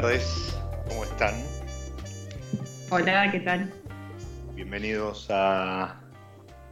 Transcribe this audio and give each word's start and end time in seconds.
Tardes, 0.00 0.54
¿cómo 0.90 1.04
están? 1.04 1.42
Hola, 2.90 3.30
¿qué 3.32 3.40
tal? 3.40 3.72
Bienvenidos 4.54 5.28
a, 5.30 5.84
a 5.84 6.00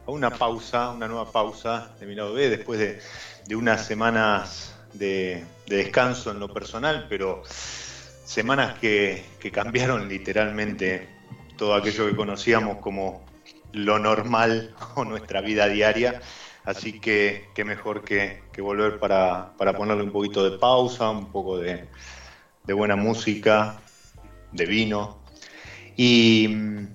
una 0.05 0.29
pausa, 0.29 0.91
una 0.91 1.07
nueva 1.07 1.31
pausa 1.31 1.95
de 1.99 2.05
mi 2.05 2.13
lado 2.13 2.35
B, 2.35 2.49
después 2.49 2.77
de, 2.77 2.99
de 3.47 3.55
unas 3.55 3.83
semanas 3.83 4.77
de, 4.93 5.43
de 5.65 5.77
descanso 5.77 6.29
en 6.29 6.39
lo 6.39 6.53
personal, 6.53 7.07
pero 7.09 7.41
semanas 7.47 8.77
que, 8.77 9.25
que 9.39 9.51
cambiaron 9.51 10.07
literalmente 10.07 11.09
todo 11.57 11.73
aquello 11.73 12.05
que 12.05 12.15
conocíamos 12.15 12.77
como 12.77 13.25
lo 13.71 13.97
normal 13.97 14.75
o 14.93 15.03
nuestra 15.03 15.41
vida 15.41 15.67
diaria. 15.67 16.21
Así 16.63 16.99
que 16.99 17.49
qué 17.55 17.65
mejor 17.65 18.03
que, 18.03 18.43
que 18.51 18.61
volver 18.61 18.99
para, 18.99 19.53
para 19.57 19.75
ponerle 19.75 20.03
un 20.03 20.11
poquito 20.11 20.47
de 20.47 20.59
pausa, 20.59 21.09
un 21.09 21.31
poco 21.31 21.57
de, 21.57 21.87
de 22.65 22.73
buena 22.73 22.95
música, 22.95 23.79
de 24.51 24.65
vino. 24.65 25.19
Y 25.95 26.47
mm, 26.47 26.87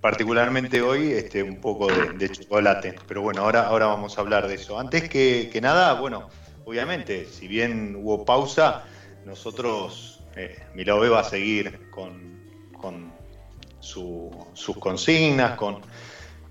particularmente 0.00 0.82
hoy 0.82 1.12
este, 1.12 1.42
un 1.42 1.60
poco 1.60 1.86
de, 1.88 2.08
de 2.10 2.30
chocolate. 2.30 2.96
Pero 3.06 3.22
bueno, 3.22 3.42
ahora, 3.42 3.66
ahora 3.66 3.86
vamos 3.86 4.16
a 4.16 4.20
hablar 4.22 4.48
de 4.48 4.54
eso. 4.54 4.78
Antes 4.78 5.08
que, 5.08 5.50
que 5.52 5.60
nada, 5.60 5.94
bueno, 5.94 6.28
obviamente, 6.64 7.26
si 7.26 7.46
bien 7.48 7.96
hubo 7.96 8.24
pausa, 8.24 8.84
nosotros, 9.24 10.20
eh, 10.36 10.58
va 11.10 11.20
a 11.20 11.24
seguir 11.24 11.80
con, 11.90 12.38
con 12.72 13.12
su- 13.80 14.46
sus 14.54 14.76
consignas, 14.78 15.56
con, 15.56 15.80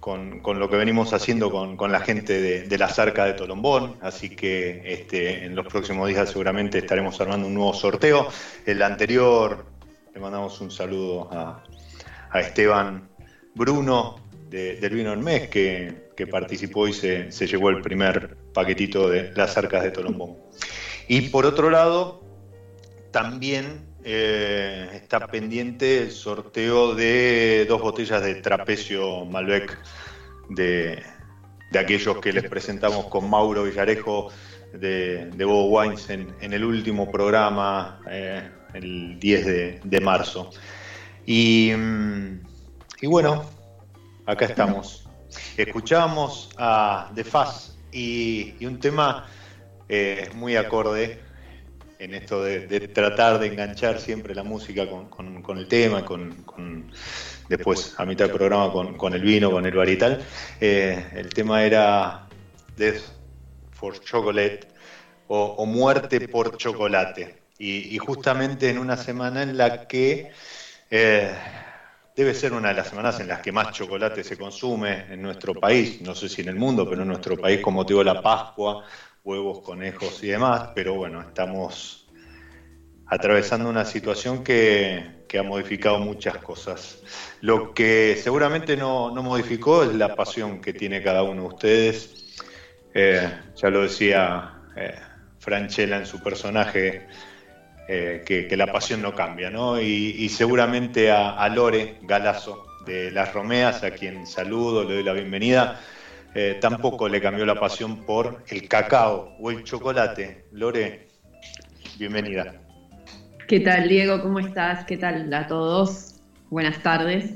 con, 0.09 0.39
con 0.39 0.57
lo 0.57 0.67
que 0.71 0.75
venimos 0.75 1.13
haciendo 1.13 1.51
con, 1.51 1.77
con 1.77 1.91
la 1.91 1.99
gente 1.99 2.41
de, 2.41 2.63
de 2.63 2.77
la 2.79 2.87
Zarca 2.87 3.25
de 3.25 3.33
Tolombón, 3.33 3.97
así 4.01 4.29
que 4.35 4.81
este, 4.91 5.45
en 5.45 5.55
los 5.55 5.67
próximos 5.67 6.07
días 6.09 6.31
seguramente 6.31 6.79
estaremos 6.79 7.21
armando 7.21 7.45
un 7.45 7.53
nuevo 7.53 7.75
sorteo. 7.75 8.27
El 8.65 8.81
anterior 8.81 9.67
le 10.11 10.19
mandamos 10.19 10.59
un 10.61 10.71
saludo 10.71 11.29
a, 11.31 11.63
a 12.31 12.39
Esteban 12.39 13.07
Bruno 13.53 14.15
de- 14.49 14.77
del 14.77 14.95
Vino 14.95 15.13
en 15.13 15.23
Mes, 15.23 15.47
que, 15.47 16.09
que 16.17 16.25
participó 16.25 16.87
y 16.87 16.93
se, 16.93 17.31
se 17.31 17.45
llevó 17.45 17.69
el 17.69 17.81
primer 17.81 18.35
paquetito 18.51 19.09
de 19.09 19.31
las 19.35 19.57
arcas 19.57 19.83
de 19.83 19.91
Tolombón. 19.91 20.37
Y 21.07 21.29
por 21.29 21.45
otro 21.45 21.69
lado, 21.69 22.23
también 23.11 23.85
eh, 24.11 24.89
está 24.93 25.27
pendiente 25.27 26.03
el 26.03 26.11
sorteo 26.11 26.95
de 26.95 27.65
dos 27.69 27.79
botellas 27.81 28.23
de 28.23 28.35
trapecio 28.35 29.23
Malbec 29.25 29.77
de, 30.49 31.03
aquellos 31.77 32.17
que 32.17 32.33
les 32.33 32.49
presentamos 32.49 33.05
con 33.05 33.29
Mauro 33.29 33.63
Villarejo 33.63 34.29
de, 34.73 35.27
de 35.27 35.45
Bobo 35.45 35.79
Wines 35.79 36.09
en, 36.09 36.33
el 36.41 36.65
último 36.65 37.11
programa, 37.11 38.01
eh, 38.09 38.49
el 38.73 39.19
10 39.19 39.81
de, 39.83 40.01
marzo. 40.01 40.49
Y, 41.27 41.71
mm, 41.77 42.39
y 43.01 43.07
bueno, 43.07 43.45
acá 44.25 44.45
estamos. 44.45 45.07
Escuchamos 45.55 46.49
a 46.57 47.11
The 47.13 47.23
Faz 47.23 47.77
y, 47.91 48.55
y 48.59 48.65
un 48.65 48.79
tema 48.79 49.27
eh, 49.87 50.29
muy 50.33 50.55
acorde 50.55 51.28
en 51.99 52.13
esto 52.15 52.43
de, 52.43 52.87
tratar 52.87 53.39
de 53.39 53.47
enganchar 53.47 53.99
siempre 53.99 54.33
la 54.33 54.43
música 54.43 54.87
con, 54.89 55.57
el 55.57 55.67
tema, 55.67 56.05
con, 56.05 56.91
después 57.49 57.93
a 57.97 58.05
mitad 58.05 58.25
del 58.25 58.35
programa 58.35 58.71
con, 58.71 59.13
el 59.13 59.21
vino, 59.21 59.51
con 59.51 59.65
el 59.65 59.75
varietal. 59.75 60.23
Eh, 60.61 61.05
el 61.13 61.29
tema 61.33 61.63
era 61.63 62.25
Death 62.77 63.01
for 63.71 63.99
Chocolate 63.99 64.61
o, 65.27 65.65
Muerte 65.65 66.25
por 66.29 66.57
Chocolate. 66.57 67.37
Y, 67.59 67.97
justamente 67.97 68.69
en 68.69 68.77
una 68.77 68.95
semana 68.95 69.43
en 69.43 69.57
la 69.57 69.85
que 69.85 70.31
eh, 70.89 71.35
debe 72.15 72.33
ser 72.33 72.53
una 72.53 72.69
de 72.69 72.75
las 72.75 72.87
semanas 72.87 73.19
en 73.19 73.27
las 73.27 73.41
que 73.41 73.51
más 73.51 73.71
chocolate 73.73 74.23
se 74.23 74.37
consume 74.37 75.05
en 75.09 75.21
nuestro 75.21 75.53
país, 75.53 76.01
no 76.01 76.15
sé 76.15 76.29
si 76.29 76.41
en 76.41 76.47
el 76.47 76.55
mundo, 76.55 76.89
pero 76.89 77.01
en 77.01 77.09
nuestro 77.09 77.35
país 77.35 77.59
con 77.59 77.73
motivo 77.73 77.99
de 77.99 78.05
la 78.05 78.21
Pascua, 78.21 78.85
huevos, 79.29 79.59
conejos 79.61 80.23
y 80.23 80.27
demás, 80.27 80.71
pero 80.73 80.95
bueno, 80.95 81.21
estamos 81.21 82.07
atravesando 83.05 83.69
una 83.69 83.85
situación 83.85 84.43
que, 84.43 85.23
que 85.27 85.37
ha 85.37 85.43
modificado 85.43 85.99
muchas 85.99 86.37
cosas. 86.39 87.03
Lo 87.41 87.75
que 87.75 88.19
seguramente 88.19 88.75
no, 88.75 89.11
no, 89.11 89.21
modificó 89.21 89.83
es 89.83 89.93
la 89.93 90.15
pasión 90.15 90.59
que 90.61 90.73
tiene 90.73 91.03
cada 91.03 91.21
uno 91.21 91.43
de 91.43 91.47
ustedes. 91.47 92.41
Eh, 92.95 93.29
ya 93.55 93.69
lo 93.69 93.83
decía 93.83 94.63
eh, 94.75 94.95
Franchella 95.37 95.97
en 95.97 96.07
su 96.07 96.23
personaje, 96.23 97.05
eh, 97.87 98.23
que, 98.25 98.57
la 98.57 98.71
pasión 98.71 99.03
no 99.03 99.13
cambia, 99.13 99.51
¿no? 99.51 99.79
Y, 99.79 100.15
y 100.17 100.29
seguramente 100.29 101.11
a, 101.11 101.35
a, 101.35 101.49
Lore 101.49 101.97
Galazo 102.01 102.65
de 102.83 103.11
Las 103.11 103.31
Romeas, 103.31 103.83
a 103.83 103.91
quien 103.91 104.25
saludo, 104.25 104.83
le 104.83 104.95
doy 104.95 105.03
la 105.03 105.13
bienvenida, 105.13 105.79
eh, 106.35 106.57
tampoco 106.61 107.09
le 107.09 107.21
cambió 107.21 107.45
la 107.45 107.59
pasión 107.59 108.05
por 108.05 108.43
el 108.47 108.67
cacao 108.67 109.35
o 109.39 109.51
el 109.51 109.63
chocolate. 109.63 110.45
Lore, 110.51 111.07
bienvenida. 111.97 112.61
¿Qué 113.47 113.59
tal, 113.59 113.89
Diego? 113.89 114.21
¿Cómo 114.21 114.39
estás? 114.39 114.85
¿Qué 114.85 114.97
tal 114.97 115.33
a 115.33 115.47
todos? 115.47 116.21
Buenas 116.49 116.81
tardes. 116.83 117.31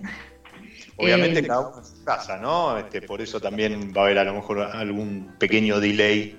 Obviamente 0.97 1.39
eh, 1.39 1.47
cada 1.47 1.61
uno 1.61 1.79
en 1.79 1.85
su 1.85 2.03
casa, 2.03 2.37
¿no? 2.37 2.77
Este, 2.77 3.01
por 3.01 3.19
eso 3.19 3.39
también 3.39 3.91
va 3.95 4.01
a 4.01 4.05
haber 4.05 4.19
a 4.19 4.23
lo 4.23 4.35
mejor 4.35 4.61
algún 4.61 5.35
pequeño 5.39 5.79
delay 5.79 6.37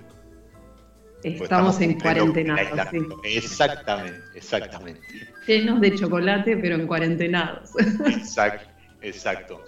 Estamos, 1.25 1.43
estamos 1.43 1.81
en 1.81 2.01
cuarentena. 2.01 2.57
Sí. 2.91 2.99
Exactamente, 3.25 4.21
exactamente. 4.35 5.01
Llenos 5.47 5.81
de 5.81 5.97
chocolate, 5.97 6.59
pero 6.59 6.75
en 6.75 6.87
cuarentenados. 6.87 7.71
Exacto. 8.07 8.74
Exacto. 9.05 9.63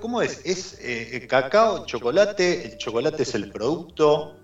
¿Cómo 0.00 0.20
es? 0.20 0.44
¿Es 0.44 0.78
eh, 0.82 1.26
cacao, 1.26 1.86
chocolate? 1.86 2.66
¿El 2.66 2.76
chocolate 2.76 3.22
es 3.22 3.34
el 3.34 3.50
producto? 3.50 4.36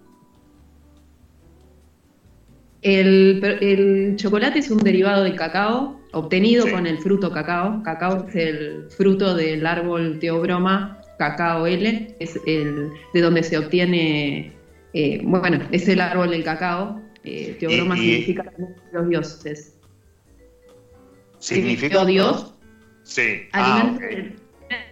El, 2.81 3.45
el, 3.61 4.17
chocolate 4.17 4.61
es 4.61 4.71
un 4.71 4.79
derivado 4.79 5.25
del 5.25 5.37
cacao, 5.37 6.01
obtenido 6.13 6.65
sí. 6.65 6.71
con 6.71 6.87
el 6.87 6.99
fruto 6.99 7.31
cacao. 7.31 7.83
Cacao 7.83 8.27
es 8.29 8.37
el 8.37 8.87
fruto 8.91 9.35
del 9.35 9.67
árbol 9.67 10.19
teobroma, 10.19 11.03
cacao 11.19 11.67
L, 11.67 12.17
es 12.19 12.41
el 12.47 12.91
de 13.13 13.21
donde 13.21 13.43
se 13.43 13.59
obtiene, 13.59 14.53
eh, 14.95 15.21
bueno, 15.25 15.61
es 15.73 15.89
el 15.89 16.01
árbol 16.01 16.31
del 16.31 16.45
cacao. 16.45 17.03
Eh, 17.25 17.57
teobroma 17.59 17.99
y, 17.99 18.01
y, 18.01 18.05
significa 18.05 18.53
los 18.93 19.09
dioses. 19.09 19.75
¿Significa 21.41 22.05
Dios? 22.05 22.55
Sí. 23.09 23.49
Alimento, 23.53 23.53
ah, 23.53 23.93
okay. 23.95 24.37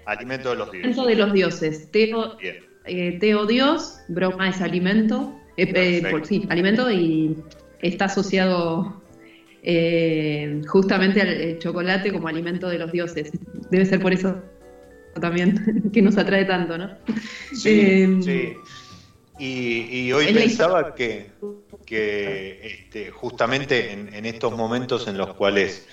alimento 0.06 0.50
de 0.50 0.56
los 0.56 0.72
dioses. 0.72 0.98
Alimento 0.98 1.06
de 1.06 1.14
los 1.16 1.32
dioses. 1.34 1.90
Teo, 1.90 2.38
eh, 2.86 3.18
teo 3.20 3.46
Dios, 3.46 4.00
broma 4.08 4.48
es 4.48 4.60
alimento. 4.62 5.38
Eh, 5.58 6.02
por, 6.10 6.26
sí, 6.26 6.46
alimento 6.48 6.90
y 6.90 7.36
está 7.80 8.06
asociado 8.06 9.02
eh, 9.62 10.62
justamente 10.66 11.20
al 11.20 11.58
chocolate 11.58 12.10
como 12.10 12.28
alimento 12.28 12.68
de 12.68 12.78
los 12.78 12.90
dioses. 12.90 13.32
Debe 13.70 13.84
ser 13.84 14.00
por 14.00 14.14
eso 14.14 14.42
también 15.20 15.90
que 15.92 16.00
nos 16.00 16.16
atrae 16.16 16.46
tanto, 16.46 16.78
¿no? 16.78 16.90
Sí, 17.52 17.80
eh, 17.80 18.18
sí. 18.22 18.52
Y, 19.38 20.06
y 20.06 20.12
hoy 20.12 20.32
pensaba 20.32 20.94
que, 20.94 21.32
que 21.84 22.60
este, 22.62 23.10
justamente 23.10 23.92
en, 23.92 24.14
en, 24.14 24.24
estos 24.24 24.56
momentos 24.56 25.06
en 25.08 25.18
los 25.18 25.34
cuales 25.34 25.86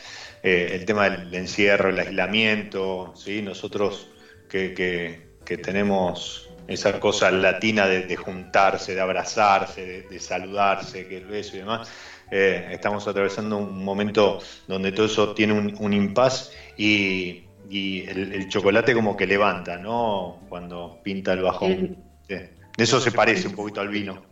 eh, 0.43 0.69
el 0.73 0.85
tema 0.85 1.09
del 1.09 1.33
encierro, 1.33 1.89
el 1.89 1.99
aislamiento, 1.99 3.13
¿sí? 3.15 3.41
nosotros 3.41 4.09
que, 4.49 4.73
que, 4.73 5.37
que 5.45 5.57
tenemos 5.57 6.49
esa 6.67 6.99
cosa 6.99 7.31
latina 7.31 7.87
de, 7.87 8.03
de, 8.03 8.15
juntarse, 8.15 8.93
de 8.93 9.01
abrazarse, 9.01 9.85
de, 9.85 10.01
de, 10.03 10.19
saludarse, 10.19 11.07
que 11.07 11.17
el 11.17 11.25
beso 11.25 11.55
y 11.55 11.59
demás. 11.59 11.89
Eh, 12.31 12.69
estamos 12.71 13.07
atravesando 13.07 13.57
un 13.57 13.83
momento 13.83 14.39
donde 14.67 14.91
todo 14.91 15.05
eso 15.05 15.33
tiene 15.33 15.53
un, 15.53 15.75
un 15.79 15.93
impas 15.93 16.51
y, 16.77 17.43
y 17.69 18.05
el, 18.07 18.33
el, 18.33 18.49
chocolate 18.49 18.93
como 18.93 19.15
que 19.15 19.27
levanta, 19.27 19.77
¿no? 19.77 20.41
Cuando 20.49 20.99
pinta 21.03 21.33
el 21.33 21.41
bajón. 21.41 21.97
de 22.27 22.49
eso 22.77 22.99
se 22.99 23.11
parece 23.11 23.47
un 23.47 23.55
poquito 23.55 23.81
al 23.81 23.89
vino. 23.89 24.23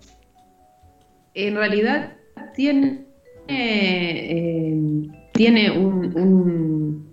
En 1.34 1.56
realidad 1.56 2.18
tiene, 2.56 3.06
eh, 3.48 5.08
tiene 5.42 5.72
un, 5.72 7.04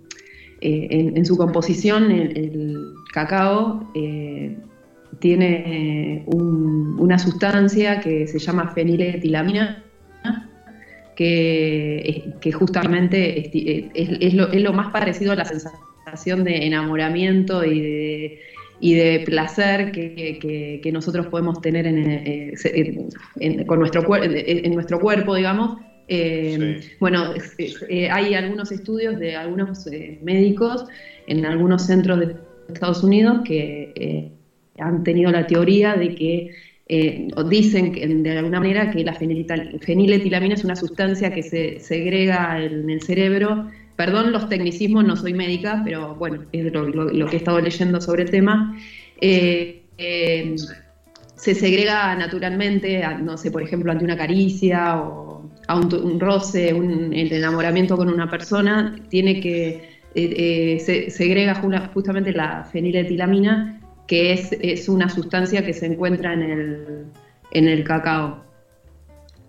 eh, 0.61 1.13
en, 1.15 1.25
su 1.25 1.35
composición 1.35 2.11
el, 2.11 2.93
cacao 3.11 3.89
eh, 3.95 4.55
tiene 5.17 6.21
un, 6.27 6.95
una 6.99 7.17
sustancia 7.17 7.99
que 7.99 8.27
se 8.27 8.37
llama 8.37 8.71
feniletilamina, 8.75 9.83
que, 11.15 12.51
justamente 12.53 13.49
es, 13.95 14.33
lo, 14.35 14.73
más 14.73 14.91
parecido 14.91 15.31
a 15.31 15.35
la 15.35 15.45
sensación 15.45 16.43
de 16.43 16.67
enamoramiento 16.67 17.65
y 17.65 17.81
de, 17.81 18.39
y 18.79 18.93
de 18.93 19.23
placer 19.25 19.91
que, 19.91 20.79
que, 20.83 20.91
nosotros 20.91 21.25
podemos 21.25 21.61
tener 21.61 21.87
en, 21.87 21.97
en, 21.97 22.53
en 23.39 23.65
nuestro, 23.67 24.05
en 24.13 24.73
nuestro 24.75 24.99
cuerpo, 24.99 25.33
digamos. 25.33 25.88
Eh, 26.11 26.79
sí. 26.81 26.89
Bueno, 26.99 27.33
eh, 27.87 28.09
hay 28.09 28.33
algunos 28.33 28.71
estudios 28.71 29.19
de 29.19 29.35
algunos 29.35 29.85
eh, 29.87 30.17
médicos 30.23 30.85
en 31.27 31.45
algunos 31.45 31.85
centros 31.85 32.19
de 32.19 32.35
Estados 32.67 33.03
Unidos 33.03 33.41
que 33.45 33.93
eh, 33.95 34.31
han 34.79 35.03
tenido 35.03 35.31
la 35.31 35.45
teoría 35.45 35.95
de 35.95 36.15
que, 36.15 36.49
eh, 36.87 37.27
o 37.35 37.43
dicen 37.43 37.91
que, 37.91 38.07
de 38.07 38.37
alguna 38.37 38.59
manera 38.59 38.89
que 38.89 39.03
la 39.03 39.13
feniletilamina 39.13 40.55
es 40.55 40.63
una 40.63 40.75
sustancia 40.75 41.31
que 41.31 41.43
se 41.43 41.79
segrega 41.79 42.63
en 42.63 42.89
el 42.89 43.01
cerebro. 43.03 43.67
Perdón 43.95 44.31
los 44.31 44.49
tecnicismos, 44.49 45.05
no 45.05 45.15
soy 45.15 45.33
médica, 45.33 45.81
pero 45.83 46.15
bueno, 46.15 46.43
es 46.51 46.71
lo, 46.73 46.87
lo, 46.87 47.11
lo 47.11 47.27
que 47.27 47.35
he 47.35 47.39
estado 47.39 47.59
leyendo 47.59 48.01
sobre 48.01 48.23
el 48.23 48.31
tema. 48.31 48.75
Eh, 49.21 49.83
eh 49.97 50.55
se 51.39 51.55
segrega 51.55 52.15
naturalmente, 52.15 53.01
no 53.21 53.37
sé, 53.37 53.49
por 53.49 53.63
ejemplo, 53.63 53.93
ante 53.93 54.03
una 54.03 54.17
caricia 54.17 54.97
o 54.99 55.28
a 55.69 55.75
un, 55.75 55.93
un 55.93 56.19
roce, 56.19 56.73
un, 56.73 57.13
el 57.13 57.31
enamoramiento 57.31 57.95
con 57.95 58.09
una 58.09 58.27
persona, 58.27 58.95
tiene 59.09 59.39
que 59.39 59.99
eh, 60.15 60.75
eh, 60.75 60.79
se 60.79 61.11
segrega 61.11 61.61
justamente 61.93 62.31
la 62.31 62.63
feniletilamina 62.63 63.79
que 64.07 64.33
es, 64.33 64.51
es 64.59 64.89
una 64.89 65.07
sustancia 65.07 65.63
que 65.63 65.71
se 65.71 65.85
encuentra 65.85 66.33
en 66.33 66.41
el, 66.41 67.05
en 67.51 67.67
el 67.67 67.83
cacao. 67.83 68.43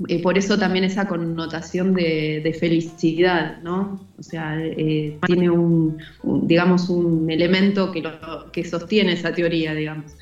Eh, 0.09 0.21
por 0.23 0.37
eso 0.37 0.59
también 0.59 0.85
esa 0.85 1.09
connotación 1.09 1.95
de, 1.95 2.43
de 2.45 2.53
felicidad, 2.53 3.63
¿no? 3.63 4.07
O 4.19 4.23
sea, 4.23 4.59
eh, 4.63 5.19
tiene 5.27 5.49
un, 5.49 5.97
un, 6.23 6.47
digamos, 6.47 6.91
un 6.91 7.31
elemento 7.31 7.91
que, 7.93 8.03
lo, 8.03 8.53
que 8.53 8.63
sostiene 8.63 9.13
esa 9.13 9.33
teoría, 9.33 9.75
digamos. 9.75 10.13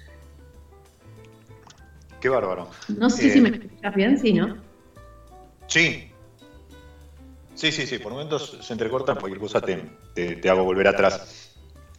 Qué 2.21 2.29
bárbaro. 2.29 2.69
No 2.97 3.11
sé 3.11 3.27
eh, 3.27 3.31
si 3.31 3.41
me 3.41 3.49
escuchas 3.49 3.95
bien, 3.97 4.19
sí, 4.19 4.33
¿no? 4.33 4.68
Sí. 5.69 6.11
Sí, 7.55 7.73
sí, 7.73 7.87
sí, 7.87 7.99
por 7.99 8.13
momentos 8.13 8.59
se 8.61 8.73
entrecorta, 8.73 9.15
cualquier 9.15 9.41
cosa 9.41 9.61
te, 9.61 9.83
te, 10.15 10.37
te 10.37 10.51
hago 10.51 10.65
volver 10.65 10.89
atrás. 10.89 11.55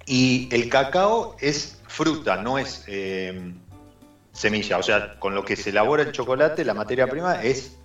Y 0.06 0.50
el 0.52 0.70
cacao 0.70 1.36
es 1.40 1.82
fruta, 1.88 2.42
no 2.42 2.58
es 2.58 2.84
eh, 2.88 3.54
semilla. 4.32 4.78
O 4.78 4.84
sea, 4.84 5.20
con 5.20 5.36
lo 5.36 5.44
que 5.44 5.56
se 5.56 5.70
elabora 5.70 6.04
el 6.04 6.12
chocolate, 6.12 6.66
la 6.66 6.74
materia 6.74 7.08
prima 7.08 7.44
es 7.44 7.78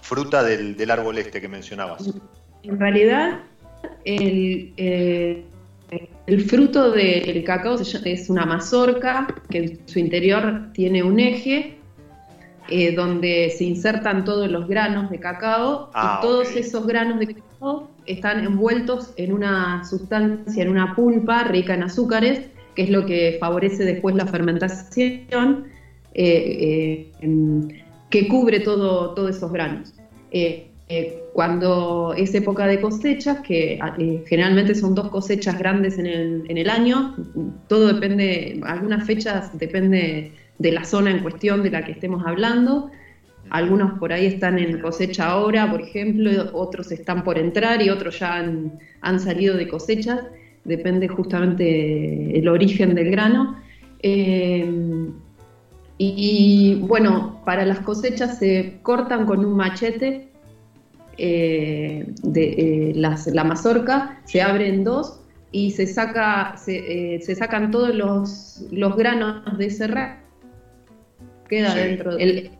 fruta 0.00 0.42
del, 0.42 0.76
del 0.76 0.90
árbol 0.90 1.18
este 1.18 1.40
que 1.40 1.48
mencionabas. 1.48 2.10
En 2.62 2.80
realidad, 2.80 3.40
el, 4.04 4.72
eh, 4.76 5.44
el 6.26 6.44
fruto 6.44 6.90
del 6.90 7.44
cacao 7.44 7.78
es 7.78 8.30
una 8.30 8.44
mazorca 8.44 9.34
que 9.50 9.58
en 9.58 9.88
su 9.88 9.98
interior 9.98 10.72
tiene 10.72 11.02
un 11.02 11.20
eje 11.20 11.77
eh, 12.70 12.94
donde 12.94 13.52
se 13.56 13.64
insertan 13.64 14.24
todos 14.24 14.50
los 14.50 14.68
granos 14.68 15.10
de 15.10 15.18
cacao 15.18 15.90
ah, 15.94 16.18
y 16.18 16.26
todos 16.26 16.48
okay. 16.48 16.60
esos 16.60 16.86
granos 16.86 17.18
de 17.18 17.34
cacao 17.34 17.90
están 18.06 18.44
envueltos 18.44 19.12
en 19.16 19.32
una 19.32 19.84
sustancia, 19.84 20.62
en 20.62 20.70
una 20.70 20.94
pulpa 20.94 21.44
rica 21.44 21.74
en 21.74 21.82
azúcares 21.82 22.46
que 22.74 22.84
es 22.84 22.90
lo 22.90 23.06
que 23.06 23.38
favorece 23.40 23.84
después 23.84 24.14
la 24.14 24.24
fermentación, 24.26 25.64
eh, 26.14 27.10
eh, 27.20 27.82
que 28.08 28.28
cubre 28.28 28.60
todo, 28.60 29.14
todos 29.14 29.36
esos 29.36 29.50
granos. 29.50 29.94
Cuando 31.38 32.14
es 32.16 32.34
época 32.34 32.66
de 32.66 32.80
cosechas, 32.80 33.40
que 33.40 33.78
eh, 33.98 34.24
generalmente 34.26 34.74
son 34.74 34.94
dos 34.94 35.08
cosechas 35.08 35.56
grandes 35.58 35.98
en 35.98 36.06
el, 36.06 36.44
en 36.48 36.58
el 36.58 36.68
año, 36.68 37.14
todo 37.68 37.92
depende, 37.92 38.60
algunas 38.64 39.06
fechas 39.06 39.56
depende 39.56 40.32
de 40.58 40.72
la 40.72 40.84
zona 40.84 41.10
en 41.10 41.20
cuestión 41.20 41.62
de 41.62 41.70
la 41.70 41.84
que 41.84 41.92
estemos 41.92 42.26
hablando. 42.26 42.90
Algunos 43.50 43.98
por 43.98 44.12
ahí 44.12 44.26
están 44.26 44.58
en 44.58 44.80
cosecha 44.80 45.26
ahora, 45.26 45.70
por 45.70 45.80
ejemplo, 45.80 46.30
otros 46.52 46.92
están 46.92 47.24
por 47.24 47.38
entrar 47.38 47.80
y 47.80 47.88
otros 47.88 48.18
ya 48.18 48.36
han, 48.36 48.78
han 49.00 49.20
salido 49.20 49.56
de 49.56 49.68
cosechas. 49.68 50.20
Depende 50.64 51.08
justamente 51.08 52.38
el 52.38 52.48
origen 52.48 52.94
del 52.94 53.10
grano. 53.10 53.56
Eh, 54.02 55.10
y 55.96 56.76
bueno, 56.82 57.40
para 57.44 57.64
las 57.64 57.80
cosechas 57.80 58.38
se 58.38 58.78
cortan 58.82 59.26
con 59.26 59.44
un 59.44 59.56
machete 59.56 60.28
eh, 61.16 62.06
de, 62.22 62.44
eh, 62.44 62.92
la 62.94 63.44
mazorca, 63.44 64.20
se 64.24 64.40
abre 64.40 64.68
en 64.68 64.84
dos 64.84 65.20
y 65.50 65.72
se, 65.72 65.86
saca, 65.86 66.54
se, 66.56 67.18
se 67.20 67.34
sacan 67.34 67.72
todos 67.72 67.94
los, 67.94 68.64
los, 68.70 68.94
granos 68.96 69.58
de 69.58 69.66
ese 69.66 69.88
rack. 69.88 70.27
Queda 71.48 71.74
dentro. 71.74 72.16
El 72.18 72.50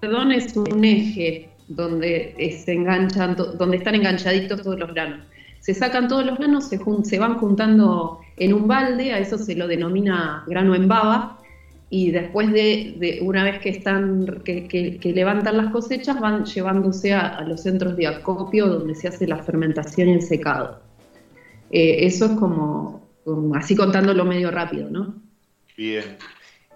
perdón 0.00 0.32
es 0.32 0.56
un 0.56 0.84
eje 0.84 1.48
donde, 1.68 2.34
se 2.64 2.72
enganchan, 2.72 3.36
donde 3.36 3.76
están 3.76 3.94
enganchaditos 3.94 4.62
todos 4.62 4.78
los 4.78 4.92
granos. 4.92 5.26
Se 5.60 5.72
sacan 5.72 6.08
todos 6.08 6.26
los 6.26 6.38
granos, 6.38 6.68
se, 6.68 6.78
se 7.04 7.18
van 7.18 7.38
juntando 7.38 8.20
en 8.36 8.52
un 8.52 8.68
balde, 8.68 9.12
a 9.12 9.18
eso 9.18 9.38
se 9.38 9.54
lo 9.54 9.66
denomina 9.66 10.44
grano 10.46 10.74
en 10.74 10.88
baba, 10.88 11.38
y 11.88 12.10
después 12.10 12.52
de, 12.52 13.20
una 13.22 13.44
vez 13.44 13.60
que 13.60 13.68
están 13.68 14.42
que, 14.44 15.12
levantan 15.14 15.56
las 15.56 15.70
cosechas 15.70 16.18
van 16.18 16.44
llevándose 16.44 17.12
a, 17.12 17.40
los 17.42 17.62
centros 17.62 17.96
de 17.96 18.08
acopio 18.08 18.66
donde 18.66 18.94
se 18.94 19.08
hace 19.08 19.26
la 19.26 19.42
fermentación 19.42 20.08
y 20.08 20.12
el 20.14 20.22
secado. 20.22 20.80
Eh, 21.70 22.04
eso 22.04 22.26
es 22.26 22.32
como, 22.32 23.08
así 23.54 23.76
contándolo 23.76 24.24
medio 24.24 24.50
rápido, 24.50 24.90
¿no? 24.90 25.14
Bien. 25.76 26.04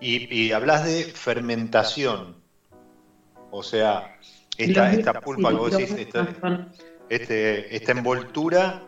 Y, 0.00 0.52
hablas 0.52 0.84
de 0.84 1.04
fermentación, 1.04 2.36
o 3.50 3.62
sea, 3.62 4.16
esta, 4.56 4.92
esta 4.92 5.20
pulpa 5.20 5.50
que 5.50 5.56
vos 5.56 5.76
decís, 5.76 5.96
este, 7.08 7.76
esta 7.76 7.92
envoltura, 7.92 8.82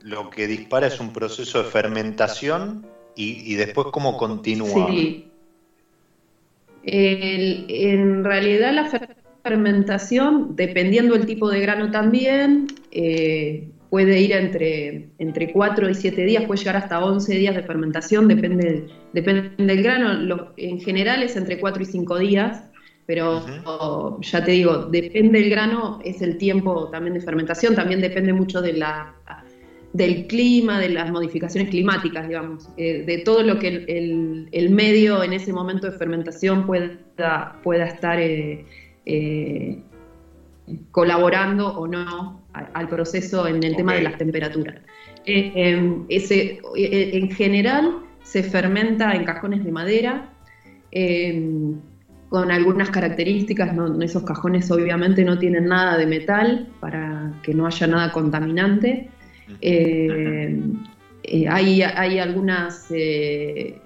lo 0.00 0.30
que 0.30 0.46
dispara 0.46 0.86
es 0.86 0.98
un 1.00 1.12
proceso 1.12 1.62
de 1.62 1.70
fermentación 1.70 2.86
y, 3.16 3.54
después 3.54 3.88
cómo 3.92 4.16
continúa. 4.16 4.88
Sí. 4.90 5.28
en 6.82 8.24
realidad 8.24 8.72
la 8.72 8.90
fermentación, 9.42 10.56
dependiendo 10.56 11.14
del 11.14 11.26
tipo 11.26 11.50
de 11.50 11.60
grano 11.60 11.90
también, 11.90 12.66
eh, 12.90 13.68
puede 13.94 14.20
ir 14.20 14.32
entre, 14.32 15.10
entre 15.18 15.52
4 15.52 15.88
y 15.88 15.94
7 15.94 16.24
días, 16.24 16.42
puede 16.46 16.58
llegar 16.58 16.74
hasta 16.74 16.98
11 16.98 17.32
días 17.36 17.54
de 17.54 17.62
fermentación, 17.62 18.26
depende, 18.26 18.88
depende 19.12 19.52
del 19.56 19.84
grano. 19.84 20.52
en 20.56 20.80
general 20.80 21.22
es 21.22 21.36
entre 21.36 21.60
4 21.60 21.80
y 21.80 21.86
5 21.86 22.18
días, 22.18 22.64
pero 23.06 23.46
ya 24.20 24.44
te 24.44 24.50
digo, 24.50 24.86
depende 24.86 25.38
del 25.38 25.48
grano, 25.48 26.00
es 26.04 26.22
el 26.22 26.38
tiempo 26.38 26.88
también 26.90 27.14
de 27.14 27.20
fermentación, 27.20 27.76
también 27.76 28.00
depende 28.00 28.32
mucho 28.32 28.60
de 28.60 28.72
la 28.72 29.14
del 29.92 30.26
clima, 30.26 30.80
de 30.80 30.88
las 30.88 31.12
modificaciones 31.12 31.70
climáticas, 31.70 32.26
digamos, 32.26 32.68
eh, 32.76 33.04
de 33.06 33.18
todo 33.18 33.44
lo 33.44 33.60
que 33.60 34.48
el, 34.50 34.70
medio 34.70 35.22
en 35.22 35.34
ese 35.34 35.52
momento 35.52 35.88
de 35.88 35.96
fermentación 35.96 36.66
pueda, 36.66 37.60
pueda 37.62 37.86
estar 37.86 38.18
eh, 38.18 38.64
eh, 39.06 39.78
colaborando 40.90 41.68
o 41.78 41.86
no 41.86 42.43
al, 42.54 42.88
proceso 42.88 43.46
en 43.46 43.62
el 43.62 43.76
tema 43.76 43.94
de 43.94 44.02
las 44.02 44.16
temperaturas. 44.16 44.76
Em, 45.26 46.04
ese, 46.08 46.58
en 46.76 47.30
general 47.30 47.98
se 48.22 48.42
fermenta 48.42 49.14
en 49.14 49.24
cajones 49.24 49.64
de 49.64 49.72
madera 49.72 50.30
em, 50.90 51.78
con 52.28 52.50
algunas 52.50 52.90
características, 52.90 53.70
esos 54.00 54.24
cajones 54.24 54.70
obviamente 54.70 55.24
no 55.24 55.38
tienen 55.38 55.66
nada 55.66 55.96
de 55.96 56.06
metal 56.06 56.68
para 56.80 57.32
que 57.42 57.54
no 57.54 57.66
haya 57.66 57.86
nada 57.86 58.10
contaminante. 58.10 59.08
Eh, 59.60 60.58
eh, 61.26 61.48
hay, 61.48 61.80
algunas, 62.20 62.86
eh, 62.90 63.78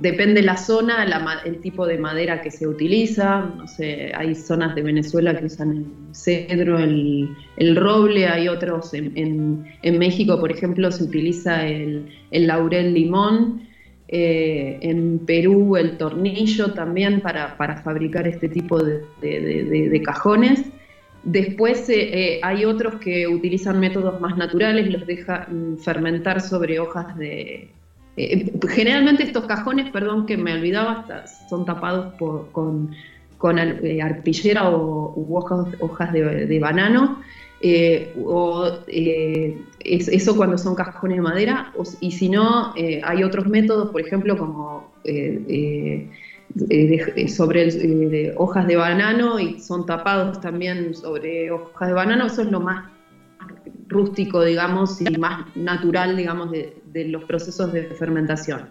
depende 0.00 0.40
la 0.42 0.56
zona, 0.56 1.04
el 1.44 1.60
tipo 1.60 1.86
de 1.86 1.98
madera 1.98 2.40
que 2.40 2.50
se 2.50 2.66
utiliza, 2.66 3.52
no 3.54 3.66
sé, 3.66 4.12
hay 4.14 4.34
zonas 4.34 4.74
de 4.74 4.82
Venezuela 4.82 5.38
que 5.38 5.44
usan 5.44 5.70
el 5.76 6.14
cedro, 6.14 6.78
el, 6.78 7.76
roble, 7.76 8.28
hay 8.28 8.48
otros, 8.48 8.94
en, 8.94 9.66
México 9.82 10.40
por 10.40 10.50
ejemplo 10.50 10.90
se 10.90 11.04
utiliza 11.04 11.66
el, 11.66 12.06
laurel 12.30 12.94
limón, 12.94 13.68
en 14.08 15.20
Perú 15.26 15.76
el 15.76 15.98
tornillo 15.98 16.72
también 16.72 17.20
para, 17.20 17.56
fabricar 17.84 18.26
este 18.26 18.48
tipo 18.48 18.82
de 18.82 20.02
cajones. 20.02 20.64
Después 21.22 21.88
eh, 21.90 22.36
eh, 22.36 22.40
hay 22.42 22.64
otros 22.64 22.96
que 22.96 23.28
utilizan 23.28 23.78
métodos 23.78 24.20
más 24.20 24.36
naturales, 24.36 24.90
los 24.90 25.06
dejan 25.06 25.76
fermentar 25.78 26.40
sobre 26.40 26.80
hojas 26.80 27.16
de... 27.18 27.68
Eh, 28.16 28.52
generalmente 28.68 29.22
estos 29.24 29.44
cajones, 29.44 29.90
perdón 29.90 30.26
que 30.26 30.36
me 30.36 30.54
olvidaba, 30.54 31.06
son 31.48 31.64
tapados 31.64 32.14
con, 32.52 32.90
arpillera 34.02 34.70
o 34.70 35.26
hojas, 35.80 36.12
de, 36.12 36.58
banano, 36.58 37.22
o 38.24 38.78
eso 38.88 40.36
cuando 40.36 40.58
son 40.58 40.74
cajones 40.74 41.18
de 41.18 41.22
madera, 41.22 41.72
y 42.00 42.10
si 42.10 42.28
no, 42.28 42.74
hay 43.02 43.22
otros 43.22 43.46
métodos, 43.46 43.90
por 43.90 44.00
ejemplo, 44.00 44.36
como 44.36 44.90
eh, 46.68 47.28
sobre 47.28 47.68
eh, 47.68 48.34
hojas 48.36 48.66
de 48.66 48.76
banano 48.76 49.38
y 49.38 49.60
son 49.60 49.86
tapados 49.86 50.40
también 50.40 50.94
sobre 50.94 51.50
hojas 51.50 51.88
de 51.88 51.94
banano, 51.94 52.26
eso 52.26 52.42
es 52.42 52.50
lo 52.50 52.60
más 52.60 52.88
rústico, 53.86 54.42
digamos, 54.42 55.00
y 55.00 55.16
más 55.16 55.44
natural, 55.56 56.16
digamos, 56.16 56.50
de, 56.50 56.74
los 57.06 57.24
procesos 57.24 57.72
de 57.72 57.84
fermentación. 57.84 58.68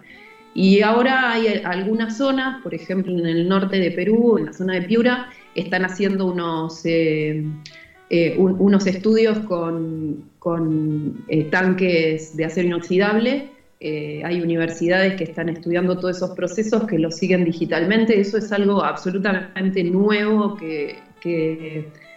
Y 0.52 0.82
ahora 0.82 1.32
hay 1.32 1.62
algunas 1.64 2.16
zonas, 2.18 2.62
por 2.62 2.74
ejemplo, 2.74 3.12
en 3.12 3.26
el 3.26 3.48
norte 3.48 3.78
de 3.78 3.90
Perú, 3.92 4.36
en 4.38 4.46
la 4.46 4.52
zona 4.52 4.74
de 4.74 4.82
Piura, 4.82 5.30
están 5.54 5.84
haciendo 5.84 6.26
unos, 6.26 6.82
eh, 6.84 7.44
unos 8.36 8.86
estudios 8.86 9.38
con, 9.40 10.24
con 10.38 11.24
tanques 11.50 12.36
de 12.36 12.44
acero 12.44 12.68
inoxidable 12.68 13.48
eh, 13.82 14.20
hay 14.26 14.42
universidades 14.42 15.14
que 15.14 15.24
están 15.24 15.48
estudiando 15.48 15.96
todos 15.98 16.18
esos 16.18 16.32
procesos 16.32 16.84
que 16.84 16.98
los 16.98 17.16
siguen 17.16 17.44
digitalmente. 17.44 18.20
Eso 18.20 18.36
es 18.36 18.52
algo 18.52 18.84
absolutamente 18.84 19.82
nuevo 19.84 20.54
que, 20.54 20.98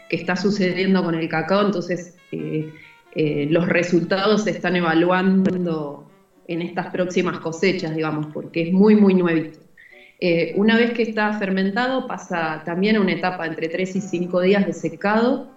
está 0.10 0.36
sucediendo 0.36 1.04
con 1.04 1.16
el 1.16 1.28
cacao. 1.30 1.66
Entonces, 1.66 2.16
eh, 2.34 2.72
eh, 3.16 3.48
los 3.50 3.68
resultados 3.68 4.44
se 4.44 4.52
están 4.52 4.76
evaluando 4.76 6.06
en 6.48 6.62
estas 6.62 6.88
próximas 6.88 7.40
cosechas, 7.40 7.96
digamos, 7.96 8.28
porque 8.34 8.64
es 8.64 8.74
muy, 8.74 8.96
muy 8.96 9.14
nuevito. 9.14 9.60
una 10.56 10.76
vez 10.78 10.92
que 10.92 11.04
está 11.04 11.34
fermentado, 11.40 12.08
pasa 12.08 12.62
también 12.66 12.98
una 13.00 13.14
etapa 13.14 13.46
entre 13.48 13.70
3 13.70 13.96
y 13.96 14.02
5 14.02 14.42
días 14.42 14.66
de 14.66 14.74
secado. 14.74 15.50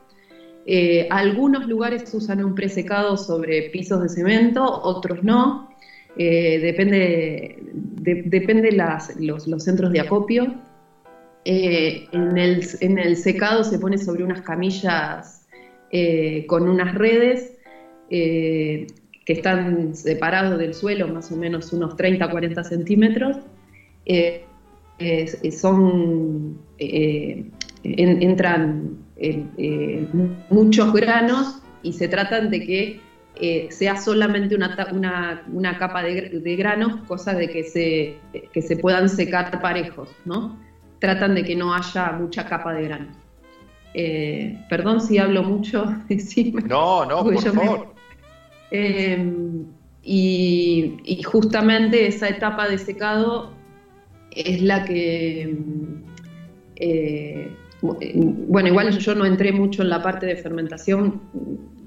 algunos 1.10 1.66
lugares 1.66 2.14
usan 2.14 2.44
un 2.44 2.54
presecado 2.54 3.16
sobre 3.16 3.70
pisos 3.70 4.02
de 4.02 4.08
cemento, 4.08 4.64
otros 4.64 5.22
no. 5.22 5.66
Eh, 6.18 6.60
depende 6.62 7.58
depende 8.02 8.72
los, 8.72 9.62
centros 9.62 9.92
de 9.92 10.00
acopio. 10.00 10.54
Eh, 11.44 12.08
en, 12.12 12.38
el, 12.98 13.16
secado 13.16 13.62
se 13.62 13.78
pone 13.78 13.98
sobre 13.98 14.24
unas 14.24 14.40
camillas 14.40 15.46
eh, 15.92 16.44
con 16.46 16.68
unas 16.68 16.94
redes 16.94 17.52
que 18.08 18.86
están 19.26 19.94
separados 19.94 20.58
del 20.58 20.74
suelo 20.74 21.08
más 21.08 21.30
o 21.32 21.36
menos 21.36 21.72
unos 21.72 21.96
30-40 21.96 22.64
centímetros. 22.64 23.36
son, 25.52 26.58
entran 27.82 28.98
muchos 30.50 30.92
granos 30.92 31.62
y 31.82 31.92
se 31.92 32.08
tratan 32.08 32.50
de 32.50 32.60
que 32.60 33.05
eh, 33.38 33.68
sea 33.70 33.96
solamente 33.96 34.54
una, 34.54 35.44
una, 35.52 35.78
capa 35.78 36.02
de, 36.02 36.56
granos, 36.56 36.96
cosa 37.06 37.34
de 37.34 37.50
que 37.50 37.64
se, 37.64 38.16
que 38.50 38.62
se 38.62 38.76
puedan 38.76 39.10
secar 39.10 39.60
parejos, 39.60 40.08
¿no? 40.24 40.58
Tratan 41.00 41.34
de 41.34 41.44
que 41.44 41.54
no 41.54 41.74
haya 41.74 42.12
mucha 42.12 42.46
capa 42.46 42.72
de 42.72 42.84
granos. 42.84 43.16
Eh, 43.92 44.58
perdón 44.70 45.02
si 45.02 45.18
hablo 45.18 45.42
mucho. 45.42 45.84
no, 46.66 47.04
no, 47.04 47.24
por 47.24 47.38
favor. 47.42 47.94
Em, 48.70 49.66
y, 50.02 51.22
justamente 51.24 52.06
esa 52.06 52.30
etapa 52.30 52.68
de 52.68 52.78
secado 52.78 53.52
es 54.30 54.62
la 54.62 54.84
que, 54.86 55.58
eh, 56.76 57.50
bueno, 57.82 58.68
igual 58.68 58.98
yo 58.98 59.14
no 59.14 59.26
entré 59.26 59.52
mucho 59.52 59.82
en 59.82 59.90
la 59.90 60.02
parte 60.02 60.24
de 60.24 60.36
fermentación. 60.36 61.20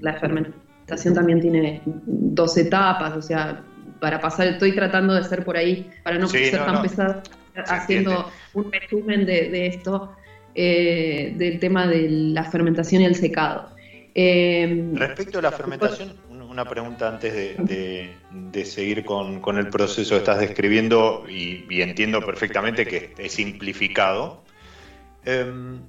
La 0.00 0.14
fermentación 0.14 0.69
también 1.14 1.40
tiene 1.40 1.82
dos 1.84 2.56
etapas, 2.56 3.16
o 3.16 3.22
sea, 3.22 3.62
para 4.00 4.20
pasar, 4.20 4.48
estoy 4.48 4.74
tratando 4.74 5.14
de 5.14 5.24
ser 5.24 5.44
por 5.44 5.56
ahí, 5.56 5.90
para 6.02 6.18
no 6.18 6.26
ser 6.26 6.64
tan 6.64 6.82
pesado, 6.82 7.22
haciendo 7.66 8.30
un 8.54 8.72
resumen 8.72 9.26
de, 9.26 9.66
esto, 9.66 10.14
eh, 10.54 11.34
del 11.36 11.58
tema 11.58 11.86
de 11.86 12.08
la 12.10 12.44
fermentación 12.44 13.02
y 13.02 13.04
el 13.06 13.14
secado. 13.14 13.68
Eh, 14.14 14.90
Respecto 14.94 15.38
a 15.38 15.42
la 15.42 15.52
fermentación, 15.52 16.14
una 16.30 16.64
pregunta 16.64 17.08
antes 17.08 17.32
de, 17.32 18.64
seguir 18.64 19.04
con, 19.04 19.58
el 19.58 19.68
proceso 19.68 20.14
que 20.14 20.18
estás 20.18 20.40
describiendo 20.40 21.24
y, 21.28 21.80
entiendo 21.80 22.20
perfectamente 22.24 22.86
que 22.86 23.14
es 23.16 23.32
simplificado. 23.32 24.42
Em, 25.24 25.80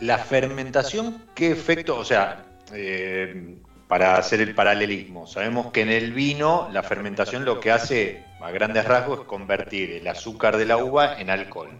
la 0.00 0.18
fermentación, 0.18 1.22
¿qué 1.34 1.50
efecto? 1.50 1.98
O 1.98 2.04
sea, 2.04 2.44
eh, 2.72 3.56
para 3.88 4.16
hacer 4.16 4.40
el 4.40 4.54
paralelismo, 4.54 5.26
sabemos 5.26 5.72
que 5.72 5.82
en 5.82 5.90
el 5.90 6.12
vino 6.12 6.68
la 6.72 6.82
fermentación 6.82 7.44
lo 7.44 7.60
que 7.60 7.70
hace 7.70 8.24
a 8.40 8.50
grandes 8.50 8.84
rasgos 8.84 9.20
es 9.20 9.26
convertir 9.26 9.90
el 9.92 10.06
azúcar 10.08 10.56
de 10.56 10.66
la 10.66 10.76
uva 10.76 11.20
en 11.20 11.30
alcohol. 11.30 11.70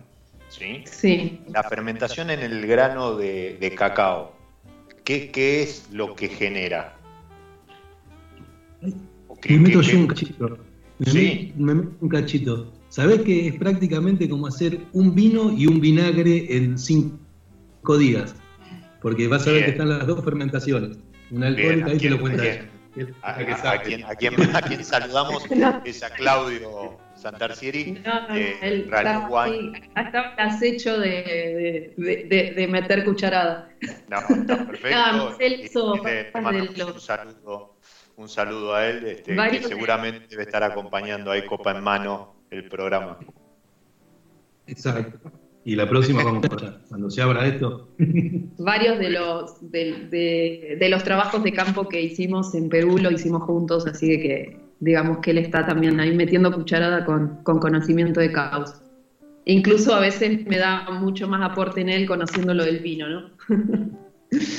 ¿sí? 0.49 0.85
Sí. 0.87 1.40
La 1.49 1.62
fermentación 1.62 2.30
en 2.30 2.40
el 2.40 2.66
grano 2.66 3.16
de 3.16 3.75
cacao, 3.76 4.35
¿Qué, 5.04 5.62
es 5.62 5.88
lo 5.92 6.16
que 6.16 6.28
genera? 6.28 6.97
me 8.80 9.59
meto 9.59 9.83
yo 9.83 9.99
un 9.99 10.06
cachito. 10.06 10.59
Me, 10.99 11.52
meto 11.56 11.92
un 12.00 12.09
cachito. 12.09 12.73
¿Sabés 12.88 13.21
que 13.23 13.49
es 13.49 13.56
prácticamente 13.56 14.28
como 14.28 14.47
hacer 14.47 14.80
un 14.92 15.14
vino 15.14 15.52
y 15.52 15.66
un 15.66 15.80
vinagre 15.80 16.56
en 16.56 16.78
cinco 16.78 17.18
días? 17.93 18.35
Porque 19.03 19.29
vas 19.29 19.47
a 19.47 19.53
ver 19.53 19.67
que 19.67 19.71
están 19.73 19.91
las 19.91 20.07
dos 20.07 20.25
fermentaciones. 20.25 20.97
Una 21.31 21.49
alcohólica, 21.49 21.91
ahí 21.91 21.99
te 21.99 22.11
lo 22.11 22.21
cuenta. 22.21 22.43
A, 23.23 23.31
a, 23.33 23.83
quien, 23.83 24.05
a, 24.05 24.14
quien, 24.14 24.85
saludamos 24.85 25.45
es 25.85 26.03
a 26.03 26.11
Claudio 26.11 26.97
Santarcieri. 27.17 28.00
No, 28.05 28.37
eh, 28.37 28.57
él 28.62 28.81
está, 28.85 29.29
está 29.97 30.45
acecho 30.45 30.99
de, 31.00 31.93
de, 31.97 32.53
de, 32.55 32.69
meter 32.69 33.05
cucharada. 33.05 33.69
No, 34.09 34.19
está 34.29 34.67
perfecto. 34.67 36.07
un, 36.87 37.00
saludo, 37.00 37.76
un 38.17 38.29
saludo 38.29 38.75
a 38.75 38.87
él, 38.87 39.05
este, 39.07 39.35
que 39.35 39.62
seguramente 39.64 40.29
debe 40.29 40.45
estar 40.45 40.62
acompañando 40.62 41.33
ahí 41.33 41.45
copa 41.47 41.73
en 41.73 41.83
mano 41.83 42.37
el 42.50 42.69
programa. 42.69 43.19
Exacto. 44.69 45.44
Y 45.64 45.76
la 45.76 45.88
próxima 45.88 46.23
vamos 46.23 46.44
a 46.44 46.78
cuando 46.88 47.11
se 47.11 47.23
abra 47.23 47.47
esto. 47.47 47.88
Varios 48.59 48.99
de 48.99 49.11
los 49.11 49.71
de, 49.71 50.76
de, 50.78 50.88
los 50.90 51.02
trabajos 51.02 51.42
de 51.42 51.52
campo 51.52 51.88
que 51.88 52.02
hicimos 52.02 52.54
en 52.54 52.68
Perú 52.68 52.99
lo 52.99 53.11
hicimos 53.11 53.42
juntos, 53.44 53.87
así 53.87 54.21
que 54.21 54.59
digamos 54.80 55.18
que 55.18 55.30
él 55.30 55.38
está 55.38 55.64
también 55.64 55.99
ahí 56.00 56.14
metiendo 56.14 56.52
cucharada 56.52 57.06
con, 57.06 57.42
con 57.42 57.59
conocimiento 57.59 58.21
de 58.21 58.30
causa. 58.30 58.83
Incluso 59.47 59.94
a 59.94 60.00
veces 60.00 60.47
me 60.47 60.59
da 60.59 60.90
mucho 60.90 61.28
más 61.28 61.50
aporte 61.50 61.80
en 61.80 61.88
él 61.88 62.06
conociendo 62.06 62.52
lo 62.52 62.64
del 62.64 62.80
vino, 62.80 63.09
¿no? 63.09 63.30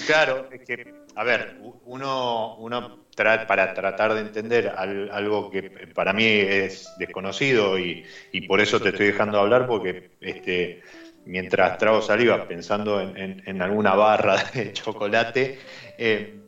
claro, 0.07 0.47
es 0.51 0.61
que, 0.61 0.93
a 1.15 1.23
ver, 1.23 1.59
uno, 1.85 2.55
uno 2.57 3.04
para 3.15 3.73
tratar 3.73 4.13
de 4.13 4.21
entender 4.21 4.73
algo 4.77 5.49
que 5.49 5.63
para 5.93 6.11
mí 6.13 6.25
es 6.25 6.93
desconocido 6.97 7.79
y, 7.79 8.05
por 8.47 8.59
eso 8.59 8.79
te 8.79 8.89
estoy 8.89 9.07
dejando 9.07 9.39
hablar 9.39 9.67
porque 9.67 10.11
este, 10.19 10.81
mientras 11.25 11.77
trago 11.77 12.01
saliva 12.01 12.47
pensando 12.47 13.01
en, 13.01 13.61
alguna 13.61 13.95
barra 13.95 14.43
de 14.53 14.73
chocolate, 14.73 15.59
eh, 15.97 16.39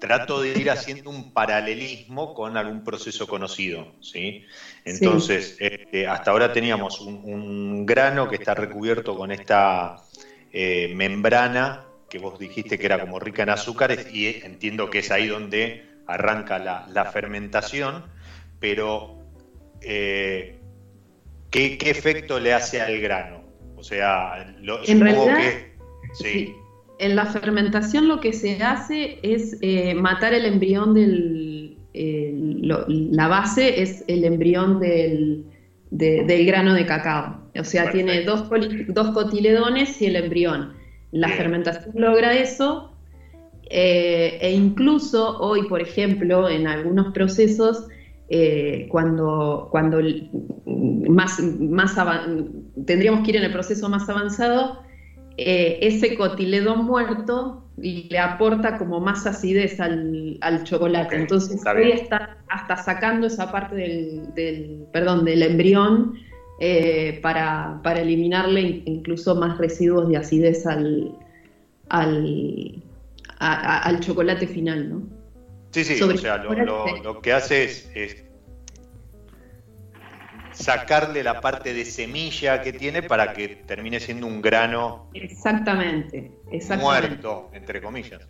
trato 0.00 0.42
de 0.42 0.58
ir 0.58 0.68
haciendo 0.68 1.10
un 1.10 1.32
paralelismo 1.32 2.34
con 2.34 2.56
algún 2.56 2.82
proceso 2.82 3.28
conocido. 3.28 3.92
¿sí? 4.00 4.44
Entonces, 4.84 5.56
este, 5.60 6.08
hasta 6.08 6.32
ahora 6.32 6.52
teníamos 6.52 7.00
un, 7.00 7.86
grano 7.86 8.28
que 8.28 8.36
está 8.36 8.54
recubierto 8.54 9.16
con 9.16 9.30
esta 9.30 10.02
eh, 10.52 10.92
membrana 10.96 11.86
que 12.12 12.18
vos 12.18 12.38
dijiste 12.38 12.78
que 12.78 12.84
era 12.84 13.00
como 13.00 13.18
rica 13.18 13.42
en 13.42 13.48
azúcares 13.48 14.06
y 14.12 14.26
entiendo 14.44 14.90
que 14.90 14.98
es 14.98 15.10
ahí 15.10 15.28
donde 15.28 15.86
arranca 16.06 16.58
la, 16.58 17.04
fermentación, 17.06 18.04
pero 18.60 19.18
eh, 19.80 20.58
¿qué, 21.50 21.78
efecto 21.80 22.38
le 22.38 22.52
hace 22.52 22.82
al 22.82 23.00
grano? 23.00 23.44
O 23.76 23.82
sea, 23.82 24.54
lo, 24.60 24.86
en 24.86 25.00
realidad, 25.00 25.38
que... 25.38 25.72
Sí. 26.12 26.54
En 26.98 27.16
la 27.16 27.24
fermentación 27.24 28.08
lo 28.08 28.20
que 28.20 28.34
se 28.34 28.62
hace 28.62 29.18
es 29.22 29.56
eh, 29.62 29.94
matar 29.94 30.34
el 30.34 30.44
embrión 30.44 30.92
del... 30.92 31.78
la 31.94 33.28
base 33.28 33.80
es 33.80 34.04
el 34.06 34.26
embrión 34.26 34.80
del, 34.80 35.46
del 35.90 36.44
grano 36.44 36.74
de 36.74 36.84
cacao. 36.84 37.40
O 37.58 37.64
sea, 37.64 37.90
tiene 37.90 38.20
dos, 38.24 38.50
dos 38.88 39.10
cotiledones 39.12 40.02
y 40.02 40.06
el 40.06 40.16
embrión. 40.16 40.81
La 41.12 41.28
fermentación 41.28 41.94
logra 41.94 42.34
eso 42.34 42.92
eh, 43.74 44.36
e 44.40 44.52
incluso 44.52 45.38
hoy, 45.38 45.62
por 45.62 45.80
ejemplo, 45.80 46.48
en 46.48 46.66
algunos 46.66 47.12
procesos, 47.12 47.86
eh, 48.28 48.86
cuando, 48.90 49.68
cuando 49.70 49.98
más, 51.08 51.40
más 51.40 51.96
tendríamos 52.86 53.22
que 53.22 53.30
ir 53.30 53.36
en 53.36 53.44
el 53.44 53.52
proceso 53.52 53.88
más 53.88 54.08
avanzado, 54.10 54.78
eh, 55.38 55.78
ese 55.80 56.14
cotiledón 56.14 56.84
muerto 56.84 57.62
le 57.78 58.18
aporta 58.18 58.76
como 58.76 59.00
más 59.00 59.26
acidez 59.26 59.80
al, 59.80 60.38
chocolate. 60.64 61.16
Entonces 61.16 61.60
hoy 61.66 61.92
está 61.92 62.36
hasta 62.48 62.76
sacando 62.76 63.26
esa 63.26 63.50
parte 63.50 63.74
del, 63.74 64.84
perdón, 64.92 65.24
del 65.24 65.42
embrión 65.42 66.12
eh, 66.64 67.18
para, 67.20 67.80
eliminarle 67.96 68.82
incluso 68.84 69.34
más 69.34 69.58
residuos 69.58 70.08
de 70.08 70.16
acidez 70.16 70.64
al, 70.64 71.12
al, 71.88 72.80
al 73.40 73.98
chocolate 73.98 74.46
final, 74.46 74.88
¿no? 74.88 75.02
Sí, 75.72 75.82
sí, 75.82 76.00
o 76.00 76.16
sea, 76.16 76.36
lo, 76.36 77.20
que 77.20 77.32
hace 77.32 77.64
es, 77.64 78.24
sacarle 80.52 81.24
la 81.24 81.40
parte 81.40 81.74
de 81.74 81.84
semilla 81.84 82.62
que 82.62 82.72
tiene 82.72 83.02
para 83.02 83.32
que 83.32 83.48
termine 83.66 83.98
siendo 83.98 84.28
un 84.28 84.40
grano 84.40 85.10
exactamente, 85.14 86.30
muerto, 86.78 87.50
entre 87.54 87.82
comillas. 87.82 88.22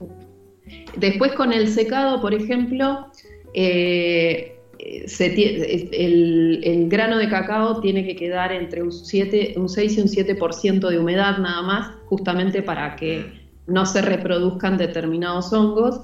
Después 0.96 1.32
con 1.32 1.52
el 1.52 1.68
secado, 1.68 2.22
por 2.22 2.32
ejemplo, 2.32 3.12
eh, 3.52 4.58
el, 4.82 6.86
grano 6.88 7.18
de 7.18 7.28
cacao 7.28 7.80
tiene 7.80 8.04
que 8.04 8.16
quedar 8.16 8.52
entre 8.52 8.82
un, 8.82 8.92
7, 8.92 9.54
un 9.56 9.68
6 9.68 9.98
y 9.98 10.00
un 10.00 10.08
7% 10.08 10.88
de 10.88 10.98
humedad 10.98 11.38
nada 11.38 11.62
más, 11.62 11.90
justamente 12.06 12.62
para 12.62 12.96
que 12.96 13.24
no 13.66 13.86
se 13.86 14.02
reproduzcan 14.02 14.76
determinados 14.76 15.52
hongos 15.52 16.00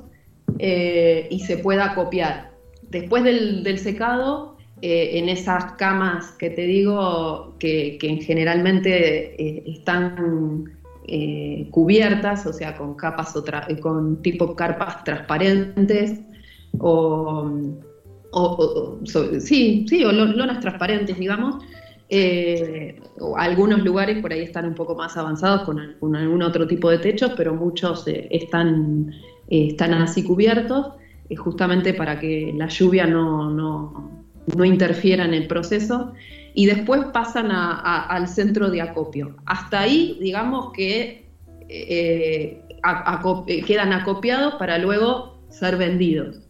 eh, 0.59 1.27
y 1.31 1.41
se 1.41 1.59
pueda 1.59 1.95
copiar. 1.95 2.53
Después 2.91 3.25
del, 3.25 3.79
secado, 3.79 4.57
eh, 4.81 5.19
en 5.19 5.29
esas 5.29 5.73
camas 5.73 6.31
que 6.39 6.51
te 6.51 6.63
digo 6.63 7.57
que, 7.59 7.99
generalmente 8.23 9.43
eh, 9.43 9.65
están 9.67 10.77
cubiertas, 11.71 12.45
o 12.45 12.53
sea, 12.53 12.77
con 12.77 12.95
capas 12.95 13.33
con 13.81 14.21
tipo 14.21 14.55
carpas 14.55 15.05
transparentes 15.05 16.21
o 16.79 17.51
o, 18.31 18.99
sí, 19.39 19.85
sí, 19.89 20.05
o 20.05 20.13
lonas 20.13 20.61
transparentes, 20.61 21.19
digamos. 21.19 21.57
Eh, 22.11 22.99
algunos 23.37 23.85
lugares 23.85 24.19
por 24.21 24.33
ahí 24.33 24.41
están 24.41 24.65
un 24.65 24.75
poco 24.75 24.95
más 24.95 25.17
avanzados 25.17 25.63
con, 25.63 25.79
algún 26.17 26.43
otro 26.43 26.67
tipo 26.67 26.91
de 26.91 26.99
techos, 26.99 27.33
pero 27.37 27.55
muchos 27.55 28.07
eh, 28.09 28.29
están, 28.31 29.13
eh, 29.49 29.69
están 29.69 29.93
así 29.95 30.25
cubiertos, 30.25 30.93
justamente 31.37 31.93
para 31.93 32.19
que 32.19 32.55
la 32.57 32.69
lluvia 32.69 33.07
no, 33.07 33.51
no, 33.51 34.65
interfiera 34.65 35.25
en 35.25 35.35
el 35.35 35.47
proceso. 35.47 36.13
Y 36.55 36.67
después 36.67 37.03
pasan 37.13 37.51
al 37.53 38.27
centro 38.27 38.71
de 38.71 38.81
acopio. 38.81 39.37
Hasta 39.47 39.81
ahí, 39.81 40.19
digamos 40.21 40.73
que 40.73 41.27
quedan 43.67 43.93
acopiados 43.93 44.55
para 44.55 44.79
luego 44.79 45.39
ser 45.51 45.77
vendidos. 45.77 46.41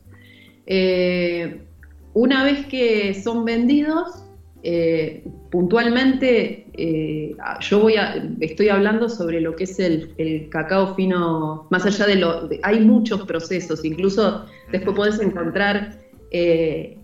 Una 2.19 2.43
vez 2.43 2.67
que 2.67 3.15
son 3.15 3.45
vendidos, 3.45 4.25
eh, 4.65 5.23
puntualmente 5.53 6.65
eh, 6.77 7.37
yo 7.61 7.79
voy 7.79 7.95
a, 7.95 8.21
estoy 8.41 8.71
hablando 8.71 9.09
sobre 9.09 9.41
lo 9.41 9.55
que 9.55 9.63
es 9.63 9.79
el, 9.79 10.49
cacao 10.51 10.97
fino, 10.97 11.69
más 11.71 11.87
allá 11.87 12.07
de 12.07 12.17
lo, 12.17 12.49
hay 12.65 12.81
muchos 12.81 13.21
procesos, 13.23 13.85
incluso 13.85 14.47
después 14.73 14.97
podés 14.97 15.21
encontrar 15.21 15.97
eh, 16.33 16.97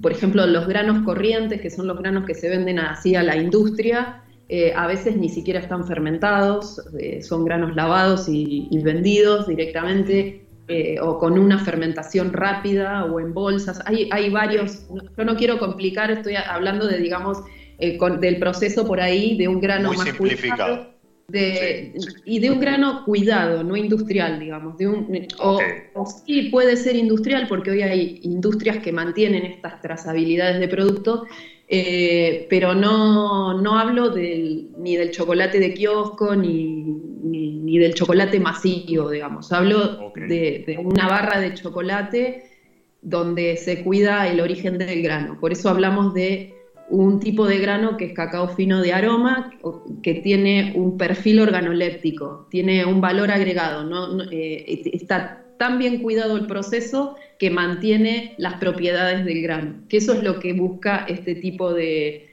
por 0.00 0.12
ejemplo, 0.12 0.46
los 0.46 0.66
granos 0.66 1.04
corrientes, 1.04 1.60
que 1.60 1.68
son 1.68 1.86
los 1.86 1.98
granos 1.98 2.24
que 2.24 2.34
se 2.34 2.48
venden 2.48 2.78
así 2.78 3.14
a 3.14 3.22
la 3.22 3.36
industria, 3.36 4.22
a 4.74 4.86
veces 4.86 5.14
ni 5.14 5.28
siquiera 5.28 5.60
están 5.60 5.86
fermentados, 5.86 6.80
son 7.20 7.44
granos 7.44 7.76
lavados 7.76 8.28
y 8.28 8.78
vendidos 8.82 9.46
directamente 9.46 10.42
eh, 10.68 11.00
o 11.00 11.18
con 11.18 11.38
una 11.38 11.58
fermentación 11.58 12.32
rápida 12.32 13.04
o 13.04 13.18
en 13.20 13.34
bolsas. 13.34 13.80
Hay, 13.84 14.08
hay 14.12 14.30
varios, 14.30 14.86
yo 15.16 15.24
no 15.24 15.36
quiero 15.36 15.58
complicar, 15.58 16.10
estoy 16.10 16.36
hablando 16.36 16.86
de, 16.86 16.98
digamos, 16.98 17.38
eh, 17.78 17.98
del 18.20 18.38
proceso 18.38 18.86
por 18.86 19.00
ahí 19.00 19.36
de 19.36 19.48
un 19.48 19.60
grano 19.60 19.88
Muy 19.88 19.96
más 19.96 20.06
simplificado. 20.06 20.91
De, 21.32 21.94
Y 22.26 22.40
de 22.40 22.50
un 22.50 22.60
grano 22.60 23.04
cuidado, 23.06 23.64
no 23.64 23.74
industrial, 23.74 24.38
digamos. 24.38 24.76
De 24.76 24.86
un, 24.86 25.26
o, 25.38 25.58
sí 26.26 26.50
puede 26.50 26.76
ser 26.76 26.94
industrial, 26.94 27.46
porque 27.48 27.70
hoy 27.70 27.82
hay 27.82 28.20
industrias 28.22 28.78
que 28.78 28.92
mantienen 28.92 29.46
estas 29.46 29.80
trazabilidades 29.80 30.60
de 30.60 30.68
producto, 30.68 31.24
eh, 31.68 32.46
pero 32.50 32.74
no, 32.74 33.62
no 33.62 33.78
hablo 33.78 34.10
del, 34.10 34.68
ni 34.76 34.96
del 34.96 35.10
chocolate 35.10 35.58
de 35.58 35.72
kiosco 35.72 36.36
ni, 36.36 36.82
ni, 37.22 37.78
del 37.78 37.94
chocolate 37.94 38.38
masivo, 38.38 39.08
digamos. 39.08 39.50
Hablo 39.52 40.12
de, 40.14 40.78
una 40.84 41.08
barra 41.08 41.40
de 41.40 41.54
chocolate 41.54 42.44
donde 43.00 43.56
se 43.56 43.82
cuida 43.82 44.28
el 44.28 44.40
origen 44.40 44.76
del 44.76 45.02
grano. 45.02 45.40
Por 45.40 45.52
eso 45.52 45.70
hablamos 45.70 46.12
de 46.12 46.61
un 46.92 47.20
tipo 47.20 47.46
de 47.46 47.58
grano 47.58 47.96
que 47.96 48.04
es 48.04 48.12
cacao 48.12 48.48
fino 48.48 48.82
de 48.82 48.92
aroma, 48.92 49.50
que 50.02 50.14
tiene 50.16 50.72
un 50.74 50.98
perfil 50.98 51.40
organoléptico, 51.40 52.46
tiene 52.50 52.84
un 52.84 53.00
valor 53.00 53.30
agregado, 53.30 53.82
¿no? 53.82 54.22
Eh, 54.30 54.82
está 54.92 55.40
tan 55.58 55.78
bien 55.78 56.02
cuidado 56.02 56.36
el 56.36 56.44
proceso 56.44 57.14
que 57.38 57.48
mantiene 57.50 58.34
las 58.36 58.58
propiedades 58.58 59.24
del 59.24 59.40
grano, 59.40 59.74
que 59.88 59.96
eso 59.96 60.12
es 60.12 60.22
lo 60.22 60.38
que 60.38 60.52
busca 60.52 61.06
este 61.08 61.34
tipo 61.34 61.72
de, 61.72 62.28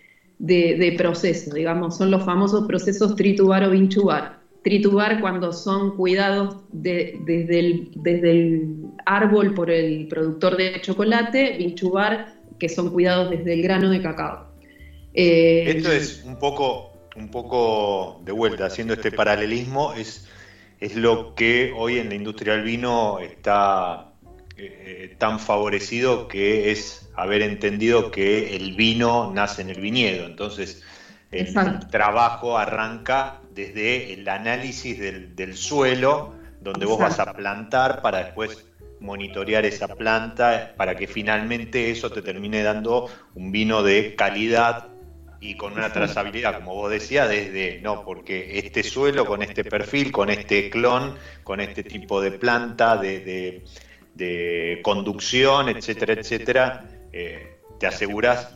proceso, 0.97 1.53
digamos, 1.53 1.95
son 1.95 2.11
los 2.11 2.25
famosos 2.25 2.65
procesos 2.67 3.15
tritubar 3.15 3.63
o 3.63 3.69
vinchubar. 3.69 4.39
Tritubar 4.61 5.21
cuando 5.21 5.53
son 5.53 5.95
cuidados 5.95 6.57
desde, 6.73 7.59
el, 7.59 7.89
desde 7.95 8.31
el 8.31 8.75
árbol 9.05 9.53
por 9.53 9.71
el 9.71 10.09
productor 10.09 10.57
de 10.57 10.81
chocolate, 10.81 11.55
vinchubar 11.57 12.25
que 12.59 12.67
son 12.67 12.89
cuidados 12.89 13.29
desde 13.29 13.53
el 13.53 13.61
grano 13.61 13.89
de 13.89 14.01
cacao. 14.01 14.48
Eh, 15.21 15.69
Esto 15.75 15.91
es 15.91 16.23
un 16.23 16.39
poco, 16.39 16.93
un 17.17 17.29
poco 17.29 18.21
de 18.23 18.31
vuelta, 18.31 18.67
haciendo 18.67 18.93
este 18.93 19.11
paralelismo, 19.11 19.93
es, 19.93 20.29
es 20.79 20.95
lo 20.95 21.35
que 21.35 21.73
hoy 21.75 21.99
en 21.99 22.07
la 22.07 22.15
industria 22.15 22.53
del 22.53 22.63
vino 22.63 23.19
está 23.19 24.13
eh, 24.55 25.15
tan 25.17 25.41
favorecido 25.41 26.29
que 26.29 26.71
es 26.71 27.09
haber 27.15 27.41
entendido 27.41 28.11
que 28.11 28.55
el 28.55 28.77
vino 28.77 29.29
nace 29.33 29.61
en 29.61 29.69
el 29.69 29.81
viñedo. 29.81 30.25
Entonces, 30.25 30.83
el 31.31 31.53
trabajo 31.91 32.57
arranca 32.57 33.41
desde 33.53 34.13
el 34.13 34.25
análisis 34.29 34.99
del, 34.99 35.57
suelo, 35.57 36.33
donde 36.61 36.85
vos 36.85 36.97
vas 36.97 37.19
a 37.19 37.33
plantar 37.33 38.01
para 38.01 38.23
después 38.23 38.65
monitorear 39.01 39.65
esa 39.65 39.89
planta 39.89 40.75
para 40.77 40.95
que 40.95 41.07
finalmente 41.07 41.91
eso 41.91 42.09
te 42.09 42.21
termine 42.21 42.63
dando 42.63 43.09
un 43.35 43.51
vino 43.51 43.83
de 43.83 44.15
calidad 44.15 44.87
y 45.41 45.55
con 45.55 45.73
una 45.73 45.91
trazabilidad, 45.91 46.55
como 46.55 46.75
vos 46.75 46.91
decías, 46.91 47.29
desde, 47.29 47.79
no, 47.81 48.03
porque 48.03 48.59
este 48.59 48.83
suelo 48.83 49.25
con 49.25 49.41
este 49.41 49.63
perfil, 49.63 50.11
con 50.11 50.29
este 50.29 50.69
clon, 50.69 51.15
con 51.43 51.61
este 51.61 51.83
tipo 51.83 52.21
de 52.21 52.31
planta, 52.31 52.97
de 52.97 53.63
de 54.19 54.81
conducción, 54.83 55.69
etcétera, 55.69 56.13
etcétera, 56.13 56.85
eh, 57.11 57.57
te 57.79 57.87
aseguras. 57.87 58.53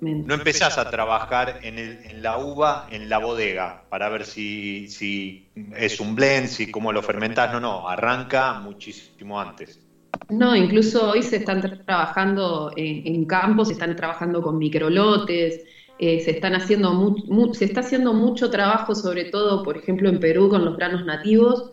No 0.00 0.34
empezás 0.34 0.76
a 0.76 0.90
trabajar 0.90 1.60
en, 1.62 1.78
el, 1.78 1.98
en, 2.04 2.22
la 2.22 2.38
uva, 2.38 2.86
en 2.90 3.08
la 3.08 3.18
bodega, 3.18 3.84
para 3.88 4.08
ver 4.08 4.26
si, 4.26 4.88
si 4.88 5.48
es 5.74 6.00
un 6.00 6.14
blend, 6.14 6.48
si 6.48 6.70
cómo 6.70 6.92
lo 6.92 7.02
fermentás. 7.02 7.52
No, 7.52 7.60
no, 7.60 7.88
arranca 7.88 8.54
muchísimo 8.54 9.40
antes. 9.40 9.80
No, 10.28 10.54
incluso 10.56 11.10
hoy 11.10 11.22
se 11.22 11.36
están 11.36 11.62
trabajando 11.84 12.72
en, 12.76 13.06
en 13.06 13.24
campos, 13.24 13.68
se 13.68 13.74
están 13.74 13.96
trabajando 13.96 14.42
con 14.42 14.58
microlotes, 14.58 15.64
eh, 15.98 16.20
se 16.20 16.32
están 16.32 16.54
haciendo 16.54 17.16
se 17.52 17.64
está 17.64 17.80
haciendo 17.80 18.12
mucho 18.12 18.50
trabajo, 18.50 18.94
sobre 18.94 19.24
todo, 19.24 19.62
por 19.62 19.76
ejemplo, 19.78 20.08
en 20.08 20.20
Perú 20.20 20.48
con 20.48 20.64
los 20.64 20.76
granos 20.76 21.04
nativos. 21.04 21.72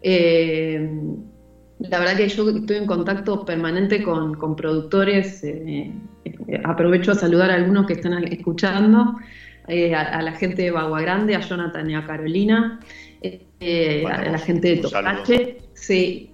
Eh, 0.00 0.88
la 1.80 1.98
verdad 1.98 2.16
que 2.16 2.28
yo 2.28 2.48
estoy 2.48 2.76
en 2.76 2.86
contacto 2.86 3.44
permanente 3.44 4.02
con, 4.02 4.56
productores. 4.56 5.44
Eh, 5.44 5.92
aprovecho 6.64 7.12
a 7.12 7.14
saludar 7.14 7.50
a 7.50 7.54
algunos 7.54 7.86
que 7.86 7.92
están 7.92 8.24
escuchando, 8.24 9.16
a, 9.66 10.22
la 10.22 10.32
gente 10.32 10.62
de 10.62 10.70
Bagua 10.70 11.02
Grande, 11.02 11.36
a 11.36 11.40
Jonathan 11.40 11.90
y 11.90 11.94
a 11.94 12.06
Carolina, 12.06 12.80
a 13.22 14.30
la 14.30 14.38
gente 14.38 14.68
de 14.68 14.76
Topache, 14.78 15.58
sí, 15.74 16.32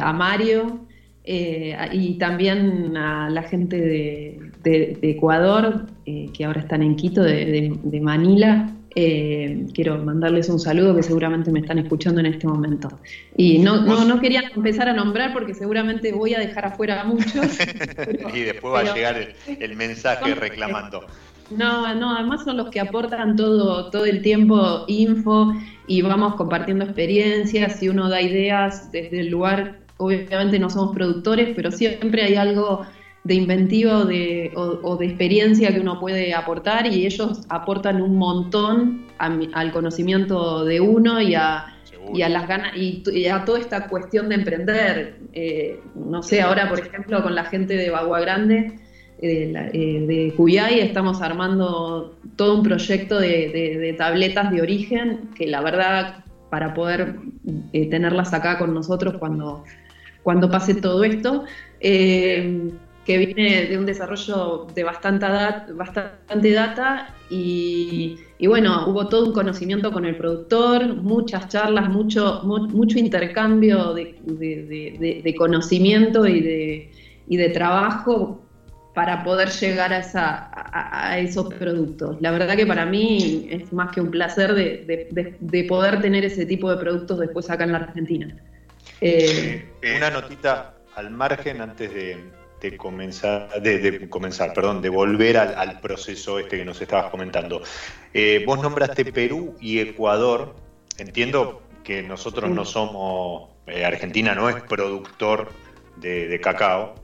a 0.00 0.12
Mario 0.12 0.85
y 1.26 2.14
también 2.18 2.96
a 2.96 3.28
la 3.30 3.42
gente 3.42 3.80
de, 3.80 4.98
Ecuador, 5.02 5.86
que 6.04 6.44
ahora 6.44 6.60
están 6.60 6.82
en 6.82 6.96
Quito, 6.96 7.22
de, 7.22 7.78
de 7.82 8.00
Manila, 8.00 8.72
eh, 8.98 9.66
quiero 9.74 9.98
mandarles 9.98 10.48
un 10.48 10.58
saludo 10.58 10.96
que 10.96 11.02
seguramente 11.02 11.52
me 11.52 11.60
están 11.60 11.78
escuchando 11.78 12.20
en 12.20 12.26
este 12.26 12.46
momento. 12.46 12.88
Y 13.36 13.58
no, 13.58 13.82
no, 13.82 14.20
quería 14.20 14.50
empezar 14.54 14.88
a 14.88 14.94
nombrar 14.94 15.34
porque 15.34 15.52
seguramente 15.52 16.12
voy 16.12 16.32
a 16.32 16.38
dejar 16.38 16.64
afuera 16.64 17.02
a 17.02 17.04
muchos. 17.04 17.58
y 18.34 18.40
después 18.40 18.72
va 18.72 18.80
a 18.80 18.94
llegar 18.94 19.34
el, 19.46 19.76
mensaje 19.76 20.34
reclamando. 20.34 21.04
No, 21.50 21.94
no, 21.94 22.16
además 22.16 22.44
son 22.44 22.56
los 22.56 22.70
que 22.70 22.80
aportan 22.80 23.36
todo, 23.36 23.90
todo 23.90 24.06
el 24.06 24.22
tiempo 24.22 24.86
info 24.88 25.52
y 25.86 26.00
vamos 26.00 26.34
compartiendo 26.36 26.86
experiencias 26.86 27.82
y 27.82 27.90
uno 27.90 28.08
da 28.08 28.22
ideas 28.22 28.90
desde 28.92 29.20
el 29.20 29.28
lugar. 29.28 29.80
Obviamente 29.98 30.58
no 30.58 30.70
somos 30.70 30.94
productores, 30.94 31.52
pero 31.56 31.70
siempre 31.70 32.22
hay 32.22 32.34
algo 32.34 32.86
de 33.24 33.34
inventiva 33.34 33.98
o 33.98 34.04
de, 34.04 34.52
o, 34.54 34.96
de, 34.96 35.06
experiencia 35.06 35.72
que 35.72 35.80
uno 35.80 35.98
puede 35.98 36.32
aportar 36.32 36.86
y 36.86 37.06
ellos 37.06 37.40
aportan 37.48 38.00
un 38.00 38.16
montón 38.16 39.06
al 39.18 39.72
conocimiento 39.72 40.64
de 40.64 40.80
uno 40.80 41.20
y 41.20 41.34
a, 41.34 41.76
y 42.14 42.22
a 42.22 42.28
las 42.28 42.46
ganas 42.46 42.76
y, 42.76 43.26
a 43.26 43.44
toda 43.44 43.58
esta 43.58 43.88
cuestión 43.88 44.28
de 44.28 44.36
emprender. 44.36 45.16
Eh, 45.32 45.80
no 45.94 46.22
sé, 46.22 46.40
ahora 46.40 46.68
por 46.68 46.80
ejemplo 46.80 47.22
con 47.22 47.34
la 47.34 47.44
gente 47.44 47.76
de 47.76 47.90
Bagua 47.90 48.20
Grande, 48.20 48.78
eh, 49.20 49.52
eh, 49.72 50.04
de 50.06 50.34
Cuyay, 50.36 50.80
estamos 50.80 51.22
armando 51.22 52.16
todo 52.36 52.56
un 52.56 52.62
proyecto 52.62 53.18
de, 53.18 53.94
tabletas 53.98 54.50
de 54.50 54.60
origen 54.60 55.30
que 55.34 55.46
la 55.46 55.62
verdad 55.62 56.24
para 56.50 56.74
poder 56.74 57.16
tenerlas 57.72 58.32
acá 58.32 58.58
con 58.58 58.72
nosotros 58.72 59.14
cuando, 59.18 59.64
cuando 60.26 60.50
pase 60.50 60.74
todo 60.74 61.04
esto 61.04 61.44
que 61.78 63.16
viene 63.16 63.66
de 63.66 63.78
un 63.78 63.86
desarrollo 63.86 64.66
de 64.74 64.82
bastante, 64.82 65.24
bastante 65.72 66.52
data 66.52 67.14
y, 67.30 68.18
bueno, 68.44 68.88
hubo 68.88 69.06
todo 69.06 69.26
un 69.26 69.32
conocimiento 69.32 69.92
con 69.92 70.04
el 70.04 70.16
productor, 70.16 70.96
muchas 70.96 71.46
charlas, 71.46 71.88
mucho, 71.88 72.40
mucho 72.42 72.98
intercambio 72.98 73.94
de, 73.94 75.34
conocimiento 75.38 76.26
y 76.26 76.40
de, 76.40 76.90
de 77.28 77.48
trabajo 77.50 78.40
para 78.94 79.22
poder 79.22 79.50
llegar 79.50 79.92
a, 79.92 80.02
a, 80.72 81.20
esos 81.20 81.54
productos. 81.54 82.16
La 82.20 82.32
verdad 82.32 82.56
que 82.56 82.66
para 82.66 82.84
mí 82.84 83.46
es 83.48 83.72
más 83.72 83.92
que 83.92 84.00
un 84.00 84.10
placer 84.10 84.54
de, 84.54 85.66
poder 85.68 86.00
tener 86.02 86.24
ese 86.24 86.46
tipo 86.46 86.68
de 86.68 86.78
productos 86.78 87.20
después 87.20 87.48
acá 87.48 87.62
en 87.62 87.70
la 87.70 87.78
Argentina. 87.78 88.36
Eh, 89.00 89.72
Una 89.96 90.10
notita 90.10 90.74
al 90.94 91.10
margen 91.10 91.60
antes 91.60 91.92
de, 91.92 92.30
de 92.60 92.76
comenzar, 92.76 93.60
de, 93.60 94.08
comenzar, 94.08 94.52
perdón, 94.52 94.80
de 94.80 94.88
volver 94.88 95.36
al, 95.36 95.80
proceso 95.80 96.38
este 96.38 96.58
que 96.58 96.64
nos 96.64 96.80
estabas 96.80 97.10
comentando. 97.10 97.62
Eh, 98.12 98.42
vos 98.46 98.60
nombraste 98.60 99.04
Perú 99.12 99.54
y 99.60 99.78
Ecuador. 99.80 100.54
Entiendo 100.98 101.62
que 101.84 102.02
nosotros 102.02 102.50
no 102.50 102.64
somos, 102.64 103.50
eh, 103.66 103.84
Argentina 103.84 104.34
no 104.34 104.48
es 104.48 104.56
productor 104.62 105.50
de, 105.96 106.40
cacao. 106.40 106.94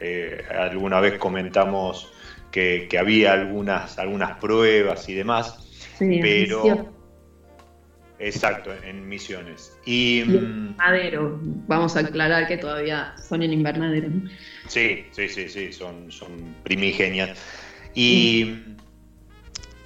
Eh, 0.00 0.44
alguna 0.50 1.00
vez 1.00 1.18
comentamos 1.18 2.12
que, 2.50 2.88
había 2.98 3.32
algunas, 3.32 3.98
algunas 3.98 4.38
pruebas 4.38 5.08
y 5.08 5.14
demás, 5.14 5.96
pero 5.98 6.90
Exacto, 8.18 8.70
en 8.84 9.08
Misiones. 9.08 9.76
Y, 9.84 10.22
mm, 10.26 10.30
invernadero, 10.30 11.38
vamos 11.66 11.96
a 11.96 12.00
aclarar 12.00 12.48
que 12.48 12.56
todavía 12.56 13.14
son 13.16 13.42
en 13.42 13.52
invernadero. 13.52 14.08
Sí, 14.68 15.04
sí, 15.10 15.28
sí, 15.28 15.48
sí, 15.48 15.72
son, 15.72 16.10
son 16.10 16.54
primigenias. 16.62 17.38
¿Y 17.94 18.54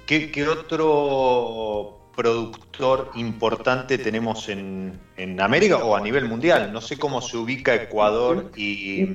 ¿qué, 0.05 0.47
otro 0.47 2.09
productor 2.15 3.11
importante 3.15 3.97
tenemos 3.97 4.49
en, 4.49 4.99
América 5.39 5.77
o 5.77 5.95
a 5.95 6.01
nivel 6.01 6.25
mundial? 6.25 6.71
No 6.71 6.81
sé 6.81 6.97
cómo 6.97 7.21
se 7.21 7.37
ubica 7.37 7.75
Ecuador 7.75 8.51
y... 8.55 9.05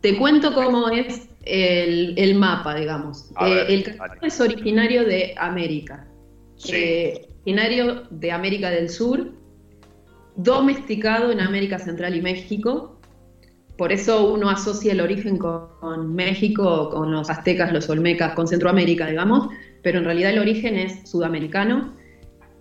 Te 0.00 0.16
cuento 0.16 0.54
cómo 0.54 0.88
es 0.88 1.28
el, 1.42 2.34
mapa, 2.36 2.74
digamos. 2.74 3.30
Eh, 3.42 3.66
el 3.68 3.84
cacao 3.84 4.16
es 4.22 4.40
originario 4.40 5.04
de 5.04 5.34
América. 5.36 6.06
Eh, 6.68 7.28
originario 7.42 8.02
de 8.10 8.32
América 8.32 8.70
del 8.70 8.88
Sur, 8.88 9.32
domesticado 10.36 11.32
en 11.32 11.40
América 11.40 11.78
Central 11.78 12.14
y 12.16 12.22
México. 12.22 12.98
Por 13.76 13.92
eso 13.92 14.32
uno 14.32 14.50
asocia 14.50 14.92
el 14.92 15.00
origen 15.00 15.38
con, 15.38 16.14
México, 16.14 16.90
con 16.90 17.12
los 17.12 17.30
aztecas, 17.30 17.72
los 17.72 17.88
olmecas, 17.88 18.34
con 18.34 18.46
Centroamérica, 18.46 19.06
digamos, 19.06 19.48
pero 19.82 19.98
en 19.98 20.04
realidad 20.04 20.32
el 20.32 20.38
origen 20.38 20.76
es 20.76 21.08
sudamericano. 21.08 21.94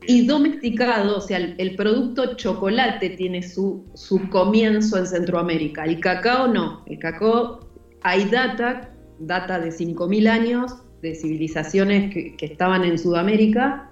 Y 0.08 0.26
domesticado, 0.26 1.18
o 1.18 1.22
sea, 1.22 1.38
el, 1.38 1.76
producto 1.76 2.36
chocolate 2.36 3.10
tiene 3.12 3.44
su, 3.44 3.86
su, 3.96 4.30
comienzo 4.30 4.98
en 4.98 5.06
Centroamérica. 5.06 5.84
El 5.84 6.00
cacao 6.00 6.48
no. 6.48 6.84
El 6.88 7.00
cacao, 7.00 7.60
hay 8.02 8.24
data, 8.30 8.96
data 9.20 9.60
de 9.60 9.70
5.000 9.70 10.30
años, 10.30 10.74
de 11.02 11.16
civilizaciones 11.16 12.14
que, 12.14 12.36
estaban 12.40 12.84
en 12.86 12.98
Sudamérica. 12.98 13.89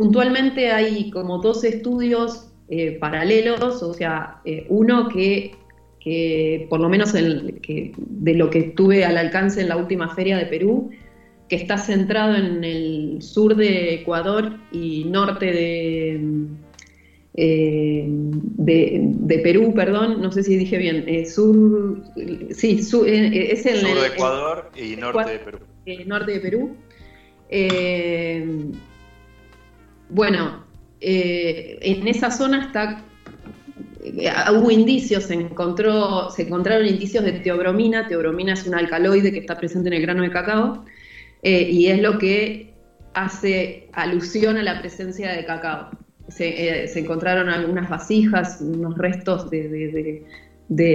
Puntualmente 0.00 0.70
hay 0.70 1.10
como 1.10 1.38
dos 1.38 1.62
estudios 1.62 2.48
eh, 2.70 2.92
paralelos, 2.92 3.82
o 3.82 3.92
sea, 3.92 4.40
eh, 4.46 4.64
uno 4.70 5.08
que, 5.08 5.54
que, 6.00 6.66
por 6.70 6.80
lo 6.80 6.88
menos 6.88 7.14
el, 7.14 7.60
que, 7.60 7.92
de 7.98 8.34
lo 8.34 8.48
que 8.48 8.62
tuve 8.62 9.04
al 9.04 9.18
alcance 9.18 9.60
en 9.60 9.68
la 9.68 9.76
última 9.76 10.14
feria 10.14 10.38
de 10.38 10.46
Perú, 10.46 10.90
que 11.50 11.56
está 11.56 11.76
centrado 11.76 12.34
en 12.34 12.64
el 12.64 13.18
sur 13.20 13.56
de 13.56 13.92
Ecuador 13.92 14.56
y 14.72 15.04
norte 15.04 15.46
de, 15.52 16.46
eh, 17.34 18.04
de, 18.08 19.38
Perú, 19.42 19.74
perdón, 19.74 20.22
no 20.22 20.32
sé 20.32 20.42
si 20.42 20.56
dije 20.56 20.78
bien, 20.78 21.04
eh, 21.08 21.26
sur, 21.26 22.02
sí, 22.50 22.80
eh, 23.06 23.48
es 23.52 23.66
el... 23.66 23.80
Sur 23.80 24.00
de 24.00 24.06
Ecuador 24.06 24.70
y 24.74 24.96
norte 24.96 25.32
de 25.32 25.38
Perú. 25.40 25.58
norte 26.06 26.32
de 26.32 26.40
Perú. 26.40 26.76
Bueno, 30.10 30.64
en 31.00 32.06
esa 32.08 32.30
zona 32.30 32.66
está 32.66 33.04
hubo 34.52 34.70
indicios, 34.70 35.24
se, 35.24 35.34
encontró, 35.34 36.30
se 36.30 36.42
encontraron 36.42 36.86
indicios 36.86 37.24
de 37.24 37.32
teobromina. 37.32 38.06
Teobromina 38.08 38.54
es 38.54 38.66
un 38.66 38.74
alcaloide 38.74 39.32
que 39.32 39.38
está 39.38 39.58
presente 39.58 39.88
en 39.88 39.94
el 39.94 40.02
grano 40.02 40.22
de 40.22 40.30
cacao 40.30 40.84
eh, 41.42 41.68
y 41.70 41.86
es 41.88 42.00
lo 42.00 42.18
que 42.18 42.72
hace 43.14 43.88
alusión 43.92 44.56
a 44.56 44.62
la 44.62 44.80
presencia 44.80 45.32
de 45.32 45.44
cacao. 45.44 45.90
Se, 46.28 46.84
eh, 46.84 46.90
encontraron 46.94 47.48
algunas 47.48 47.88
vasijas, 47.88 48.60
unos 48.60 48.96
restos 48.96 49.50
de, 49.50 50.24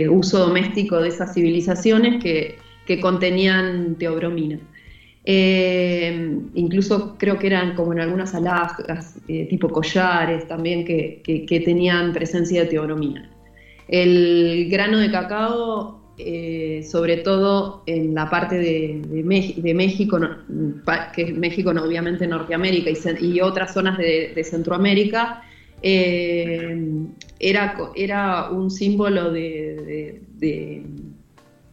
uso 0.09 0.39
doméstico 0.39 1.01
de 1.01 1.09
esas 1.09 1.33
civilizaciones 1.33 2.23
que, 2.23 2.57
contenían 3.01 3.95
teobromina. 3.95 4.59
Eh, 5.27 6.39
incluso 6.53 7.17
creo 7.17 7.39
que 7.39 7.47
eran 7.47 7.75
como 7.75 7.93
en 7.93 7.99
algunas 7.99 8.35
alhajas, 8.35 9.15
tipo 9.25 9.69
collares 9.69 10.47
también, 10.47 10.85
que, 10.85 11.21
que, 11.23 11.59
tenían 11.61 12.13
presencia 12.13 12.61
de 12.61 12.67
teobromina. 12.67 13.31
El 13.87 14.67
grano 14.69 14.99
de 14.99 15.11
cacao 15.11 16.05
eh, 16.17 16.81
sobre 16.89 17.17
todo 17.17 17.83
en 17.87 18.15
la 18.15 18.29
parte 18.29 18.55
de, 18.55 19.01
México, 19.25 20.17
que 21.13 21.21
es 21.23 21.37
México 21.37 21.71
obviamente 21.71 22.25
Norteamérica 22.25 22.89
y, 23.19 23.41
otras 23.41 23.73
zonas 23.73 23.97
de, 23.97 24.41
Centroamérica, 24.49 25.41
eh, 25.81 26.79
era, 27.37 27.75
era 27.97 28.49
un 28.49 28.71
símbolo 28.71 29.29
de... 29.29 30.21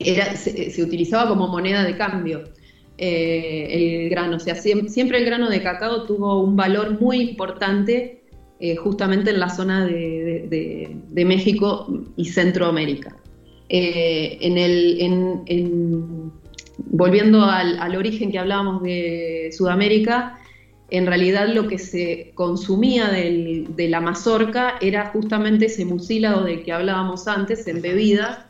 era, 0.01 0.35
se, 0.35 0.83
utilizaba 0.83 1.29
como 1.29 1.47
moneda 1.47 1.85
de 1.85 1.97
cambio. 1.97 2.43
Eh, 2.99 4.03
el 4.05 4.11
grano, 4.11 4.37
o 4.37 4.41
sea, 4.41 4.55
siempre, 4.55 5.19
el 5.19 5.25
grano 5.25 5.49
de 5.49 5.63
cacao 5.63 6.05
tuvo 6.05 6.43
un 6.43 6.57
valor 6.57 7.01
muy 7.01 7.21
importante 7.21 8.19
justamente 8.79 9.31
en 9.31 9.41
la 9.41 9.49
zona 9.49 9.85
de 9.85 11.25
México 11.27 11.89
y 12.17 12.27
Centroamérica. 12.27 13.17
Eh, 13.75 14.37
en 14.43 14.59
el, 14.59 16.45
volviendo 16.77 17.43
al, 17.47 17.97
origen 17.97 18.31
que 18.31 18.39
hablábamos 18.39 18.83
de 18.83 19.49
Sudamérica, 19.57 20.39
en 20.91 21.07
realidad 21.07 21.49
lo 21.49 21.69
que 21.69 21.79
se 21.79 22.33
consumía 22.35 23.09
de 23.09 23.89
la 23.89 24.03
mazorca 24.03 24.75
era 24.83 25.07
justamente 25.07 25.67
ese 25.67 25.87
mucílago 25.87 26.43
del 26.43 26.65
que 26.65 26.73
hablábamos 26.73 27.27
antes 27.29 27.67
en 27.67 27.81
bebidas, 27.81 28.41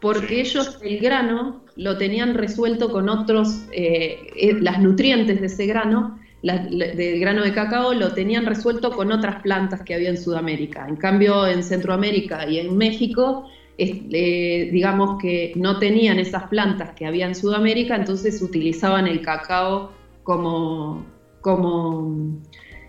porque 0.00 0.40
ellos 0.40 0.78
el 0.82 0.98
grano 0.98 1.62
lo 1.76 1.96
tenían 1.98 2.34
resuelto 2.34 2.90
con 2.90 3.08
otros, 3.08 3.66
eh, 3.72 4.30
eh, 4.36 4.54
las 4.60 4.80
nutrientes 4.80 5.40
de 5.40 5.46
ese 5.46 5.66
grano, 5.66 6.18
del 6.42 7.18
grano 7.18 7.42
de 7.42 7.52
cacao, 7.52 7.94
lo 7.94 8.12
tenían 8.12 8.46
resuelto 8.46 8.92
con 8.92 9.10
otras 9.10 9.42
plantas 9.42 9.82
que 9.82 9.94
había 9.94 10.10
en 10.10 10.16
Sudamérica. 10.16 10.86
En 10.88 10.96
cambio, 10.96 11.46
en 11.46 11.62
Centroamérica 11.62 12.48
y 12.48 12.58
en 12.58 12.76
México 12.76 13.48
eh, 13.80 14.68
digamos 14.72 15.22
que 15.22 15.52
no 15.54 15.78
tenían 15.78 16.18
esas 16.18 16.48
plantas 16.48 16.90
que 16.94 17.06
había 17.06 17.26
en 17.26 17.36
Sudamérica, 17.36 17.94
entonces 17.94 18.42
utilizaban 18.42 19.06
el 19.06 19.22
cacao 19.22 19.92
como, 20.24 21.06
como 21.40 22.40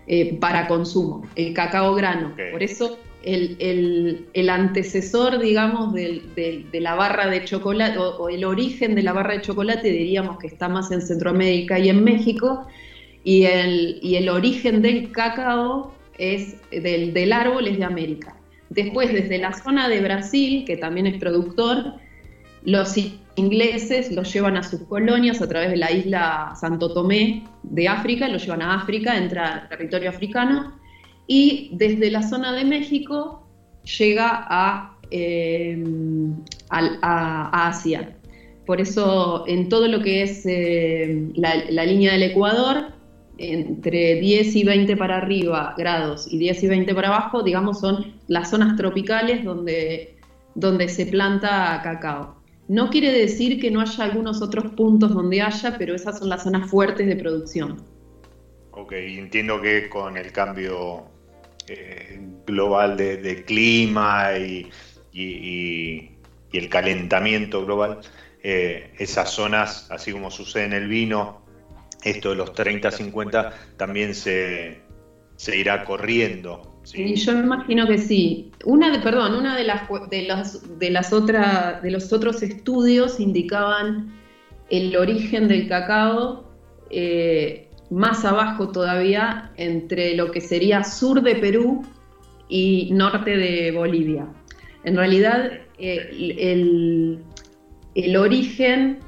eh, 0.08 0.36
para 0.40 0.66
consumo, 0.66 1.22
el 1.36 1.54
cacao 1.54 1.94
grano. 1.94 2.34
Por 2.50 2.60
eso 2.60 2.98
el, 3.22 4.48
antecesor, 4.50 5.38
digamos, 5.38 5.92
de, 5.92 6.66
la 6.72 6.94
barra 6.94 7.26
de 7.26 7.44
chocolate, 7.44 7.98
o, 7.98 8.28
el 8.28 8.44
origen 8.44 8.94
de 8.94 9.02
la 9.02 9.12
barra 9.12 9.34
de 9.34 9.42
chocolate, 9.42 9.90
diríamos 9.90 10.38
que 10.38 10.46
está 10.46 10.68
más 10.68 10.90
en 10.90 11.02
Centroamérica 11.02 11.78
y 11.78 11.88
en 11.88 12.02
México, 12.02 12.66
y 13.22 13.44
el, 13.44 13.98
y 14.02 14.16
el 14.16 14.28
origen 14.28 14.82
del 14.82 15.12
cacao 15.12 15.92
es 16.18 16.56
del, 16.70 17.12
del 17.12 17.32
árbol 17.32 17.66
es 17.66 17.78
de 17.78 17.84
América. 17.84 18.36
Después, 18.70 19.12
desde 19.12 19.38
la 19.38 19.52
zona 19.52 19.88
de 19.88 20.00
Brasil, 20.00 20.64
que 20.64 20.76
también 20.76 21.06
es 21.06 21.18
productor, 21.18 21.94
los 22.62 22.94
ingleses 23.36 24.12
los 24.12 24.32
llevan 24.32 24.56
a 24.56 24.62
sus 24.62 24.82
colonias 24.82 25.40
a 25.40 25.48
través 25.48 25.70
de 25.70 25.76
la 25.76 25.90
isla 25.90 26.52
Santo 26.60 26.92
Tomé 26.92 27.44
de 27.62 27.88
África, 27.88 28.28
los 28.28 28.42
llevan 28.44 28.62
a 28.62 28.74
África, 28.74 29.16
entra 29.16 29.54
al 29.54 29.68
territorio 29.68 30.10
africano, 30.10 30.78
y 31.32 31.70
desde 31.74 32.10
la 32.10 32.24
zona 32.24 32.52
de 32.52 32.64
México 32.64 33.46
llega 33.98 34.46
a, 34.50 34.96
eh, 35.12 35.80
Asia. 36.70 38.16
Por 38.66 38.80
eso, 38.80 39.44
en 39.46 39.68
todo 39.68 39.86
lo 39.86 40.02
que 40.02 40.22
es 40.24 40.44
eh, 40.44 41.28
la 41.36 41.84
línea 41.86 42.14
del 42.14 42.24
Ecuador, 42.24 42.92
entre 43.38 44.16
10 44.16 44.56
y 44.56 44.64
20 44.64 44.96
para 44.96 45.18
arriba 45.18 45.76
grados 45.78 46.26
y 46.28 46.36
10 46.36 46.64
y 46.64 46.66
20 46.66 46.94
para 46.96 47.08
abajo, 47.08 47.44
digamos, 47.44 47.78
son 47.78 48.12
las 48.26 48.50
zonas 48.50 48.76
tropicales 48.76 49.44
donde, 49.44 50.16
donde 50.56 50.88
se 50.88 51.06
planta 51.06 51.80
cacao. 51.84 52.42
No 52.66 52.90
quiere 52.90 53.12
decir 53.12 53.60
que 53.60 53.70
no 53.70 53.80
haya 53.80 54.02
algunos 54.02 54.42
otros 54.42 54.72
puntos 54.72 55.14
donde 55.14 55.42
haya, 55.42 55.78
pero 55.78 55.94
esas 55.94 56.18
son 56.18 56.28
las 56.28 56.42
zonas 56.42 56.68
fuertes 56.68 57.06
de 57.06 57.14
producción. 57.14 57.76
Ok, 58.72 58.92
entiendo 58.92 59.60
que 59.60 59.88
con 59.88 60.16
el 60.16 60.32
cambio 60.32 61.04
eh, 61.66 62.20
global 62.46 62.96
de, 62.96 63.44
clima 63.46 64.36
y, 64.38 64.70
el 66.52 66.68
calentamiento 66.68 67.64
global, 67.64 68.00
eh, 68.42 68.92
esas 68.98 69.30
zonas, 69.30 69.88
así 69.90 70.12
como 70.12 70.30
sucede 70.30 70.64
en 70.64 70.72
el 70.72 70.88
vino, 70.88 71.42
esto 72.02 72.30
de 72.30 72.36
los 72.36 72.52
30-50 72.54 73.52
también 73.76 74.14
se, 74.14 74.80
irá 75.54 75.84
corriendo. 75.84 76.80
¿sí? 76.82 77.14
yo 77.14 77.34
me 77.34 77.40
imagino 77.40 77.86
que 77.86 77.98
sí. 77.98 78.50
Una 78.64 78.90
de, 78.90 78.98
perdón, 78.98 79.34
una 79.34 79.56
de 79.56 79.64
las 79.64 79.82
de 80.10 80.22
las 80.22 80.78
de 80.78 80.90
las 80.90 81.12
otras 81.12 81.82
de 81.82 81.90
los 81.90 82.12
otros 82.12 82.42
estudios 82.42 83.20
indicaban 83.20 84.12
el 84.70 84.96
origen 84.96 85.48
del 85.48 85.68
cacao 85.68 86.50
eh, 86.90 87.69
más 87.90 88.24
abajo 88.24 88.70
todavía 88.70 89.52
entre 89.56 90.14
lo 90.14 90.30
que 90.30 90.40
sería 90.40 90.84
sur 90.84 91.22
de 91.22 91.34
Perú 91.36 91.84
y 92.48 92.90
norte 92.92 93.36
de 93.36 93.72
Bolivia. 93.72 94.26
En 94.84 94.96
realidad 94.96 95.50
eh, 95.78 96.36
el, 96.38 97.22
el 97.94 98.16
origen 98.16 98.98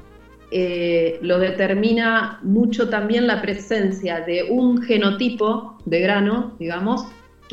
eh, 0.55 1.17
lo 1.23 1.39
determina 1.39 2.39
mucho 2.43 2.87
también 2.87 3.25
la 3.25 3.41
presencia 3.41 4.21
de 4.21 4.43
un 4.43 4.83
genotipo 4.83 5.79
de 5.85 5.99
grano, 5.99 6.55
digamos, 6.59 7.07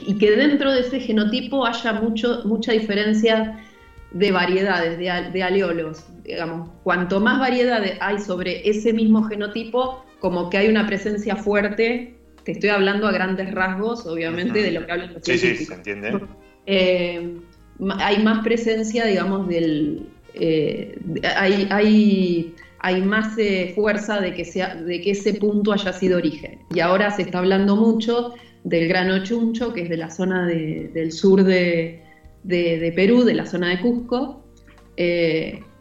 y 0.06 0.18
que 0.18 0.32
dentro 0.32 0.70
de 0.70 0.80
ese 0.80 1.00
genotipo 1.00 1.64
haya 1.64 1.94
mucho, 1.94 2.42
mucha 2.44 2.72
diferencia 2.72 3.58
de 4.10 4.32
variedades, 4.32 4.98
de, 4.98 5.42
aleolos. 5.42 6.04
Digamos, 6.24 6.68
cuanto 6.82 7.20
más 7.20 7.40
variedades 7.40 7.96
hay 8.02 8.18
sobre 8.18 8.68
ese 8.68 8.92
mismo 8.92 9.22
genotipo, 9.22 10.04
como 10.20 10.50
que 10.50 10.59
hay 10.59 10.68
una 10.68 10.87
presencia 10.87 11.35
fuerte, 11.35 12.14
te 12.44 12.52
estoy 12.52 12.70
hablando 12.70 13.06
a 13.06 13.12
grandes 13.12 13.52
rasgos, 13.52 14.06
obviamente, 14.06 14.62
de 14.62 14.70
lo 14.70 14.87
que 14.87 14.92
hablan 14.92 15.14
los 15.14 15.22
Sí, 15.24 15.38
sí, 15.38 15.56
se 15.56 15.74
entiende. 15.74 16.20
Eh, 16.66 17.37
hay 17.98 18.22
más 18.22 18.44
presencia, 18.44 19.06
digamos, 19.06 19.48
del, 19.48 20.06
eh, 20.35 20.98
hay, 21.37 21.66
hay, 21.70 22.54
hay, 22.80 23.00
más 23.00 23.37
eh, 23.38 23.72
fuerza 23.74 24.20
de 24.20 24.35
que, 24.35 24.44
sea, 24.44 24.74
de 24.74 25.00
que 25.00 25.12
ese 25.12 25.35
punto 25.35 25.72
haya 25.72 25.92
sido 25.92 26.18
origen. 26.18 26.61
Y 26.74 26.80
ahora 26.80 27.11
se 27.11 27.22
está 27.22 27.38
hablando 27.38 27.76
mucho 27.76 28.35
del 28.64 28.88
grano 28.88 29.24
chuncho, 29.24 29.72
que 29.72 29.83
es 29.83 29.88
de 29.88 29.96
la 29.96 30.11
zona 30.11 30.46
del 30.46 31.12
sur 31.12 31.42
de, 31.44 32.02
Perú, 32.94 33.24
de 33.24 33.35
la 33.35 33.46
zona 33.46 33.70
de 33.70 33.80
Cusco, 33.80 34.44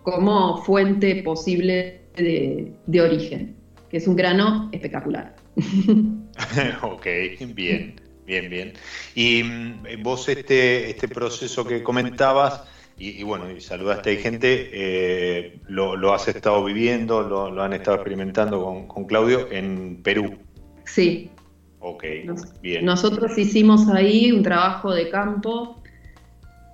como 0.04 0.64
fuente 0.64 1.22
posible 1.24 2.00
de, 2.16 3.02
origen, 3.02 3.56
que 3.90 3.98
es 3.98 4.08
un 4.08 4.16
grano 4.16 4.70
espectacular. 4.72 5.36
ok, 6.82 7.06
bien, 7.54 7.96
bien, 8.26 8.50
bien. 8.50 8.74
Y 9.16 9.44
mm, 9.44 10.04
vos 10.04 10.30
este, 10.30 10.90
este 10.90 11.08
proceso 11.08 11.66
que 11.66 11.84
comentabas, 11.84 12.64
y, 12.98 13.24
bueno, 13.24 13.50
y 13.50 13.62
saludaste 13.62 14.18
a 14.18 14.22
gente, 14.22 14.70
eh, 14.74 15.60
lo, 15.68 16.14
has 16.14 16.28
estado 16.28 16.64
viviendo, 16.66 17.22
lo, 17.22 17.64
han 17.64 17.72
estado 17.72 17.96
experimentando 17.96 18.62
con, 18.62 18.88
con, 18.88 19.06
Claudio 19.06 19.50
en 19.52 20.02
Perú. 20.04 20.38
Sí. 20.84 21.30
Ok, 21.80 22.04
bien. 22.62 22.84
Nosotros 22.84 23.38
hicimos 23.38 23.88
ahí 23.88 24.34
un 24.34 24.44
trabajo 24.44 24.94
de 24.94 25.10
campo 25.10 25.82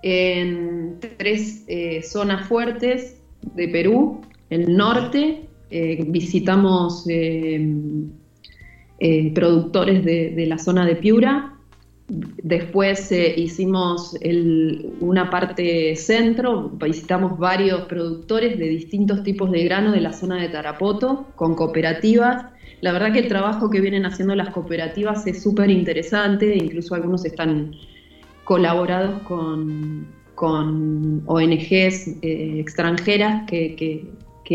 en 0.02 1.00
tres 1.18 1.64
eh, 1.68 2.02
zonas 2.04 2.48
fuertes 2.48 3.22
de 3.42 3.68
Perú, 3.68 4.22
el 4.50 4.76
norte, 4.76 5.48
eh, 5.76 6.06
visitamos 6.08 7.06
productores 9.34 10.06
de, 10.06 10.46
la 10.48 10.58
zona 10.58 10.86
de 10.86 10.96
Piura, 10.96 11.56
Después 12.08 13.12
eh, 13.12 13.34
hicimos 13.36 14.16
una 15.00 15.32
parte 15.32 15.96
centro, 15.96 16.70
visitamos 16.70 17.40
varios 17.40 17.86
productores 17.86 18.60
de 18.60 18.68
distintos 18.68 19.24
tipos 19.24 19.50
de 19.50 19.64
grano 19.64 19.92
de 19.92 20.02
la 20.02 20.14
zona 20.14 20.40
de 20.40 20.50
Tarapoto 20.50 21.26
con 21.36 21.56
cooperativas. 21.56 22.46
La 22.82 22.92
verdad 22.92 23.12
que 23.12 23.20
el 23.20 23.28
trabajo 23.28 23.72
que 23.72 23.82
vienen 23.82 24.06
haciendo 24.06 24.36
las 24.36 24.50
cooperativas 24.50 25.26
es 25.26 25.42
súper 25.42 25.72
interesante, 25.72 26.56
incluso 26.56 26.94
algunos 26.94 27.26
están 27.26 27.72
colaborados 28.44 29.24
con, 29.24 30.14
ONGs 30.36 32.08
eh, 32.22 32.60
extranjeras 32.60 33.48
que 33.48 34.06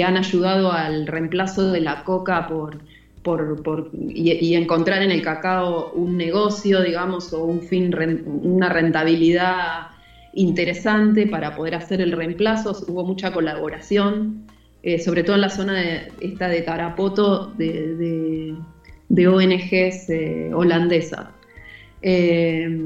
han 0.03 0.16
ayudado 0.16 0.72
al 0.72 1.07
reemplazo 1.07 1.72
de 1.72 1.81
la 1.81 2.05
coca 2.05 2.46
por 2.46 2.79
por, 3.22 3.90
y, 4.09 4.55
encontrar 4.55 5.03
en 5.03 5.11
el 5.11 5.22
cacao 5.22 5.92
un 5.92 6.16
negocio, 6.16 6.83
digamos, 6.83 7.33
o 7.33 7.44
un 7.44 7.62
fin, 7.62 7.94
una 8.42 8.68
rentabilidad 8.70 9.88
interesante 10.33 11.26
para 11.26 11.55
poder 11.55 11.74
hacer 11.74 12.00
el 12.00 12.12
reemplazo. 12.12 12.76
Hubo 12.88 13.05
mucha 13.05 13.33
colaboración, 13.33 14.46
eh, 14.83 14.98
sobre 14.98 15.22
todo 15.22 15.37
en 15.37 15.42
la 15.42 15.50
zona 15.50 15.74
de, 15.74 16.12
esta 16.20 16.48
de 16.48 16.62
Tarapoto 16.62 17.53
de, 17.57 18.57
ONGs 19.11 20.11
eh, 20.11 20.50
holandesas. 20.55 21.29
Eh, 22.03 22.79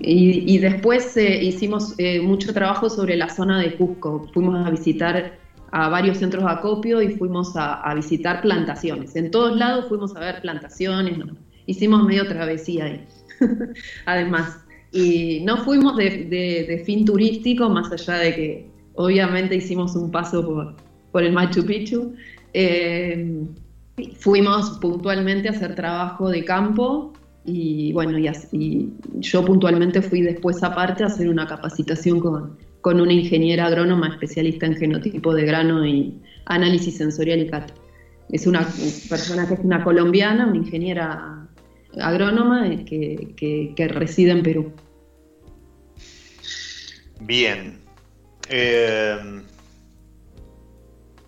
y, 0.00 0.58
después 0.58 1.16
hicimos 1.16 1.96
mucho 2.22 2.52
trabajo 2.52 2.90
sobre 2.90 3.16
la 3.16 3.28
zona 3.30 3.60
de 3.60 3.74
Cusco. 3.74 4.28
Fuimos 4.32 4.64
a 4.64 4.70
visitar 4.70 5.38
a 5.70 5.88
varios 5.88 6.18
centros 6.18 6.44
de 6.44 6.50
acopio 6.50 7.02
y 7.02 7.16
fuimos 7.16 7.52
a, 7.56 7.92
visitar 7.94 8.40
plantaciones. 8.42 9.14
En 9.16 9.30
todos 9.30 9.56
lados 9.56 9.86
fuimos 9.88 10.14
a 10.16 10.20
ver 10.20 10.40
plantaciones, 10.40 11.18
hicimos 11.66 12.04
medio 12.04 12.26
travesía 12.26 12.84
ahí, 12.86 13.06
además. 14.06 14.58
Y 14.92 15.40
no 15.44 15.58
fuimos 15.58 15.96
de, 15.96 16.82
fin 16.86 17.04
turístico, 17.04 17.68
más 17.68 17.92
allá 17.92 18.14
de 18.14 18.34
que 18.34 18.70
obviamente 18.94 19.56
hicimos 19.56 19.94
un 19.94 20.10
paso 20.10 20.44
por, 20.44 20.76
por 21.12 21.22
el 21.22 21.32
Machu 21.32 21.64
Picchu. 21.64 22.14
Eh, 22.54 23.44
fuimos 24.18 24.78
puntualmente 24.78 25.48
a 25.48 25.52
hacer 25.52 25.74
trabajo 25.74 26.30
de 26.30 26.44
campo 26.44 27.12
y 27.44 27.92
bueno, 27.92 28.18
y, 28.18 28.28
y 28.52 28.92
yo 29.20 29.44
puntualmente 29.44 30.02
fui 30.02 30.22
después 30.22 30.62
aparte 30.62 31.02
a 31.02 31.06
hacer 31.06 31.28
una 31.28 31.46
capacitación 31.46 32.20
con, 32.20 32.56
con 32.80 33.00
una 33.00 33.12
ingeniera 33.12 33.66
agrónoma 33.66 34.08
especialista 34.08 34.66
en 34.66 34.76
genotipo 34.76 35.34
de 35.34 35.44
grano 35.44 35.84
y 35.84 36.20
análisis 36.46 36.96
sensorial 36.96 37.40
y 37.40 37.48
CAT. 37.48 37.72
Es 38.30 38.46
una 38.46 38.60
persona 39.08 39.46
que 39.48 39.54
es 39.54 39.60
una 39.60 39.82
colombiana, 39.82 40.46
una 40.46 40.56
ingeniera 40.56 41.48
agrónoma 42.00 42.68
que, 42.84 43.88
reside 43.88 44.32
en 44.32 44.42
Perú. 44.42 44.72
Bien. 47.20 47.80
Eh, 48.50 49.42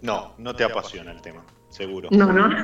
no, 0.03 0.35
no 0.39 0.55
te 0.55 0.65
apasiona 0.65 1.13
el 1.13 1.21
tema 1.21 1.45
seguro. 1.71 2.09
No, 2.13 2.33
no. 2.33 2.51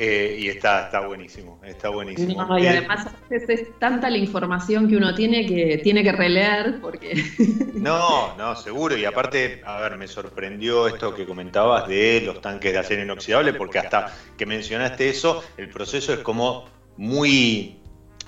Eh, 0.00 0.36
y 0.38 0.48
está, 0.48 0.84
está 0.84 1.04
buenísimo, 1.04 1.60
está 1.64 1.88
buenísimo. 1.88 2.56
y 2.56 2.66
eh, 2.66 2.68
además 2.68 3.08
es, 3.30 3.76
tanta 3.80 4.08
la 4.08 4.18
información 4.18 4.88
que 4.88 4.96
uno 4.96 5.12
tiene 5.12 5.44
que 5.44 5.78
tiene 5.78 6.04
que 6.04 6.12
releer 6.12 6.80
porque... 6.80 7.20
no, 7.74 8.36
no, 8.36 8.54
seguro. 8.54 8.96
Y 8.96 9.04
aparte, 9.04 9.60
a 9.66 9.80
ver, 9.80 9.96
me 9.96 10.06
sorprendió 10.06 10.86
esto 10.86 11.12
que 11.16 11.26
comentabas 11.26 11.88
de 11.88 12.22
los 12.24 12.40
tanques 12.40 12.72
de 12.72 12.78
acero 12.78 13.02
inoxidable, 13.02 13.54
porque 13.54 13.80
hasta 13.80 14.14
que 14.36 14.46
mencionaste 14.46 15.08
eso, 15.08 15.42
el 15.56 15.68
proceso 15.68 16.12
es 16.12 16.20
como 16.20 16.66
muy, 16.96 17.80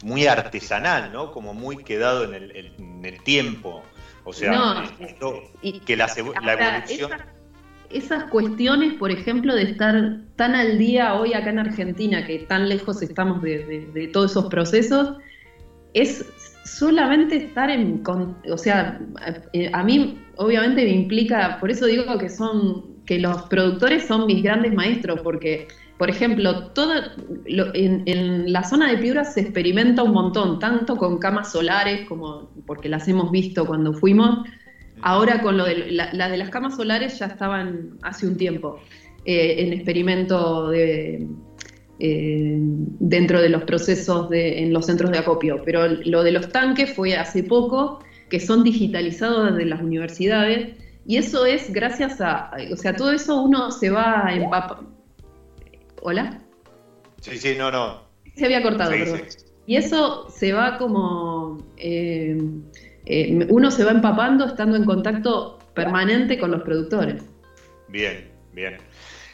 muy 0.03 0.27
artesanal, 0.27 1.13
¿no? 1.13 1.31
Como 1.31 1.55
muy 1.55 1.85
quedado 1.85 2.25
en 2.25 2.35
el, 2.35 3.23
tiempo. 3.23 3.85
O 4.25 4.33
sea, 4.33 4.83
que 5.87 5.97
la, 5.97 6.09
la 6.43 6.53
evolución 6.55 7.13
esas 7.91 8.25
cuestiones, 8.25 8.95
por 8.95 9.11
ejemplo, 9.11 9.55
de 9.55 9.63
estar 9.65 10.21
tan 10.37 10.55
al 10.55 10.79
día 10.79 11.15
hoy 11.15 11.35
acá 11.35 11.51
en 11.51 11.59
Argentina, 11.59 12.25
que 12.25 12.41
tan 12.41 12.69
lejos 12.69 13.03
estamos 13.03 13.43
de, 13.43 14.11
todos 14.13 14.31
esos 14.31 14.47
procesos, 14.47 15.17
es 15.93 16.25
solamente 16.65 17.37
estar 17.37 17.69
en, 17.69 18.03
o 18.07 18.57
sea, 18.57 19.01
eh, 19.53 19.71
a 19.73 19.83
mí 19.83 20.19
obviamente 20.37 20.85
me 20.85 20.91
implica, 20.91 21.59
por 21.59 21.71
eso 21.71 21.87
digo 21.87 22.17
que 22.19 22.29
son, 22.29 23.05
que 23.07 23.19
los 23.19 23.43
productores 23.43 24.07
son 24.07 24.27
mis 24.27 24.43
grandes 24.43 24.73
maestros, 24.73 25.21
porque, 25.21 25.67
por 25.99 26.09
ejemplo, 26.09 26.69
todo 26.69 26.95
en, 27.45 28.03
en, 28.07 28.53
la 28.53 28.63
zona 28.63 28.91
de 28.91 28.99
Piura 28.99 29.25
se 29.25 29.41
experimenta 29.41 30.05
un 30.05 30.13
montón, 30.13 30.61
tanto 30.61 30.97
con 30.97 31.19
camas 31.19 31.51
solares, 31.51 32.07
como 32.09 32.51
porque 32.67 32.89
las 32.89 33.09
hemos 33.09 33.33
visto 33.33 33.67
cuando 33.67 33.93
fuimos, 33.93 34.47
Ahora 35.03 35.41
con 35.41 35.57
lo 35.57 35.65
de 35.65 35.91
la, 35.91 36.29
de 36.29 36.37
las 36.37 36.51
camas 36.51 36.77
solares 36.77 37.19
ya 37.19 37.27
estaban 37.27 37.99
hace 38.03 38.27
un 38.27 38.37
tiempo 38.37 38.79
eh, 39.25 39.57
en 39.59 39.73
experimento 39.73 40.69
de, 40.69 41.27
eh, 41.99 42.57
dentro 42.59 43.41
de 43.41 43.49
los 43.49 43.65
procesos 43.65 44.29
de, 44.31 44.63
en 44.63 44.73
los 44.73 44.87
centros 44.87 45.11
de 45.11 45.19
acopio, 45.19 45.63
pero 45.65 45.87
lo 45.87 46.23
de 46.23 46.33
los 46.33 46.49
tanques 46.51 46.93
fue 46.95 47.17
hace 47.17 47.43
poco, 47.43 48.03
que 48.29 48.41
son 48.41 48.65
digitalizados 48.65 49.53
desde 49.53 49.67
las 49.67 49.83
universidades, 49.83 50.77
y 51.07 51.17
eso 51.17 51.47
es 51.47 51.73
gracias 51.73 52.21
a, 52.21 52.53
o 52.73 52.77
sea, 52.77 52.95
todo 52.95 53.13
eso 53.13 53.43
uno 53.43 53.71
se 53.71 53.91
va 53.91 54.27
a 54.27 54.35
empapar. 54.35 54.79
¿Hola? 56.03 56.41
Sí, 57.21 57.37
sí, 57.37 57.55
no, 57.59 57.71
no. 57.71 58.03
Se 58.35 58.47
había 58.47 58.63
cortado, 58.63 58.93
perdón. 58.93 59.21
Y 59.67 59.77
eso 59.77 60.29
se 60.31 60.53
va 60.53 60.79
como... 60.79 61.59
Eh, 61.77 62.39
eh, 63.11 63.47
uno 63.49 63.73
se 63.73 63.83
va 63.83 63.91
empapando 63.91 64.47
estando 64.47 64.77
en 64.77 64.85
contacto 64.85 65.59
permanente 65.75 66.39
con 66.39 66.53
los 66.53 66.63
productores. 66.63 67.25
Bien, 67.89 68.31
bien. 68.53 68.79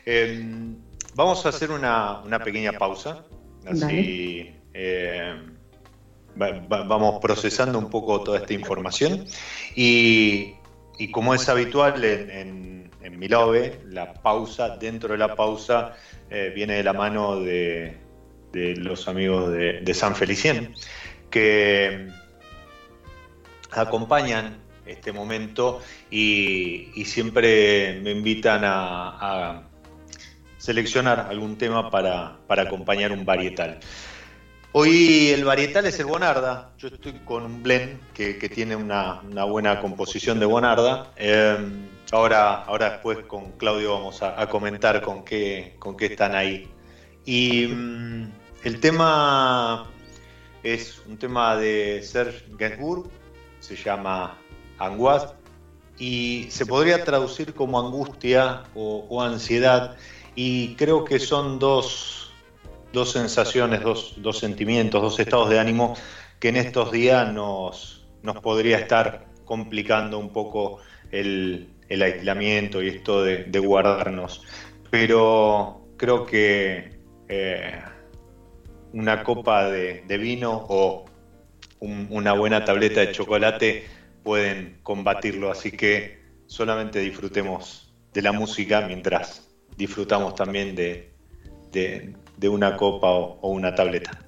Em, 0.06 0.76
vamos 1.14 1.44
a 1.44 1.50
hacer 1.50 1.70
una, 1.70 2.22
pequeña 2.42 2.72
pausa, 2.72 3.26
así 3.66 4.54
eh, 4.72 5.34
vamos 6.36 7.18
procesando 7.20 7.78
un 7.78 7.90
poco 7.90 8.22
toda 8.22 8.38
esta 8.38 8.54
información 8.54 9.26
y, 9.74 10.54
como 11.12 11.34
es 11.34 11.46
habitual 11.50 12.02
en, 12.02 12.90
en, 13.02 13.18
Milove, 13.18 13.80
la 13.88 14.14
pausa, 14.14 14.76
dentro 14.78 15.12
de 15.12 15.18
la 15.18 15.34
pausa, 15.34 15.96
eh, 16.30 16.50
viene 16.54 16.74
de 16.74 16.82
la 16.82 16.92
mano 16.92 17.40
de, 17.40 17.98
los 18.52 19.06
amigos 19.06 19.52
de, 19.52 19.80
de 19.80 19.94
San 19.94 20.14
Felicien, 20.14 20.74
que 21.30 22.08
acompañan 23.72 24.58
este 24.86 25.12
momento 25.12 25.80
y, 26.10 27.04
siempre 27.04 28.00
me 28.02 28.12
invitan 28.12 28.62
a, 28.64 29.62
seleccionar 30.58 31.26
algún 31.30 31.56
tema 31.56 31.90
para, 31.90 32.38
acompañar 32.48 33.12
un 33.12 33.24
varietal. 33.24 33.78
Hoy 34.72 35.28
el 35.28 35.44
varietal 35.44 35.86
es 35.86 35.98
el 36.00 36.06
Bonarda. 36.06 36.72
Yo 36.76 36.88
estoy 36.88 37.14
con 37.24 37.44
un 37.44 37.62
blend 37.62 38.00
que, 38.12 38.34
tiene 38.48 38.76
una, 38.76 39.22
buena 39.44 39.80
composición 39.80 40.38
de 40.40 40.46
Bonarda. 40.46 41.12
Em, 41.16 41.86
ahora, 42.12 42.64
ahora 42.64 42.90
después 42.90 43.18
con 43.26 43.52
Claudio 43.52 43.92
vamos 43.94 44.22
a, 44.22 44.46
comentar 44.48 45.00
con 45.02 45.24
qué, 45.24 45.76
con 45.78 45.96
qué 45.96 46.06
están 46.06 46.34
ahí. 46.34 46.68
Y 47.24 47.68
mm, 47.68 48.32
el 48.64 48.80
tema 48.80 49.86
es 50.62 51.00
un 51.06 51.16
tema 51.16 51.56
de 51.56 52.02
Serge 52.02 52.44
Gainsbourg, 52.58 53.08
se 53.66 53.76
llama 53.76 54.38
anguas, 54.78 55.34
y 55.98 56.46
se 56.50 56.66
podría 56.66 57.04
traducir 57.04 57.54
como 57.54 57.80
angustia 57.80 58.64
o, 58.74 59.22
ansiedad, 59.22 59.96
y 60.34 60.74
creo 60.74 61.04
que 61.04 61.18
son 61.18 61.58
dos, 61.58 62.32
dos 62.92 63.12
sensaciones, 63.12 63.82
dos, 63.82 64.14
dos, 64.18 64.38
sentimientos, 64.38 65.00
dos 65.00 65.18
estados 65.18 65.48
de 65.48 65.58
ánimo 65.58 65.94
que 66.38 66.50
en 66.50 66.56
estos 66.56 66.92
días 66.92 67.32
nos, 67.32 68.06
nos 68.22 68.36
podría 68.40 68.78
estar 68.78 69.26
complicando 69.46 70.18
un 70.18 70.30
poco 70.30 70.78
el, 71.10 71.70
el 71.88 72.02
aislamiento 72.02 72.82
y 72.82 72.88
esto 72.88 73.22
de, 73.22 73.58
guardarnos. 73.58 74.42
Pero 74.90 75.82
creo 75.96 76.26
que 76.26 76.98
eh, 77.28 77.80
una 78.92 79.22
copa 79.22 79.68
de, 79.68 80.18
vino 80.18 80.66
o 80.68 81.05
una 81.86 82.32
buena 82.32 82.64
tableta 82.64 83.00
de 83.00 83.10
chocolate 83.10 83.78
pueden 84.22 84.72
combatirlo, 84.82 85.50
así 85.50 85.70
que 85.70 86.16
solamente 86.46 87.00
disfrutemos 87.00 87.92
de 88.12 88.22
la 88.22 88.32
música 88.32 88.80
mientras 88.82 89.42
disfrutamos 89.76 90.34
también 90.34 90.74
de, 90.74 91.00
una 92.48 92.76
copa 92.76 93.12
o 93.12 93.48
una 93.50 93.74
tableta. 93.74 94.25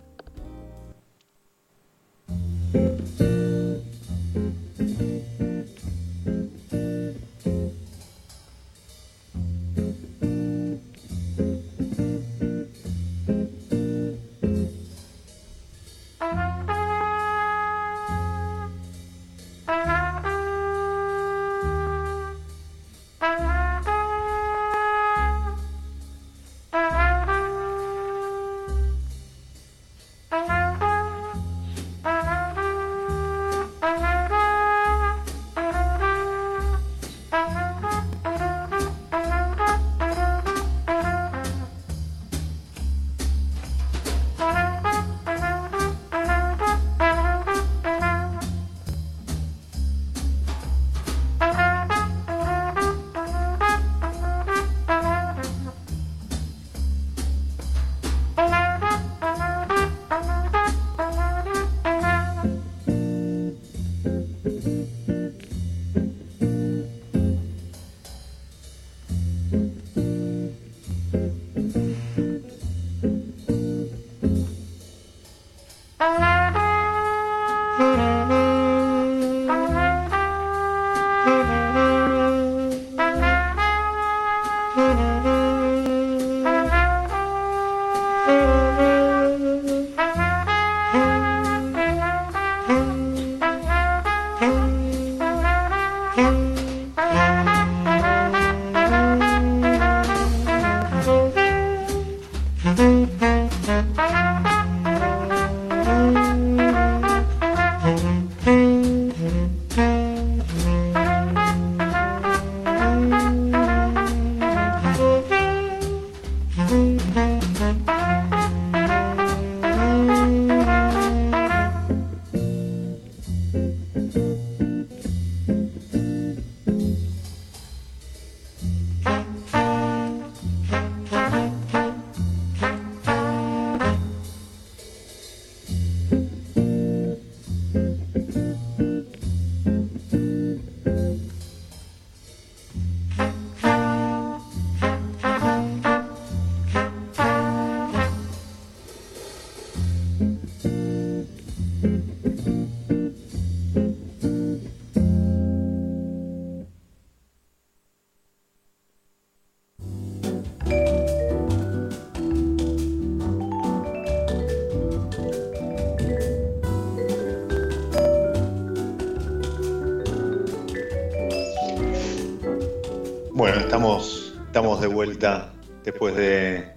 Estamos, 173.78 174.80
de 174.80 174.86
vuelta 174.88 175.52
después 175.84 176.16
de, 176.16 176.72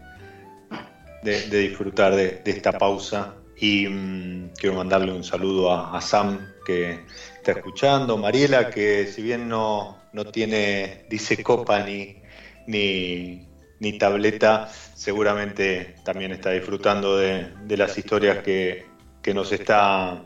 de, 1.23 1.57
disfrutar 1.57 2.15
de, 2.15 2.43
esta 2.45 2.73
pausa 2.73 3.33
y 3.57 3.87
mm, 3.87 4.51
quiero 4.55 4.75
mandarle 4.75 5.11
un 5.11 5.23
saludo 5.23 5.73
a, 5.73 5.99
Sam 5.99 6.53
que 6.63 6.99
está 7.37 7.53
escuchando, 7.53 8.17
Mariela 8.17 8.69
que 8.69 9.07
si 9.07 9.23
bien 9.23 9.49
no, 9.49 9.97
no 10.13 10.25
tiene, 10.25 11.05
dice 11.09 11.41
copa 11.41 11.79
ni, 11.81 12.21
ni, 12.67 13.47
ni, 13.79 13.97
tableta, 13.97 14.69
seguramente 14.93 15.95
también 16.03 16.33
está 16.33 16.51
disfrutando 16.51 17.17
de, 17.17 17.51
las 17.69 17.97
historias 17.97 18.43
que, 18.43 18.85
que, 19.23 19.33
nos 19.33 19.51
está 19.51 20.23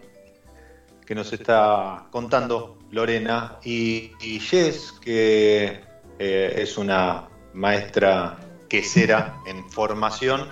que 1.05 1.15
nos 1.15 1.31
está 1.31 2.07
contando 2.11 2.79
Lorena 2.91 3.59
y 3.63 4.11
Jess 4.41 4.91
que 5.01 5.84
eh, 6.19 6.53
es 6.57 6.77
una 6.77 7.27
maestra 7.53 8.37
quesera 8.69 9.35
en 9.47 9.69
formación, 9.69 10.49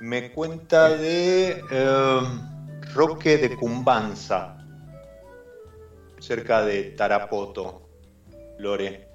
me 0.00 0.30
cuenta 0.30 0.96
de 0.96 1.62
eh, 1.70 2.20
Roque 2.94 3.38
de 3.38 3.56
Cumbanza, 3.56 4.58
cerca 6.18 6.64
de 6.64 6.84
Tarapoto, 6.90 7.88
Lore. 8.58 9.08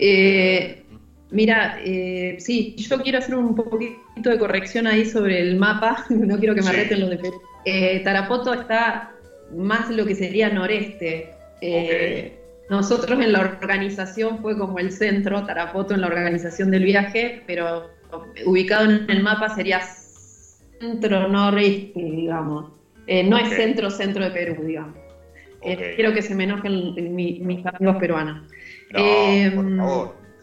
Eh, 0.00 0.82
mira, 1.30 1.78
sí, 2.38 2.74
yo 2.76 3.00
quiero 3.00 3.18
hacer 3.18 3.36
un 3.36 3.54
poquito 3.54 4.30
de 4.30 4.38
corrección 4.38 4.88
ahí 4.88 5.04
sobre 5.06 5.40
el 5.40 5.56
mapa, 5.56 6.04
no 6.10 6.38
quiero 6.38 6.54
que 6.54 6.62
me 6.62 6.72
reten 6.72 7.00
los 7.00 7.10
de 7.10 7.18
Perú. 7.18 7.40
Tarapoto 8.02 8.52
está 8.52 9.12
más 9.52 9.90
lo 9.90 10.04
que 10.04 10.16
sería 10.16 10.50
noreste. 10.50 11.30
Nosotros 12.70 13.20
en 13.20 13.32
la 13.32 13.40
organización 13.40 14.40
fue 14.40 14.56
como 14.56 14.78
el 14.78 14.90
centro, 14.90 15.44
Tarapoto 15.44 15.94
en 15.94 16.00
la 16.00 16.06
organización 16.06 16.70
del 16.70 16.84
viaje, 16.84 17.42
pero 17.46 17.90
ubicado 18.46 18.90
en 18.90 19.10
el 19.10 19.22
mapa 19.22 19.54
sería 19.54 19.80
centro 19.80 21.28
noreste, 21.28 22.00
digamos. 22.00 22.72
Eh, 23.06 23.22
no 23.22 23.36
es 23.36 23.50
centro-centro 23.50 24.24
de 24.24 24.30
Perú, 24.30 24.64
digamos. 24.64 24.96
Eh, 25.62 25.94
quiero 25.96 26.12
que 26.12 26.22
se 26.22 26.34
me 26.34 26.44
enojen 26.44 26.94
mis 27.14 27.66
amigos 27.66 27.96
peruanos. 27.98 28.42
Eh, 28.94 29.54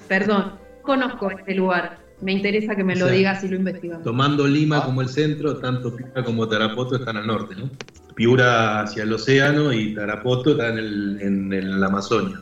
perdón, 0.07 0.53
conozco 0.81 1.31
este 1.31 1.55
lugar. 1.55 1.99
Me 2.21 2.33
interesa 2.33 2.75
que 2.75 2.83
me 2.83 2.95
lo 2.95 3.07
digas 3.07 3.43
y 3.43 3.47
lo 3.47 3.55
investigamos. 3.55 4.03
Tomando 4.03 4.47
Lima 4.47 4.83
como 4.85 5.01
el 5.01 5.09
centro, 5.09 5.57
tanto 5.57 5.95
Pica 5.95 6.23
como 6.23 6.47
Tarapoto 6.47 6.97
están 6.97 7.17
al 7.17 7.25
norte, 7.25 7.55
¿no? 7.55 7.69
Piura 8.15 8.81
hacia 8.81 9.03
el 9.03 9.13
océano 9.13 9.71
y 9.73 9.93
Tarapoto 9.95 10.51
está 10.51 10.69
en 10.69 10.77
el, 10.77 11.19
en 11.21 11.53
el 11.53 11.83
Amazonia. 11.83 12.39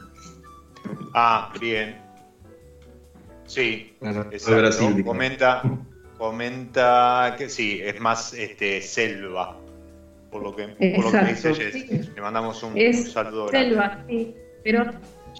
Ah, 1.13 1.51
bien. 1.59 1.97
Sí, 3.45 3.93
exacto. 4.01 4.57
Brasil, 4.57 5.03
comenta, 5.03 5.63
comenta 6.17 7.35
que 7.37 7.49
sí, 7.49 7.79
es 7.83 7.99
más 7.99 8.33
este, 8.33 8.81
selva. 8.81 9.57
Por 10.31 10.43
lo 10.43 10.55
que, 10.55 10.67
por 10.95 11.05
lo 11.05 11.11
que 11.11 11.25
dice 11.33 11.53
Jess. 11.55 11.73
sí. 11.73 12.09
Le 12.15 12.21
mandamos 12.21 12.61
un, 12.61 12.77
Es 12.77 12.99
un 12.99 13.05
saludo. 13.07 13.47
Selva, 13.49 14.03
sí. 14.07 14.35
Pero 14.63 14.85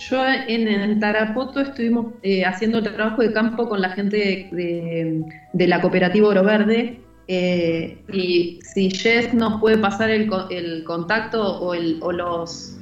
yo 0.10 0.26
en, 0.26 0.68
en 0.68 1.00
Tarapoto 1.00 1.60
estuvimos 1.60 2.14
eh, 2.24 2.44
haciendo 2.46 2.80
el 2.80 2.86
trabajo 2.96 3.22
de 3.22 3.32
campo 3.32 3.70
con 3.70 3.82
la 3.82 3.90
gente 3.92 4.18
de, 4.18 4.50
de- 4.56 5.24
de 5.54 5.68
la 5.68 5.80
cooperativa 5.82 6.30
Oro 6.30 6.44
Verde. 6.44 7.00
Eh, 7.32 7.96
y 8.12 8.60
si 8.74 8.90
Jess 8.90 9.34
nos 9.36 9.60
puede 9.60 9.78
pasar 9.78 10.10
el, 10.10 10.28
el 10.50 10.84
contacto 10.84 11.60
o, 11.60 11.76
el, 11.76 11.98
o 12.02 12.12
los 12.12 12.76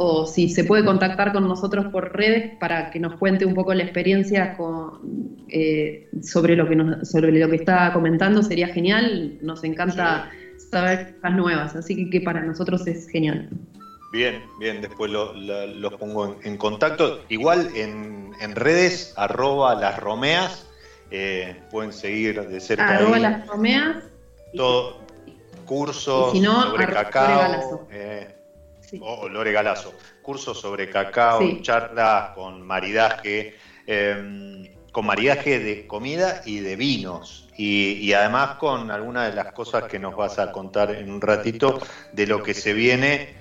o 0.00 0.24
si 0.24 0.48
se 0.48 0.62
puede 0.62 0.84
contactar 0.84 1.32
con 1.32 1.48
nosotros 1.48 1.86
por 1.86 2.12
redes 2.16 2.56
para 2.60 2.88
que 2.90 3.00
nos 3.00 3.14
cuente 3.18 3.44
un 3.44 3.54
poco 3.54 3.74
la 3.74 3.82
experiencia 3.82 4.54
eh, 5.48 6.06
sobre, 6.22 6.54
lo 6.54 6.68
que 6.68 6.76
sobre 7.04 7.32
lo 7.32 7.48
que 7.50 7.56
está 7.56 7.92
comentando, 7.92 8.44
sería 8.44 8.68
genial. 8.68 9.36
Nos 9.42 9.64
encanta 9.64 10.30
saber 10.70 11.14
cosas 11.20 11.36
nuevas, 11.36 11.74
así 11.74 12.08
que, 12.10 12.20
para 12.20 12.40
nosotros 12.42 12.86
es 12.86 13.08
genial. 13.08 13.48
Bien, 14.12 14.40
bien, 14.60 14.80
después 14.80 15.10
lo- 15.10 15.34
lo- 15.34 15.66
los 15.66 15.92
pongo 15.94 16.36
en, 16.44 16.56
contacto. 16.56 17.18
Igual 17.28 17.68
en, 17.74 18.30
en 18.40 18.54
redes, 18.54 19.12
arroba 19.16 19.74
las 19.74 19.96
eh, 21.10 21.56
pueden 21.70 21.92
seguir 21.92 22.40
de 22.46 22.60
cerca 22.60 22.96
Arroba 22.96 23.16
ahí 23.16 23.22
las 23.22 23.46
romeas. 23.46 23.96
y- 24.52 24.56
todo 24.56 24.98
cursos 25.64 26.32
Y 26.34 26.38
si 26.38 26.42
no, 26.42 26.62
sobre 26.62 26.84
arroba 26.84 27.04
cacao, 27.04 27.38
Galazo. 27.40 27.86
eh, 27.90 28.34
sí. 28.80 28.98
o 29.02 29.14
o 29.20 29.28
Lore 29.28 29.52
Galazo, 29.52 29.92
cursos 30.22 30.58
sobre 30.58 30.88
cacao, 30.88 31.40
Sí. 31.40 31.60
charlas 31.62 32.30
con 32.34 32.62
maridaje, 32.62 33.54
eh, 33.86 34.74
con 34.92 35.04
maridaje 35.06 35.58
de 35.60 35.86
comida 35.86 36.40
y 36.44 36.60
de 36.60 36.76
vinos. 36.76 37.46
Y, 37.56 37.92
y 38.00 38.12
además 38.14 38.52
con 38.58 38.90
algunas 38.90 39.28
de 39.28 39.34
las 39.34 39.52
cosas 39.52 39.84
que 39.84 39.98
nos 39.98 40.14
vas 40.16 40.38
a 40.38 40.50
contar 40.52 40.90
en 40.92 41.10
un 41.10 41.20
ratito 41.20 41.80
de 42.12 42.26
lo 42.26 42.42
que 42.42 42.54
se 42.54 42.72
viene 42.72 43.34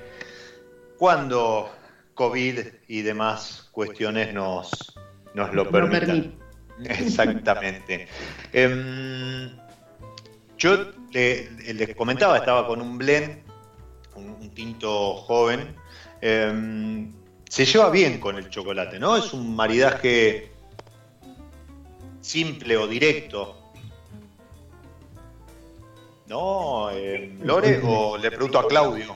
cuando 0.98 1.70
COVID 2.14 2.60
y 2.88 3.02
demás 3.04 3.70
cuestiones 3.72 4.34
nos, 4.34 4.96
nos 5.34 5.54
lo 5.54 5.70
permitan. 5.70 6.00
permite. 6.08 6.47
Exactamente. 6.84 8.08
Em, 8.54 9.50
yo 10.58 10.76
le- 11.12 11.50
les 11.74 11.96
comentaba, 11.96 12.38
estaba 12.38 12.68
con 12.68 12.82
un 12.82 12.98
blend, 12.98 13.40
un, 14.16 14.30
un 14.42 14.50
tinto 14.54 15.16
joven. 15.16 15.76
em, 16.22 17.12
se 17.48 17.64
lleva 17.66 17.90
bien 17.92 18.20
con 18.20 18.36
el 18.38 18.50
chocolate, 18.50 19.00
¿no? 19.00 19.16
Es 19.18 19.34
un 19.34 19.56
maridaje 19.56 20.52
simple 22.22 22.76
o 22.76 22.88
directo. 22.88 23.56
¿No, 26.28 26.90
em, 26.90 27.40
Lore? 27.42 27.80
¿O 27.84 28.18
le 28.18 28.30
pregunto 28.32 28.60
a 28.60 28.68
Claudio? 28.68 29.16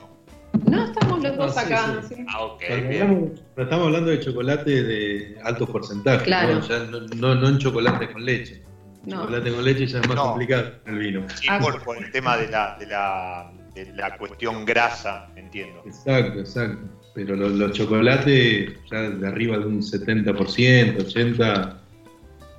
Estamos 0.92 1.22
los 1.22 1.36
dos 1.36 1.56
Ah, 1.56 1.60
sí, 1.60 1.72
acá. 1.72 2.02
sí. 2.08 2.14
sí. 2.14 2.24
Ah, 2.28 2.42
ok, 2.44 2.62
bien. 2.88 3.34
estamos 3.56 3.86
hablando 3.86 4.10
de 4.10 4.20
chocolate 4.20 4.82
de 4.82 5.38
alto 5.42 5.66
porcentaje, 5.66 6.24
Claro. 6.24 6.54
¿no? 6.54 6.68
Ya 6.68 6.78
no, 6.84 7.00
no, 7.16 7.34
no 7.34 7.48
en 7.48 7.58
chocolate 7.58 8.12
con 8.12 8.24
leche. 8.24 8.62
No. 9.04 9.22
Chocolate 9.22 9.52
con 9.52 9.64
leche 9.64 9.86
ya 9.86 10.00
es 10.00 10.06
más 10.08 10.16
No. 10.16 10.22
complicado 10.30 10.72
el 10.86 10.98
vino. 10.98 11.26
Sí, 11.34 11.48
por, 11.60 11.82
por 11.82 11.96
el 11.98 12.10
tema 12.12 12.36
de 12.36 12.48
la, 12.48 12.76
de 12.78 12.86
la, 12.86 13.52
de 13.74 13.92
la 13.94 14.16
cuestión 14.16 14.64
grasa, 14.64 15.28
entiendo. 15.36 15.82
Exacto, 15.86 16.40
exacto. 16.40 16.86
Pero 17.14 17.36
los, 17.36 17.52
los 17.52 17.72
chocolates 17.72 18.70
ya 18.90 19.00
de 19.10 19.26
arriba 19.28 19.58
de 19.58 19.66
un 19.66 19.82
70%, 19.82 20.34
80%. 20.34 21.76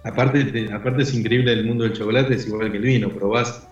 Aparte, 0.05 0.43
te- 0.45 0.71
aparte 0.73 1.03
es 1.03 1.13
increíble 1.13 1.53
el 1.53 1.65
mundo 1.65 1.85
del 1.85 1.93
chocolate, 1.93 2.35
es 2.35 2.45
igual 2.45 2.69
que 2.71 2.77
el 2.77 2.83
vino. 2.83 3.09
Probás 3.09 3.67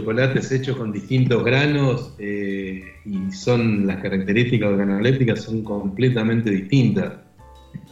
chocolates 0.00 0.52
hechos 0.52 0.76
con 0.76 0.92
distintos 0.92 1.42
granos 1.44 2.12
eh, 2.18 2.84
y 3.04 3.32
son 3.32 3.86
las 3.86 3.96
características 4.02 4.68
organolépticas 4.70 5.42
son 5.42 5.62
completamente 5.62 6.50
distintas. 6.50 7.14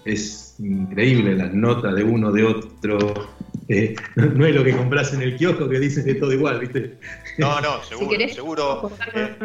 Es 0.05 0.57
increíble 0.59 1.35
las 1.35 1.55
notas 1.55 1.95
de 1.95 2.05
uno, 2.05 2.31
de 2.31 2.45
otro. 2.45 2.99
Eh, 3.69 3.95
no, 4.17 4.27
no 4.27 4.45
es 4.47 4.55
lo 4.55 4.63
que 4.63 4.77
compras 4.77 5.15
en 5.15 5.23
el 5.23 5.37
kiosco 5.37 5.69
que 5.69 5.81
dices 5.81 6.05
que 6.05 6.11
es 6.13 6.21
todo 6.21 6.33
igual, 6.33 6.61
¿viste? 6.61 6.99
No, 7.39 7.59
no, 7.63 7.83
Si 7.83 7.89
seguro, 7.91 8.11
querés, 8.11 8.35
seguro. 8.35 8.91
eh, 9.15 9.37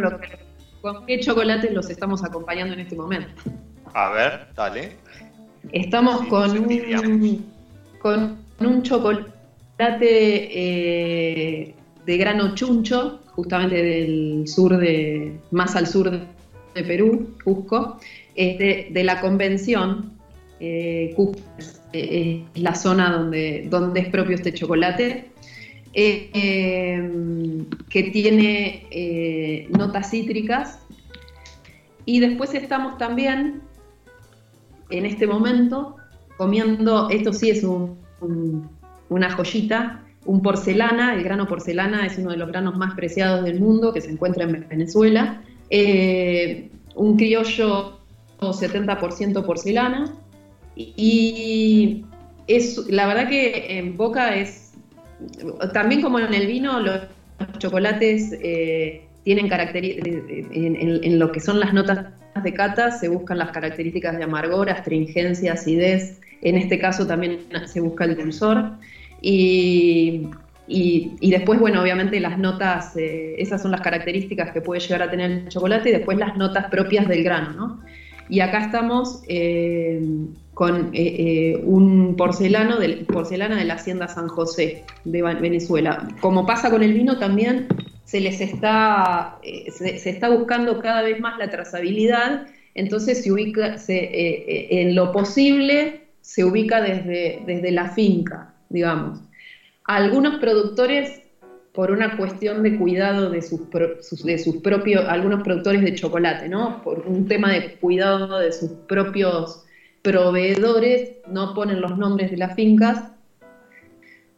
con 0.81 1.05
qué 1.05 1.19
chocolates 1.21 1.71
los 1.73 1.89
estamos 1.89 2.23
acompañando 2.25 2.73
en 2.73 2.81
este 2.81 2.95
momento. 2.95 3.29
a 3.93 4.09
ver, 4.11 4.47
dale. 4.55 4.97
Estamos 5.71 6.21
Sí, 6.21 6.27
con, 6.27 6.57
un, 6.57 7.45
con 8.01 8.37
un 8.59 8.81
chocolate 8.83 9.29
eh, 10.51 11.75
de 12.09 12.17
grano 12.17 12.55
chuncho, 12.55 13.19
justamente 13.35 13.83
del 13.83 14.47
sur 14.47 14.75
de, 14.77 15.37
más 15.51 15.75
al 15.75 15.85
sur 15.85 16.09
de, 16.09 16.83
Perú, 16.83 17.35
Cusco, 17.43 17.99
de, 18.35 18.87
de 18.89 19.03
la 19.03 19.21
convención. 19.21 20.13
eh, 20.59 21.13
Cusco 21.15 21.39
es, 21.59 21.79
eh, 21.93 22.43
es 22.55 22.61
la 22.63 22.73
zona 22.73 23.11
donde, 23.15 23.67
donde 23.69 23.99
es 23.99 24.09
propio 24.09 24.35
este 24.35 24.51
chocolate. 24.53 25.25
eh, 25.93 27.11
que 27.89 28.03
tiene 28.03 29.67
notas 29.77 30.09
cítricas. 30.09 30.79
Y 32.05 32.19
después 32.21 32.53
estamos 32.55 32.97
también 32.97 33.61
en 34.89 35.05
este 35.05 35.27
momento 35.27 35.95
comiendo, 36.37 37.09
esto 37.11 37.33
sí 37.33 37.49
es 37.51 37.63
un- 37.63 37.97
una 39.09 39.29
joyita, 39.31 40.03
un 40.25 40.41
porcelana, 40.41 41.13
el 41.13 41.23
grano 41.23 41.45
porcelana 41.47 42.05
es 42.05 42.17
uno 42.17 42.31
de 42.31 42.37
los 42.37 42.47
granos 42.47 42.75
más 42.75 42.93
preciados 42.93 43.43
del 43.43 43.59
mundo 43.59 43.91
que 43.93 44.01
se 44.01 44.11
encuentra 44.11 44.43
en 44.43 44.65
Venezuela, 44.69 45.41
Eh, 45.71 46.67
un 46.95 47.15
criollo 47.15 47.99
70% 48.39 49.43
porcelana. 49.45 50.05
Y 50.75 52.03
es, 52.47 52.77
la 52.89 53.05
verdad 53.05 53.27
que 53.27 53.65
en 53.77 53.95
boca 53.97 54.35
es, 54.35 54.71
también 55.73 56.01
como 56.01 56.19
en 56.19 56.33
el 56.33 56.47
vino, 56.47 56.79
los 56.79 57.01
chocolates 57.57 58.33
eh, 58.41 59.01
tienen 59.23 59.47
características, 59.47 60.07
en, 60.51 60.75
en- 60.75 61.03
en 61.03 61.19
lo 61.19 61.31
que 61.31 61.39
son 61.39 61.59
las 61.59 61.73
notas 61.73 61.99
de 62.43 62.53
cata 62.53 62.91
se 62.91 63.07
buscan 63.09 63.37
las 63.37 63.51
características 63.51 64.15
de 64.17 64.23
amargor, 64.23 64.69
astringencia, 64.69 65.53
acidez, 65.53 66.17
en 66.41 66.55
este 66.55 66.79
caso 66.79 67.05
también 67.05 67.39
se 67.65 67.81
busca 67.81 68.05
el 68.05 68.15
dulzor. 68.15 68.71
Y, 69.21 70.29
después, 71.21 71.59
bueno, 71.59 71.81
obviamente 71.81 72.19
las 72.19 72.37
notas, 72.37 72.95
eh, 72.95 73.35
esas 73.37 73.61
son 73.61 73.71
las 73.71 73.81
características 73.81 74.51
que 74.51 74.61
puede 74.61 74.81
llegar 74.81 75.03
a 75.03 75.09
tener 75.09 75.31
el 75.31 75.47
chocolate 75.49 75.89
y 75.89 75.93
después 75.93 76.17
las 76.17 76.37
notas 76.37 76.67
propias 76.67 77.07
del 77.07 77.23
grano, 77.23 77.51
¿no? 77.53 77.79
Y 78.29 78.41
acá 78.41 78.59
estamos 78.59 79.23
eh, 79.27 79.99
con 80.53 80.91
eh, 80.93 81.59
un 81.63 82.15
porcelano 82.15 82.77
de, 82.77 83.05
porcelana 83.07 83.57
de 83.57 83.65
la 83.65 83.73
Hacienda 83.73 84.07
San 84.07 84.27
José 84.27 84.83
de 85.03 85.21
Venezuela. 85.23 86.07
Como 86.21 86.45
pasa 86.45 86.69
con 86.69 86.83
el 86.83 86.93
vino 86.93 87.17
también, 87.17 87.67
se 88.03 88.21
les 88.21 88.39
está, 88.39 89.39
se, 89.71 90.09
está 90.09 90.29
buscando 90.29 90.79
cada 90.79 91.01
vez 91.01 91.19
más 91.19 91.39
la 91.39 91.49
trazabilidad, 91.49 92.45
entonces 92.75 93.23
se 93.23 93.31
ubica, 93.31 93.77
en 93.87 94.95
lo 94.95 95.11
posible 95.11 96.01
se 96.21 96.43
ubica 96.43 96.81
desde, 96.81 97.41
desde 97.47 97.71
la 97.71 97.89
finca, 97.89 98.53
digamos. 98.69 99.21
Algunos 99.83 100.39
productores, 100.39 101.21
por 101.73 101.91
una 101.91 102.17
cuestión 102.17 102.63
de 102.63 102.77
cuidado 102.77 103.29
de 103.29 103.41
sus, 103.41 103.61
de 104.23 104.37
sus 104.37 104.57
propios, 104.57 105.05
algunos 105.07 105.43
productores 105.43 105.81
de 105.81 105.93
chocolate, 105.93 106.49
¿no? 106.49 106.81
Por 106.83 107.07
un 107.07 107.27
tema 107.27 107.51
de 107.51 107.71
cuidado 107.79 108.39
de 108.39 108.51
sus 108.51 108.71
propios 108.87 109.61
proveedores, 110.01 111.11
no 111.27 111.53
ponen 111.53 111.81
los 111.81 111.97
nombres 111.97 112.31
de 112.31 112.37
las 112.37 112.55
fincas, 112.55 113.03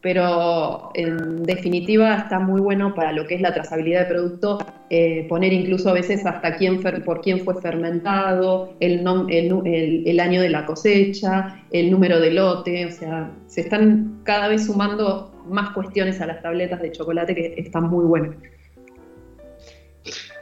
pero 0.02 0.90
en 0.94 1.42
definitiva 1.44 2.14
está 2.16 2.40
muy 2.40 2.60
bueno 2.60 2.92
para 2.94 3.12
lo 3.12 3.26
que 3.26 3.34
es 3.36 3.40
la 3.40 3.52
trazabilidad 3.54 4.00
de 4.00 4.06
producto, 4.06 4.58
eh, 4.90 5.24
poner 5.28 5.52
incluso 5.52 5.88
a 5.88 5.92
veces 5.94 6.26
hasta 6.26 6.54
quién 6.56 6.80
por 6.80 7.20
quién 7.22 7.40
fue 7.40 7.54
fermentado, 7.54 8.68
el, 8.80 9.02
el- 9.64 10.02
el 10.06 10.20
año 10.20 10.40
de 10.42 10.48
la 10.50 10.64
cosecha, 10.66 11.46
el 11.70 11.90
número 11.90 12.20
de 12.20 12.30
lote, 12.32 12.86
o 12.86 12.90
sea, 12.90 13.30
se 13.46 13.62
están 13.62 14.20
cada 14.24 14.48
vez 14.48 14.66
sumando 14.66 15.30
más 15.46 15.70
cuestiones 15.70 16.20
a 16.20 16.26
las 16.26 16.40
tabletas 16.42 16.80
de 16.80 16.92
chocolate 16.92 17.34
que 17.34 17.52
están 17.56 17.84
muy 17.84 18.04
buenas. 18.04 18.32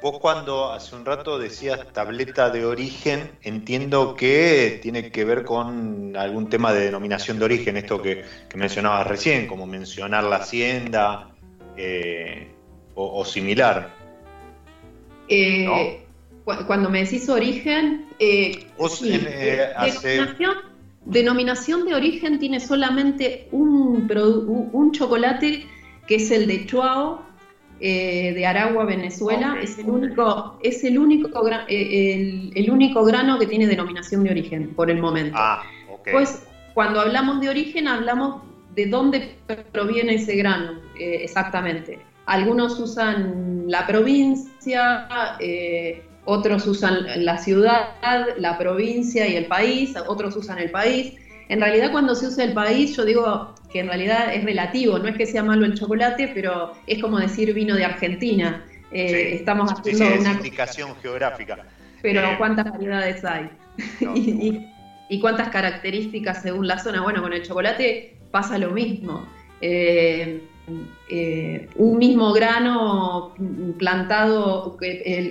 Vos 0.02 0.18
cuando 0.18 0.72
hace 0.72 0.96
un 0.96 1.04
rato 1.04 1.38
decías 1.38 1.92
tableta 1.92 2.48
de 2.48 2.64
origen, 2.64 3.32
entiendo 3.42 4.14
que 4.14 4.78
tiene 4.82 5.10
que 5.10 5.24
ver 5.26 5.44
con 5.44 6.16
algún 6.16 6.48
tema 6.48 6.72
de 6.72 6.86
denominación 6.86 7.38
de 7.38 7.44
origen, 7.44 7.76
esto 7.76 8.00
que, 8.00 8.24
que 8.48 8.56
mencionabas 8.56 9.06
recién, 9.06 9.46
como 9.46 9.66
mencionar 9.66 10.24
la 10.24 10.36
hacienda 10.36 11.30
eh, 11.76 12.48
o, 12.94 13.20
o 13.20 13.24
similar. 13.26 13.94
Eh, 15.28 16.00
cuando 16.66 16.88
me 16.88 17.04
decís 17.04 17.28
origen, 17.28 18.06
eh, 18.18 18.66
denominación, 18.78 20.54
denominación, 21.04 21.84
de 21.84 21.94
origen 21.94 22.38
tiene 22.38 22.58
solamente 22.58 23.48
un, 23.52 24.10
un 24.72 24.92
chocolate 24.92 25.66
que 26.06 26.14
es 26.14 26.30
el 26.30 26.46
de 26.46 26.64
Chuao, 26.66 27.29
eh, 27.82 28.34
de 28.34 28.46
Aragua, 28.46 28.84
Venezuela, 28.84 29.56
es 29.62 29.78
el 29.78 29.88
único, 29.88 30.58
es 30.62 30.84
el 30.84 30.98
único, 30.98 31.48
eh, 31.66 32.50
el, 32.54 32.70
único 32.70 33.02
grano 33.04 33.38
que 33.38 33.46
tiene 33.46 33.66
denominación 33.66 34.22
de 34.22 34.30
origen 34.30 34.74
por 34.74 34.90
el 34.90 35.00
momento. 35.00 35.38
Ah, 35.38 35.62
Pues 36.12 36.46
cuando 36.74 37.00
hablamos 37.00 37.40
de 37.40 37.48
origen 37.48 37.88
hablamos 37.88 38.42
de 38.74 38.84
dónde 38.84 39.34
proviene 39.72 40.16
ese 40.16 40.36
grano, 40.36 40.78
eh, 40.98 41.20
exactamente. 41.22 41.98
Algunos 42.26 42.78
usan 42.78 43.64
la 43.66 43.86
provincia, 43.86 45.08
otros 46.26 46.66
usan 46.66 47.24
la 47.24 47.38
ciudad, 47.38 47.88
la 48.36 48.58
provincia 48.58 49.26
y 49.26 49.36
el 49.36 49.46
país, 49.46 49.94
otros 50.06 50.36
usan 50.36 50.58
el 50.58 50.70
país. 50.70 51.14
En 51.50 51.60
realidad 51.60 51.90
cuando 51.90 52.14
se 52.14 52.28
usa 52.28 52.44
el 52.44 52.52
país, 52.52 52.96
yo 52.96 53.04
digo 53.04 53.56
que 53.72 53.80
en 53.80 53.88
realidad 53.88 54.32
es 54.32 54.44
relativo, 54.44 55.00
no 55.00 55.08
es 55.08 55.16
que 55.16 55.26
sea 55.26 55.42
malo 55.42 55.66
el 55.66 55.76
chocolate, 55.76 56.30
pero 56.32 56.74
es 56.86 57.02
como 57.02 57.18
decir 57.18 57.52
vino 57.52 57.74
de 57.74 57.84
Argentina. 57.84 58.64
Eh, 58.92 59.34
estamos 59.34 59.72
haciendo 59.72 60.20
una 60.20 60.34
indicación 60.34 60.94
geográfica. 61.02 61.66
Pero 62.02 62.20
eh, 62.20 62.34
¿cuántas 62.38 62.70
variedades 62.70 63.24
hay? 63.24 63.50
y, 65.10 65.20
cuántas 65.20 65.48
características 65.48 66.40
según 66.40 66.68
la 66.68 66.78
zona? 66.78 67.02
Bueno, 67.02 67.20
con 67.20 67.32
el 67.32 67.42
chocolate 67.42 68.16
pasa 68.30 68.56
lo 68.56 68.70
mismo. 68.70 69.26
Eh, 69.60 70.40
un 71.74 71.98
mismo 71.98 72.32
grano 72.32 73.34
plantado, 73.76 74.78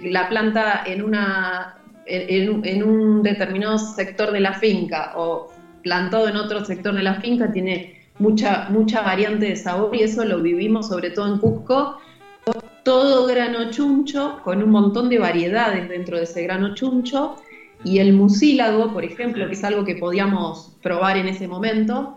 la 0.03 0.27
planta 0.27 0.83
en, 0.85 1.01
una, 1.01 1.77
en 2.05 2.83
un 2.83 3.23
determinado 3.23 3.77
sector 3.77 4.33
de 4.33 4.41
la 4.41 4.55
finca 4.55 5.13
o 5.15 5.53
plantado 5.81 6.27
en 6.27 6.35
otro 6.35 6.63
sector 6.65 6.93
de 6.93 7.03
la 7.03 7.15
finca 7.15 7.51
tiene 7.51 7.99
mucha, 8.19 8.67
mucha 8.69 9.01
variante 9.01 9.47
de 9.47 9.55
sabor 9.55 9.95
y 9.95 10.03
eso 10.03 10.23
lo 10.25 10.41
vivimos 10.41 10.87
sobre 10.87 11.11
todo 11.11 11.33
en 11.33 11.39
Cusco. 11.39 11.97
Todo 12.83 13.27
grano 13.27 13.69
chuncho 13.71 14.39
con 14.43 14.63
un 14.63 14.69
montón 14.69 15.09
de 15.09 15.19
variedades 15.19 15.89
dentro 15.89 16.17
de 16.17 16.23
ese 16.23 16.43
grano 16.43 16.73
chuncho 16.73 17.35
y 17.83 17.99
el 17.99 18.13
mucílago, 18.13 18.91
por 18.93 19.05
ejemplo, 19.05 19.47
que 19.47 19.53
es 19.53 19.63
algo 19.63 19.85
que 19.85 19.95
podíamos 19.95 20.75
probar 20.81 21.17
en 21.17 21.27
ese 21.27 21.47
momento, 21.47 22.15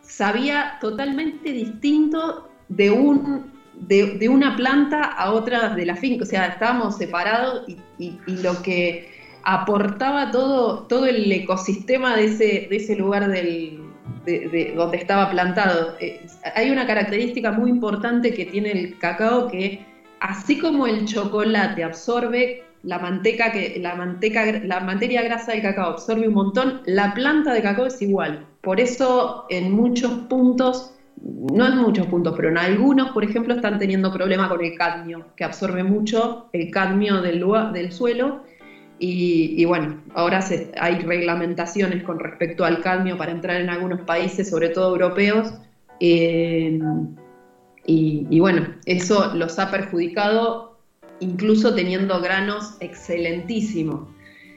sabía 0.00 0.78
totalmente 0.80 1.52
distinto 1.52 2.48
de, 2.68 2.90
un, 2.90 3.50
de, 3.74 4.28
una 4.28 4.56
planta 4.56 5.02
a 5.02 5.32
otra 5.32 5.70
de 5.70 5.86
la 5.86 5.96
finca. 5.96 6.24
O 6.24 6.26
sea, 6.26 6.46
estábamos 6.46 6.96
separados 6.96 7.64
y, 7.68 8.18
y 8.26 8.36
lo 8.42 8.62
que 8.62 9.13
aportaba 9.44 10.30
todo, 10.30 10.84
todo 10.84 11.06
el 11.06 11.30
ecosistema 11.30 12.16
de 12.16 12.24
ese, 12.24 12.66
de 12.68 12.76
ese 12.76 12.96
lugar 12.96 13.28
del, 13.28 13.80
de, 14.24 14.72
donde 14.76 14.96
estaba 14.96 15.30
plantado. 15.30 15.94
Eh, 16.00 16.26
hay 16.54 16.70
una 16.70 16.86
característica 16.86 17.52
muy 17.52 17.70
importante 17.70 18.32
que 18.32 18.46
tiene 18.46 18.72
el 18.72 18.98
cacao 18.98 19.48
que 19.48 19.84
así 20.20 20.58
como 20.58 20.86
el 20.86 21.04
chocolate 21.04 21.84
absorbe 21.84 22.62
la 22.82 22.98
manteca 22.98 23.50
que 23.50 23.78
la 23.80 23.94
manteca 23.94 24.44
la 24.62 24.80
materia 24.80 25.22
grasa 25.22 25.52
del 25.52 25.62
cacao 25.62 25.90
absorbe 25.90 26.28
un 26.28 26.34
montón, 26.34 26.80
la 26.86 27.14
planta 27.14 27.52
de 27.52 27.62
cacao 27.62 27.86
es 27.86 28.00
igual. 28.02 28.46
Por 28.62 28.80
eso 28.80 29.46
en 29.50 29.72
muchos 29.72 30.12
puntos 30.28 30.90
no 31.16 31.66
en 31.66 31.78
muchos 31.78 32.06
puntos, 32.08 32.34
pero 32.36 32.48
en 32.48 32.58
algunos, 32.58 33.12
por 33.12 33.24
ejemplo, 33.24 33.54
están 33.54 33.78
teniendo 33.78 34.12
problema 34.12 34.48
con 34.48 34.62
el 34.62 34.74
cadmio, 34.76 35.24
que 35.36 35.44
absorbe 35.44 35.82
mucho 35.82 36.48
el 36.52 36.70
cadmio 36.70 37.22
del, 37.22 37.42
del 37.72 37.92
suelo 37.92 38.42
y, 38.98 39.64
bueno, 39.64 40.00
ahora 40.14 40.44
hay 40.80 41.00
reglamentaciones 41.00 42.02
con 42.04 42.18
respecto 42.18 42.64
al 42.64 42.80
cadmio 42.80 43.16
para 43.16 43.32
entrar 43.32 43.60
en 43.60 43.68
algunos 43.68 44.00
países, 44.02 44.48
sobre 44.48 44.68
todo 44.68 44.92
europeos, 44.92 45.52
eh, 46.00 46.80
y, 47.86 48.40
bueno, 48.40 48.66
eso 48.86 49.34
los 49.34 49.58
ha 49.58 49.70
perjudicado 49.70 50.78
incluso 51.20 51.74
teniendo 51.74 52.20
granos 52.20 52.76
excelentísimos. 52.80 54.08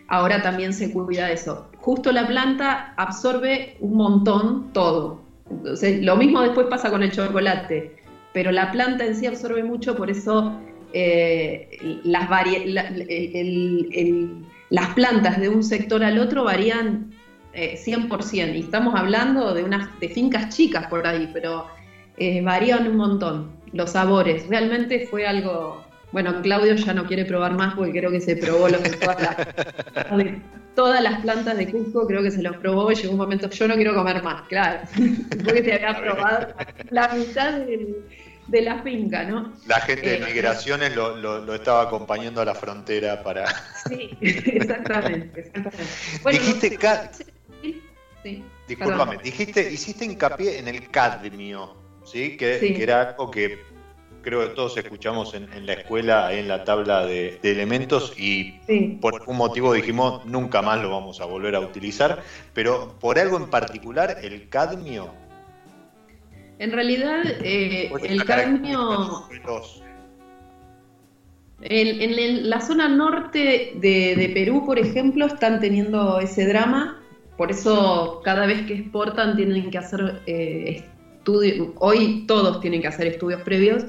Ahora 0.07 0.41
también 0.41 0.73
se 0.73 0.91
cuida 0.93 1.27
de 1.27 1.33
eso. 1.33 1.67
Justo 1.77 2.11
la 2.11 2.27
planta 2.27 2.93
absorbe 2.95 3.75
un 3.81 3.95
montón 3.95 4.71
todo. 4.71 5.21
Entonces, 5.49 6.03
lo 6.03 6.15
mismo 6.15 6.41
después 6.41 6.67
pasa 6.67 6.89
con 6.89 7.03
el 7.03 7.11
chocolate, 7.11 7.97
pero 8.33 8.51
la 8.51 8.71
planta 8.71 9.05
en 9.05 9.15
sí 9.15 9.25
absorbe 9.25 9.63
mucho, 9.63 9.95
por 9.95 10.09
eso 10.09 10.53
eh, 10.99 11.99
las, 12.03 12.27
las 14.69 14.87
plantas 14.95 15.39
de 15.39 15.49
un 15.49 15.63
sector 15.63 16.03
al 16.03 16.17
otro 16.17 16.43
varían 16.43 17.11
100%, 17.53 18.33
eh, 18.33 18.57
y 18.57 18.61
estamos 18.61 18.95
hablando 18.95 19.53
de, 19.53 19.63
unas, 19.63 19.99
de 19.99 20.09
fincas 20.09 20.55
chicas 20.55 20.87
por 20.87 21.05
ahí, 21.05 21.29
pero 21.33 21.67
eh, 22.17 22.41
varían 22.41 22.87
un 22.87 22.97
montón 22.97 23.51
los 23.73 23.91
sabores. 23.91 24.47
Realmente 24.47 25.07
fue 25.07 25.27
algo... 25.27 25.85
Bueno, 26.11 26.41
Claudio 26.41 26.73
ya 26.75 26.93
no 26.93 27.05
quiere 27.05 27.25
probar 27.25 27.53
más 27.53 27.75
porque 27.75 27.91
creo 27.91 28.09
que 28.09 28.21
se 28.21 28.37
probó 28.37 28.69
lo 28.69 28.81
que 28.81 28.91
todas, 28.91 29.35
todas 30.73 31.03
las 31.03 31.19
plantas 31.19 31.57
de 31.57 31.69
Cusco, 31.69 32.07
creo 32.07 32.23
que 32.23 32.31
se 32.31 32.41
los 32.41 32.55
probó 32.57 32.91
y 32.91 32.95
llegó 32.95 33.11
un 33.11 33.17
momento, 33.17 33.49
yo 33.49 33.67
no 33.67 33.75
quiero 33.75 33.93
comer 33.93 34.23
más, 34.23 34.47
claro, 34.47 34.79
porque 35.43 35.63
se 35.65 35.73
había 35.73 35.99
probado 35.99 36.47
la 36.91 37.09
mitad 37.09 37.59
del, 37.59 37.97
de 38.47 38.61
la 38.61 38.81
finca, 38.81 39.23
¿no? 39.23 39.53
La 39.65 39.81
gente 39.81 40.09
de 40.09 40.17
eh, 40.17 40.25
migraciones 40.25 40.95
lo, 40.95 41.17
lo, 41.17 41.53
estaba 41.53 41.83
acompañando 41.83 42.41
a 42.41 42.45
la 42.45 42.55
frontera 42.55 43.23
para... 43.23 43.45
Sí, 43.87 44.17
exactamente, 44.21 45.39
exactamente. 45.41 45.83
dijiste... 46.31 46.79
Sí, 48.23 48.43
Disculpame, 48.67 49.17
dijiste, 49.23 49.71
hiciste 49.71 50.03
hincapié 50.03 50.59
en 50.59 50.67
el 50.67 50.89
cadmio, 50.89 51.77
¿sí? 52.03 52.35
Que, 52.35 52.81
era 52.81 53.09
algo 53.09 53.31
que 53.31 53.59
creo 54.21 54.41
que 54.41 54.55
todos 54.55 54.75
escuchamos 54.75 55.33
en, 55.33 55.65
la 55.65 55.73
escuela, 55.73 56.33
en 56.33 56.49
la 56.49 56.65
tabla 56.65 57.05
de, 57.05 57.39
elementos 57.43 58.13
y 58.17 58.59
por 58.99 59.23
un 59.27 59.37
motivo 59.37 59.71
dijimos 59.71 60.25
nunca 60.25 60.61
más 60.61 60.81
lo 60.81 60.89
vamos 60.89 61.21
a 61.21 61.25
volver 61.25 61.55
a 61.55 61.61
utilizar, 61.61 62.21
pero 62.53 62.97
por 62.99 63.19
algo 63.19 63.37
en 63.37 63.49
particular, 63.49 64.17
el 64.21 64.49
cadmio 64.49 65.13
en 66.59 66.71
realidad, 66.71 67.23
eh, 67.43 67.91
el 68.03 68.23
cadmio... 68.25 69.27
En, 71.61 72.49
la 72.49 72.61
zona 72.61 72.87
norte 72.87 73.73
de, 73.75 74.31
Perú, 74.33 74.63
por 74.65 74.77
ejemplo, 74.77 75.25
están 75.25 75.59
teniendo 75.59 76.19
ese 76.19 76.45
drama, 76.45 77.01
por 77.35 77.51
eso 77.51 78.21
cada 78.23 78.45
vez 78.45 78.65
que 78.67 78.75
exportan 78.75 79.35
tienen 79.35 79.71
que 79.71 79.77
hacer 79.79 80.21
eh, 80.27 80.83
estudios, 81.15 81.69
hoy 81.79 82.25
todos 82.27 82.61
tienen 82.61 82.81
que 82.81 82.87
hacer 82.87 83.07
estudios 83.07 83.41
previos. 83.41 83.85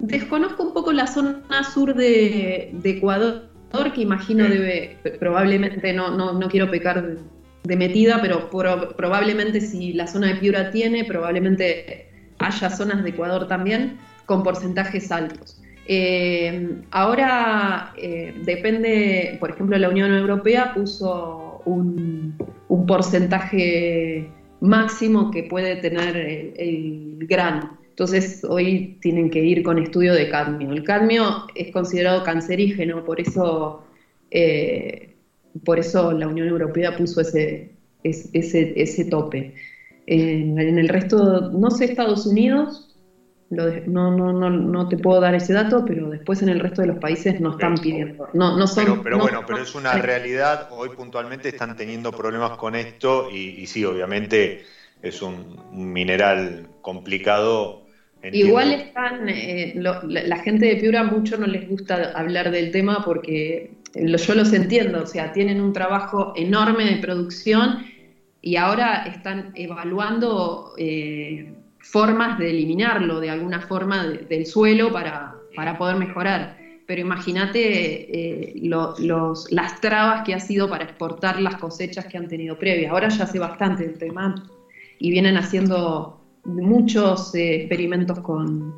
Desconozco 0.00 0.64
un 0.64 0.72
poco 0.72 0.92
la 0.92 1.06
zona 1.06 1.62
sur 1.72 1.94
de, 1.94 2.72
Ecuador, 2.82 3.48
que 3.94 4.00
imagino 4.00 4.44
debe, 4.48 4.98
probablemente, 5.20 5.92
no, 5.92 6.10
no, 6.10 6.32
no 6.32 6.48
quiero 6.48 6.68
pecar 6.68 7.16
de 7.64 7.76
metida, 7.76 8.20
pero 8.22 8.48
probablemente 8.96 9.60
si 9.60 9.92
la 9.92 10.06
zona 10.06 10.28
de 10.28 10.36
Piura 10.36 10.70
tiene, 10.70 11.04
probablemente 11.04 12.06
haya 12.38 12.70
zonas 12.70 13.02
de 13.02 13.10
Ecuador 13.10 13.46
también 13.46 13.98
con 14.26 14.42
porcentajes 14.42 15.12
altos. 15.12 15.60
Eh, 15.86 16.82
ahora 16.90 17.92
eh, 17.96 18.34
depende, 18.44 19.36
por 19.40 19.50
ejemplo, 19.50 19.76
la 19.76 19.88
Unión 19.88 20.12
Europea 20.14 20.72
puso 20.74 21.62
un, 21.64 22.36
porcentaje 22.86 24.28
máximo 24.60 25.30
que 25.30 25.44
puede 25.44 25.76
tener 25.76 26.16
el, 26.56 27.18
grano. 27.20 27.78
Entonces 27.90 28.42
hoy 28.44 28.96
tienen 29.00 29.30
que 29.30 29.44
ir 29.44 29.62
con 29.62 29.78
estudio 29.78 30.14
de 30.14 30.28
cadmio. 30.28 30.72
El 30.72 30.84
cadmio 30.84 31.46
es 31.54 31.70
considerado 31.72 32.24
cancerígeno, 32.24 33.04
por 33.04 33.20
eso 33.20 33.84
eh, 34.30 35.10
por 35.64 35.78
eso 35.78 36.12
la 36.12 36.28
Unión 36.28 36.48
Europea 36.48 36.96
puso 36.96 37.20
ese, 37.20 37.72
ese, 38.02 38.72
ese 38.76 39.04
tope. 39.06 39.54
En, 40.06 40.58
el 40.58 40.88
resto, 40.88 41.50
no 41.50 41.70
sé, 41.70 41.84
Estados 41.84 42.26
Unidos, 42.26 42.96
no, 43.50 44.10
no, 44.12 44.32
no, 44.32 44.50
no, 44.50 44.88
te 44.88 44.96
puedo 44.96 45.20
dar 45.20 45.34
ese 45.34 45.52
dato, 45.52 45.84
pero 45.84 46.08
después 46.10 46.40
en 46.42 46.48
el 46.48 46.60
resto 46.60 46.82
de 46.82 46.88
los 46.88 46.98
países 46.98 47.40
no 47.40 47.52
están 47.52 47.76
pidiendo. 47.76 48.28
No, 48.32 48.56
no 48.56 48.66
son, 48.66 49.02
pero, 49.02 49.18
bueno, 49.18 49.44
pero 49.46 49.62
es 49.62 49.74
una 49.74 49.94
realidad. 49.94 50.68
Hoy 50.70 50.90
puntualmente 50.90 51.48
están 51.48 51.76
teniendo 51.76 52.12
problemas 52.12 52.52
con 52.52 52.74
esto 52.74 53.28
y, 53.30 53.66
sí, 53.66 53.84
obviamente 53.84 54.62
es 55.02 55.20
un, 55.22 55.58
mineral 55.72 56.68
complicado. 56.80 57.82
Igual 58.22 58.72
están, 58.72 59.28
eh, 59.28 59.74
la, 59.76 60.36
gente 60.38 60.66
de 60.66 60.76
Piura 60.76 61.04
mucho 61.04 61.36
no 61.36 61.46
les 61.46 61.68
gusta 61.68 62.12
hablar 62.14 62.50
del 62.50 62.70
tema 62.70 63.02
porque 63.04 63.79
yo 63.94 64.34
los 64.34 64.52
entiendo, 64.52 65.02
o 65.02 65.06
sea, 65.06 65.32
tienen 65.32 65.60
un 65.60 65.72
trabajo 65.72 66.32
enorme 66.34 66.84
de 66.84 66.96
producción 66.98 67.78
y 68.40 68.56
ahora 68.56 69.02
están 69.04 69.50
evaluando 69.54 70.72
eh, 70.76 71.52
formas 71.80 72.38
de 72.38 72.50
eliminarlo 72.50 73.20
de 73.20 73.30
alguna 73.30 73.60
forma 73.60 74.06
del 74.06 74.46
suelo 74.46 74.90
para, 74.92 75.34
poder 75.76 75.96
mejorar. 75.96 76.56
pero 76.86 77.00
imagínate 77.00 78.06
eh, 78.08 78.52
las 79.50 79.80
trabas 79.80 80.22
que 80.22 80.34
ha 80.34 80.40
sido 80.40 80.68
para 80.68 80.84
exportar 80.84 81.40
las 81.40 81.56
cosechas 81.56 82.06
que 82.06 82.16
han 82.16 82.28
tenido 82.28 82.56
previas. 82.56 82.90
Ahora 82.90 83.08
ya 83.08 83.24
hace 83.24 83.38
bastante 83.38 83.84
el 83.84 83.98
tema 83.98 84.34
y 84.98 85.10
vienen 85.10 85.36
haciendo 85.36 86.16
muchos 86.44 87.34
eh, 87.34 87.56
experimentos 87.56 88.18
con, 88.20 88.74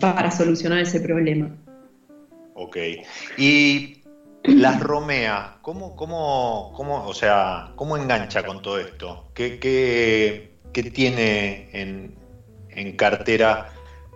para 0.00 0.30
solucionar 0.30 0.80
ese 0.80 1.00
problema. 1.00 1.50
Ok. 2.54 2.76
Y 3.38 4.01
las 4.44 4.80
Romea, 4.80 5.52
¿cómo, 5.60 5.94
cómo, 5.94 6.70
cómo, 6.72 7.04
o 7.04 7.14
sea, 7.14 7.64
¿cómo 7.74 7.96
engancha 7.96 8.42
con 8.42 8.60
todo 8.60 8.78
esto? 8.78 9.24
¿Qué, 9.34 9.58
qué, 9.58 10.42
tiene 10.92 11.64
en, 11.72 12.12
en 12.70 12.92
cartera 12.92 13.60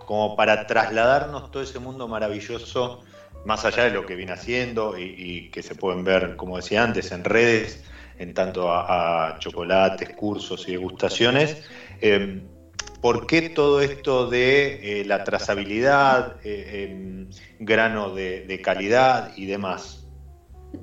como 0.07 0.35
para 0.35 0.67
trasladarnos 0.67 1.51
todo 1.51 1.63
ese 1.63 1.79
mundo 1.79 2.09
maravilloso, 2.09 2.97
más 3.45 3.65
allá 3.65 3.85
de 3.85 3.91
lo 3.91 4.05
que 4.05 4.15
viene 4.15 4.33
haciendo 4.33 4.97
y, 4.97 5.43
que 5.51 5.63
se 5.63 5.75
pueden 5.75 6.05
ver, 6.05 6.35
como 6.37 6.57
decía 6.57 6.83
antes, 6.83 7.13
en 7.13 7.25
redes, 7.25 7.79
en 8.19 8.33
tanto 8.33 8.73
a, 8.73 9.35
chocolates, 9.39 10.09
cursos 10.11 10.67
y 10.69 10.73
degustaciones. 10.73 11.57
Em, 12.01 12.43
¿Por 13.01 13.27
qué 13.27 13.43
todo 13.43 13.83
esto 13.83 14.27
de 14.27 14.79
eh, 14.81 15.05
la 15.05 15.23
trazabilidad, 15.23 16.33
eh, 16.43 16.89
em, 16.89 17.29
grano 17.59 18.11
de, 18.11 18.61
calidad 18.63 19.29
y 19.37 19.47
demás? 19.47 20.06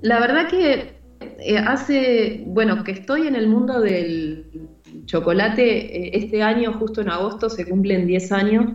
La 0.01 0.19
verdad 0.19 0.49
que 0.49 0.93
eh, 1.39 1.57
hace, 1.57 2.43
bueno, 2.47 2.83
que 2.83 2.91
estoy 2.91 3.27
en 3.27 3.35
el 3.35 3.47
mundo 3.47 3.79
del, 3.79 4.45
chocolate, 5.05 6.07
eh, 6.07 6.11
este 6.13 6.41
año, 6.41 6.73
justo 6.73 7.01
en 7.01 7.09
agosto, 7.09 7.49
se 7.49 7.67
cumplen 7.67 8.07
10 8.07 8.31
años 8.31 8.65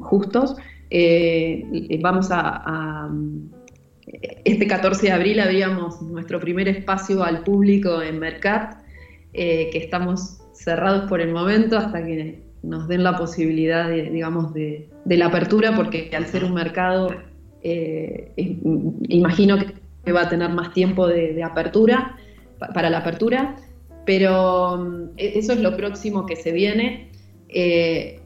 justos. 0.00 0.56
Eh, 0.90 1.98
vamos 2.02 2.28
a, 2.30 3.08
Este 4.44 4.66
14 4.66 5.06
de 5.06 5.12
abril 5.12 5.40
abríamos 5.40 6.02
nuestro 6.02 6.40
primer 6.40 6.68
espacio 6.68 7.22
al 7.22 7.44
público 7.44 8.02
en 8.02 8.18
Mercat, 8.18 8.82
eh, 9.32 9.70
que 9.72 9.78
estamos 9.78 10.38
cerrados 10.52 11.08
por 11.08 11.20
el 11.20 11.32
momento 11.32 11.78
hasta 11.78 12.04
que 12.04 12.42
nos 12.62 12.88
den 12.88 13.04
la 13.04 13.16
posibilidad, 13.16 13.88
de, 13.88 14.10
digamos, 14.10 14.52
de, 14.52 14.88
la 15.06 15.26
apertura, 15.26 15.74
porque 15.74 16.10
al 16.14 16.26
ser 16.26 16.44
un 16.44 16.54
mercado, 16.54 17.14
imagino 19.08 19.58
que 19.58 19.79
va 20.06 20.22
a 20.22 20.28
tener 20.28 20.50
más 20.50 20.72
tiempo 20.72 21.06
de 21.06 21.42
apertura, 21.42 22.16
para 22.74 22.90
la 22.90 22.98
apertura 22.98 23.56
pero 24.04 24.76
mm, 24.76 25.10
e-, 25.16 25.38
eso 25.38 25.52
es 25.52 25.60
lo 25.60 25.76
próximo 25.76 26.26
que 26.26 26.36
se 26.36 26.52
viene. 26.52 27.10
Eh, 27.48 28.20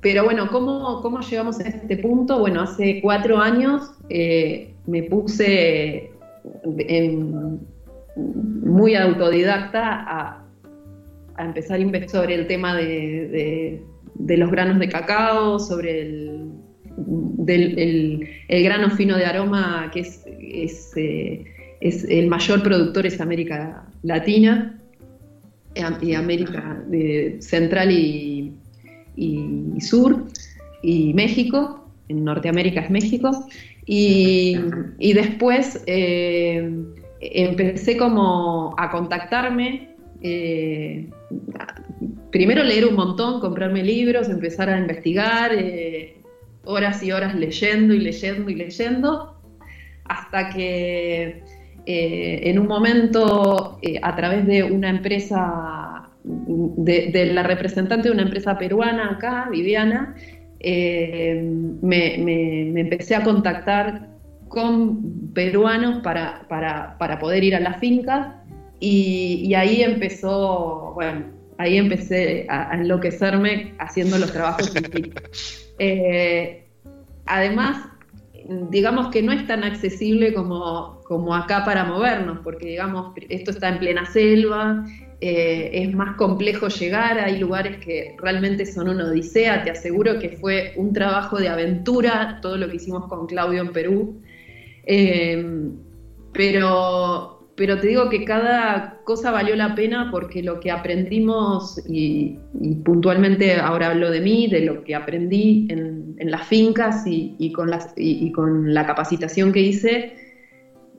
pero 0.00 0.24
bueno, 0.24 0.48
¿cómo, 0.50 1.00
¿cómo, 1.00 1.20
llegamos 1.20 1.60
a 1.60 1.68
este 1.68 1.96
punto? 1.96 2.40
Bueno, 2.40 2.62
hace 2.62 3.00
cuatro 3.00 3.38
años 3.38 3.92
eh, 4.08 4.74
me 4.86 5.04
puse 5.04 6.10
muy 8.16 8.96
autodidacta 8.96 9.80
a, 9.84 10.44
empezar 11.38 11.78
a 11.78 11.82
investigar 11.82 12.22
sobre 12.22 12.34
el 12.34 12.46
tema 12.48 12.76
de, 12.76 13.80
los 14.18 14.50
granos 14.50 14.80
de 14.80 14.88
cacao, 14.88 15.60
sobre 15.60 16.02
el, 16.02 16.41
el, 17.46 18.28
grano 18.48 18.90
fino 18.90 19.16
de 19.16 19.24
aroma, 19.24 19.90
que 19.92 20.00
es, 20.00 20.24
es, 20.26 20.92
eh, 20.96 21.44
es 21.80 22.04
el 22.04 22.28
mayor 22.28 22.62
productor 22.62 23.06
es 23.06 23.20
América 23.20 23.84
Latina 24.02 24.78
y 26.00 26.14
América 26.14 26.82
Central 27.40 27.90
y, 27.90 28.52
Sur, 29.80 30.26
y 30.82 31.14
México, 31.14 31.88
en 32.08 32.24
Norteamérica 32.24 32.80
es 32.80 32.90
México, 32.90 33.46
y, 33.86 34.56
después 35.14 35.82
eh, 35.86 36.70
empecé 37.20 37.96
como 37.96 38.74
a 38.78 38.90
contactarme, 38.90 39.88
eh, 40.20 41.08
primero 42.30 42.62
leer 42.62 42.86
un 42.86 42.94
montón, 42.94 43.40
comprarme 43.40 43.82
libros, 43.82 44.28
empezar 44.28 44.68
a 44.68 44.78
investigar, 44.78 45.52
eh, 45.54 46.16
horas 46.64 47.02
y 47.02 47.12
horas 47.12 47.34
leyendo 47.34 47.94
y 47.94 48.00
leyendo 48.00 48.50
y 48.50 48.54
leyendo, 48.54 49.40
hasta 50.04 50.50
que 50.50 51.42
eh, 51.86 52.40
en 52.44 52.58
un 52.58 52.68
momento, 52.68 53.78
eh, 53.82 53.98
a 54.02 54.14
través 54.14 54.46
de 54.46 54.62
una 54.62 54.90
empresa, 54.90 56.08
de, 56.24 57.30
la 57.32 57.42
representante 57.42 58.08
de 58.08 58.14
una 58.14 58.22
empresa 58.22 58.56
peruana 58.56 59.12
acá, 59.12 59.48
Viviana, 59.50 60.14
eh, 60.60 61.42
me, 61.82 62.80
empecé 62.80 63.16
a 63.16 63.24
contactar 63.24 64.08
con 64.48 65.32
peruanos 65.34 66.02
para, 66.02 66.96
poder 67.20 67.42
ir 67.42 67.56
a 67.56 67.60
las 67.60 67.78
fincas 67.78 68.28
y, 68.78 69.52
ahí 69.54 69.82
empezó, 69.82 70.92
bueno, 70.94 71.24
ahí 71.58 71.78
empecé 71.78 72.46
a, 72.48 72.74
enloquecerme 72.74 73.74
haciendo 73.78 74.18
los 74.18 74.32
trabajos 74.32 74.72
además, 77.26 77.88
digamos 78.70 79.08
que 79.08 79.22
no 79.22 79.32
es 79.32 79.46
tan 79.46 79.64
accesible 79.64 80.34
como, 80.34 81.00
como 81.04 81.34
acá 81.34 81.64
para 81.64 81.84
movernos, 81.84 82.38
porque 82.42 82.66
digamos, 82.66 83.12
esto 83.28 83.50
está 83.50 83.68
en 83.68 83.78
plena 83.78 84.06
selva, 84.06 84.84
eh, 85.20 85.70
es 85.84 85.94
más 85.94 86.16
complejo 86.16 86.68
llegar, 86.68 87.18
hay 87.18 87.38
lugares 87.38 87.76
que 87.78 88.16
realmente 88.18 88.66
son 88.66 88.88
una 88.88 89.04
odisea, 89.04 89.62
te 89.62 89.70
aseguro 89.70 90.18
que 90.18 90.30
fue 90.30 90.72
un 90.76 90.92
trabajo 90.92 91.38
de 91.38 91.48
aventura 91.48 92.40
todo 92.42 92.56
lo 92.56 92.68
que 92.68 92.76
hicimos 92.76 93.06
con 93.06 93.26
Claudio 93.26 93.62
en 93.62 93.72
Perú, 93.72 94.20
eh, 94.84 95.70
pero 96.32 97.31
pero 97.54 97.78
te 97.78 97.88
digo 97.88 98.08
que 98.08 98.24
cada 98.24 99.00
cosa 99.04 99.30
valió 99.30 99.54
la 99.56 99.74
pena 99.74 100.08
porque 100.10 100.42
lo 100.42 100.58
que 100.58 100.70
aprendimos, 100.70 101.78
y, 101.86 102.38
puntualmente 102.84 103.54
ahora 103.56 103.90
hablo 103.90 104.10
de 104.10 104.20
mí, 104.20 104.48
de 104.48 104.60
lo 104.62 104.82
que 104.84 104.94
aprendí 104.94 105.66
en, 105.68 106.02
las 106.18 106.46
fincas 106.46 107.02
y, 107.04 107.52
con 107.52 107.68
las, 107.68 107.92
y, 107.96 108.30
con 108.32 108.72
la 108.72 108.86
capacitación 108.86 109.52
que 109.52 109.60
hice, 109.60 110.14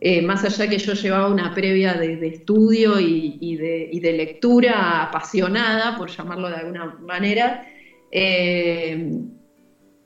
eh, 0.01 0.21
más 0.21 0.43
allá 0.43 0.69
que 0.69 0.77
yo 0.77 0.93
llevaba 0.93 1.29
una 1.29 1.55
previa 1.55 1.93
de, 1.93 2.27
estudio 2.27 2.99
y, 2.99 3.55
de, 3.55 4.13
lectura 4.13 5.03
apasionada, 5.03 5.97
por 5.97 6.09
llamarlo 6.09 6.49
de 6.49 6.55
alguna 6.55 6.97
manera, 7.01 7.65
eh, 8.11 9.11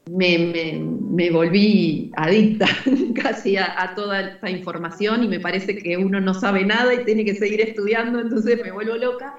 me, 0.09 1.29
volví 1.31 2.11
adicta 2.15 2.67
casi 3.21 3.57
a, 3.57 3.93
toda 3.95 4.21
esta 4.21 4.49
información 4.49 5.23
y 5.23 5.27
me 5.27 5.39
parece 5.39 5.77
que 5.77 5.97
uno 5.97 6.19
no 6.19 6.33
sabe 6.33 6.65
nada 6.65 6.93
y 6.93 7.03
tiene 7.05 7.25
que 7.25 7.35
seguir 7.35 7.61
estudiando, 7.61 8.19
entonces 8.19 8.61
me 8.61 8.71
vuelvo 8.71 8.95
loca. 8.95 9.35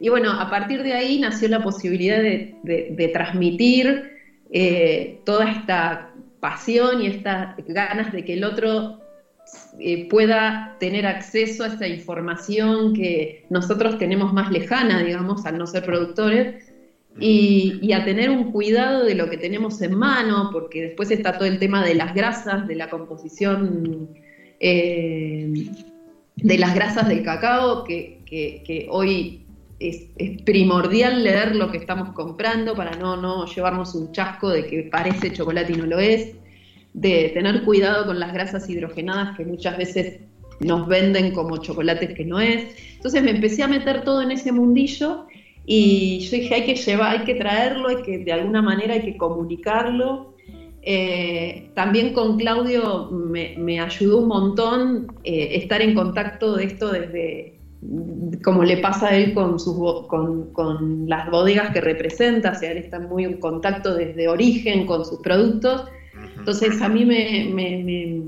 Y 0.00 0.08
bueno, 0.08 0.32
a 0.32 0.48
partir 0.48 0.82
de 0.82 0.92
ahí 0.92 1.18
nació 1.18 1.48
la 1.48 1.62
posibilidad 1.62 2.22
de, 2.22 3.10
transmitir 3.12 4.12
eh, 4.52 5.18
toda 5.24 5.50
esta 5.50 6.12
pasión 6.40 7.02
y 7.02 7.08
estas 7.08 7.56
ganas 7.66 8.12
de 8.12 8.24
que 8.24 8.34
el 8.34 8.44
otro 8.44 9.00
eh, 9.80 10.08
pueda 10.08 10.76
tener 10.78 11.06
acceso 11.06 11.64
a 11.64 11.68
esta 11.68 11.88
información 11.88 12.94
que 12.94 13.44
nosotros 13.50 13.98
tenemos 13.98 14.32
más 14.32 14.50
lejana, 14.50 15.02
digamos, 15.02 15.46
al 15.46 15.58
no 15.58 15.66
ser 15.66 15.84
productores, 15.84 16.67
y, 17.20 17.92
a 17.92 18.04
tener 18.04 18.30
un 18.30 18.52
cuidado 18.52 19.04
de 19.04 19.14
lo 19.14 19.28
que 19.28 19.36
tenemos 19.36 19.80
en 19.82 19.94
mano, 19.94 20.50
porque 20.52 20.82
después 20.82 21.10
está 21.10 21.32
todo 21.38 21.46
el 21.46 21.58
tema 21.58 21.84
de 21.84 21.94
las 21.94 22.14
grasas, 22.14 22.66
de 22.66 22.74
la 22.74 22.90
composición 22.90 24.10
eh, 24.60 25.66
de 26.36 26.58
las 26.58 26.74
grasas 26.74 27.08
del 27.08 27.22
cacao, 27.22 27.84
que, 27.84 28.86
hoy 28.90 29.44
es, 29.80 30.04
primordial 30.44 31.24
leer 31.24 31.56
lo 31.56 31.70
que 31.70 31.78
estamos 31.78 32.10
comprando 32.12 32.74
para 32.74 32.96
no, 32.96 33.16
no 33.16 33.46
llevarnos 33.46 33.94
un 33.94 34.12
chasco 34.12 34.50
de 34.50 34.66
que 34.66 34.82
parece 34.84 35.32
chocolate 35.32 35.72
y 35.72 35.76
no 35.76 35.86
lo 35.86 35.98
es, 35.98 36.34
de 36.94 37.30
tener 37.34 37.62
cuidado 37.64 38.06
con 38.06 38.18
las 38.18 38.32
grasas 38.32 38.68
hidrogenadas 38.68 39.36
que 39.36 39.44
muchas 39.44 39.76
veces 39.76 40.20
nos 40.60 40.88
venden 40.88 41.32
como 41.32 41.58
chocolates 41.58 42.14
que 42.14 42.24
no 42.24 42.40
es. 42.40 42.74
Entonces 42.96 43.22
me 43.22 43.30
empecé 43.30 43.62
a 43.62 43.68
meter 43.68 44.02
todo 44.02 44.22
en 44.22 44.32
ese 44.32 44.52
mundillo 44.52 45.26
y 45.70 46.20
yo 46.20 46.38
dije, 46.38 46.54
hay 46.54 46.64
que 46.64 46.76
llevar, 46.76 47.18
hay 47.18 47.24
que 47.26 47.34
traerlo, 47.34 47.88
hay 47.88 48.02
que 48.02 48.18
de 48.20 48.32
alguna 48.32 48.62
manera 48.62 48.94
hay 48.94 49.02
que 49.02 49.18
comunicarlo. 49.18 50.32
Eh, 50.80 51.68
también 51.74 52.14
con 52.14 52.38
Claudio 52.38 53.10
me, 53.10 53.78
ayudó 53.78 54.22
un 54.22 54.28
montón 54.28 55.12
eh, 55.24 55.50
estar 55.56 55.82
en 55.82 55.94
contacto 55.94 56.56
de 56.56 56.64
esto 56.64 56.90
desde, 56.90 57.58
como 58.42 58.64
le 58.64 58.78
pasa 58.78 59.08
a 59.08 59.16
él 59.16 59.34
con, 59.34 59.60
sus, 59.60 60.06
con, 60.06 60.54
con, 60.54 61.06
las 61.06 61.30
bodegas 61.30 61.74
que 61.74 61.82
representa, 61.82 62.52
o 62.52 62.54
sea, 62.54 62.72
él 62.72 62.78
está 62.78 62.98
muy 62.98 63.24
en 63.24 63.38
contacto 63.38 63.94
desde 63.94 64.26
origen 64.26 64.86
con 64.86 65.04
sus 65.04 65.20
productos. 65.20 65.84
Entonces 66.38 66.80
a 66.80 66.88
mí 66.88 67.04
me, 67.04 68.22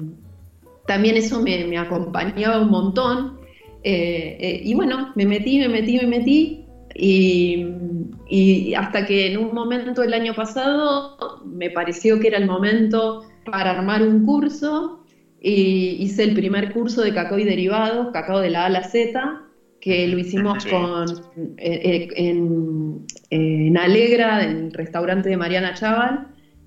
también 0.86 1.16
eso 1.16 1.40
me, 1.40 1.78
acompañaba 1.78 2.60
un 2.60 2.70
montón. 2.70 3.40
Eh, 3.82 4.60
y 4.62 4.74
bueno, 4.74 5.12
me 5.14 5.24
metí, 5.24 5.58
me 5.58 5.70
metí, 5.70 5.96
me 5.96 6.06
metí 6.06 6.66
y, 6.94 8.74
hasta 8.76 9.04
que 9.04 9.26
en 9.26 9.36
un 9.36 9.52
momento 9.52 10.02
el 10.02 10.14
año 10.14 10.34
pasado 10.34 11.16
me 11.44 11.70
pareció 11.70 12.18
que 12.18 12.28
era 12.28 12.38
el 12.38 12.46
momento 12.46 13.20
para 13.44 13.70
armar 13.70 14.02
un 14.02 14.20
curso 14.20 14.92
y 15.40 15.96
hice 15.98 16.22
el 16.24 16.32
primer 16.34 16.72
curso 16.72 17.02
de 17.02 17.12
cacao 17.12 17.38
y 17.38 17.44
derivados, 17.44 18.08
cacao 18.12 18.40
de 18.40 18.50
la 18.50 18.62
A 18.62 18.66
a 18.66 18.70
la 18.70 18.82
Z, 18.82 19.38
que 19.80 20.06
lo 20.06 20.18
hicimos 20.18 20.64
con, 20.66 21.08
eh, 21.56 22.06
en, 22.14 23.02
en, 23.30 23.76
Alegra, 23.78 24.44
en 24.44 24.66
el 24.66 24.72
restaurante 24.72 25.30
de 25.30 25.36
Mariana 25.36 25.72
Chaval, 25.72 26.20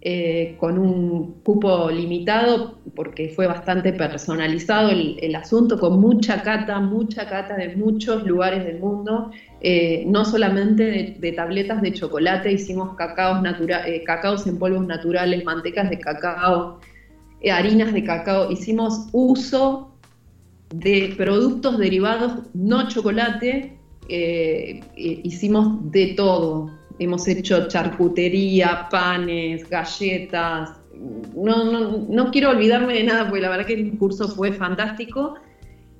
eh, 0.05 0.57
con 0.59 0.77
un 0.77 1.35
cupo 1.43 1.89
limitado, 1.89 2.77
porque 2.93 3.29
fue 3.29 3.47
bastante 3.47 3.93
personalizado 3.93 4.89
el, 4.89 5.33
asunto, 5.33 5.79
con 5.79 6.01
mucha 6.01 6.41
cata, 6.41 6.77
mucha 6.81 7.29
cata 7.29 7.55
de 7.55 7.77
muchos 7.77 8.25
lugares 8.25 8.65
del 8.65 8.81
mundo, 8.81 9.31
eh, 9.61 10.03
no 10.05 10.25
solamente 10.25 11.15
de, 11.17 11.31
tabletas 11.31 11.81
de 11.81 11.93
chocolate, 11.93 12.51
hicimos 12.51 12.97
cacaos, 12.97 13.47
eh, 13.85 14.03
cacaos 14.03 14.45
en 14.45 14.59
polvos 14.59 14.85
naturales, 14.85 15.45
mantecas 15.45 15.89
de 15.89 15.97
cacao, 15.99 16.81
harinas 17.49 17.93
de 17.93 18.03
cacao, 18.03 18.51
hicimos 18.51 19.07
uso 19.13 19.95
de 20.69 21.13
productos 21.15 21.77
derivados, 21.77 22.41
no 22.53 22.89
chocolate, 22.89 23.79
hicimos 24.97 25.91
de 25.93 26.07
todo, 26.07 26.71
hemos 26.99 27.27
hecho 27.27 27.67
charcutería, 27.67 28.87
panes, 28.89 29.69
galletas. 29.69 30.71
No, 31.35 31.71
no, 31.71 32.05
no, 32.07 32.31
quiero 32.31 32.51
olvidarme 32.51 32.93
de 32.93 33.03
nada, 33.03 33.25
porque 33.25 33.41
la 33.41 33.49
verdad 33.49 33.65
que 33.65 33.73
el 33.73 33.97
curso 33.97 34.27
fue 34.27 34.53
fantástico, 34.53 35.35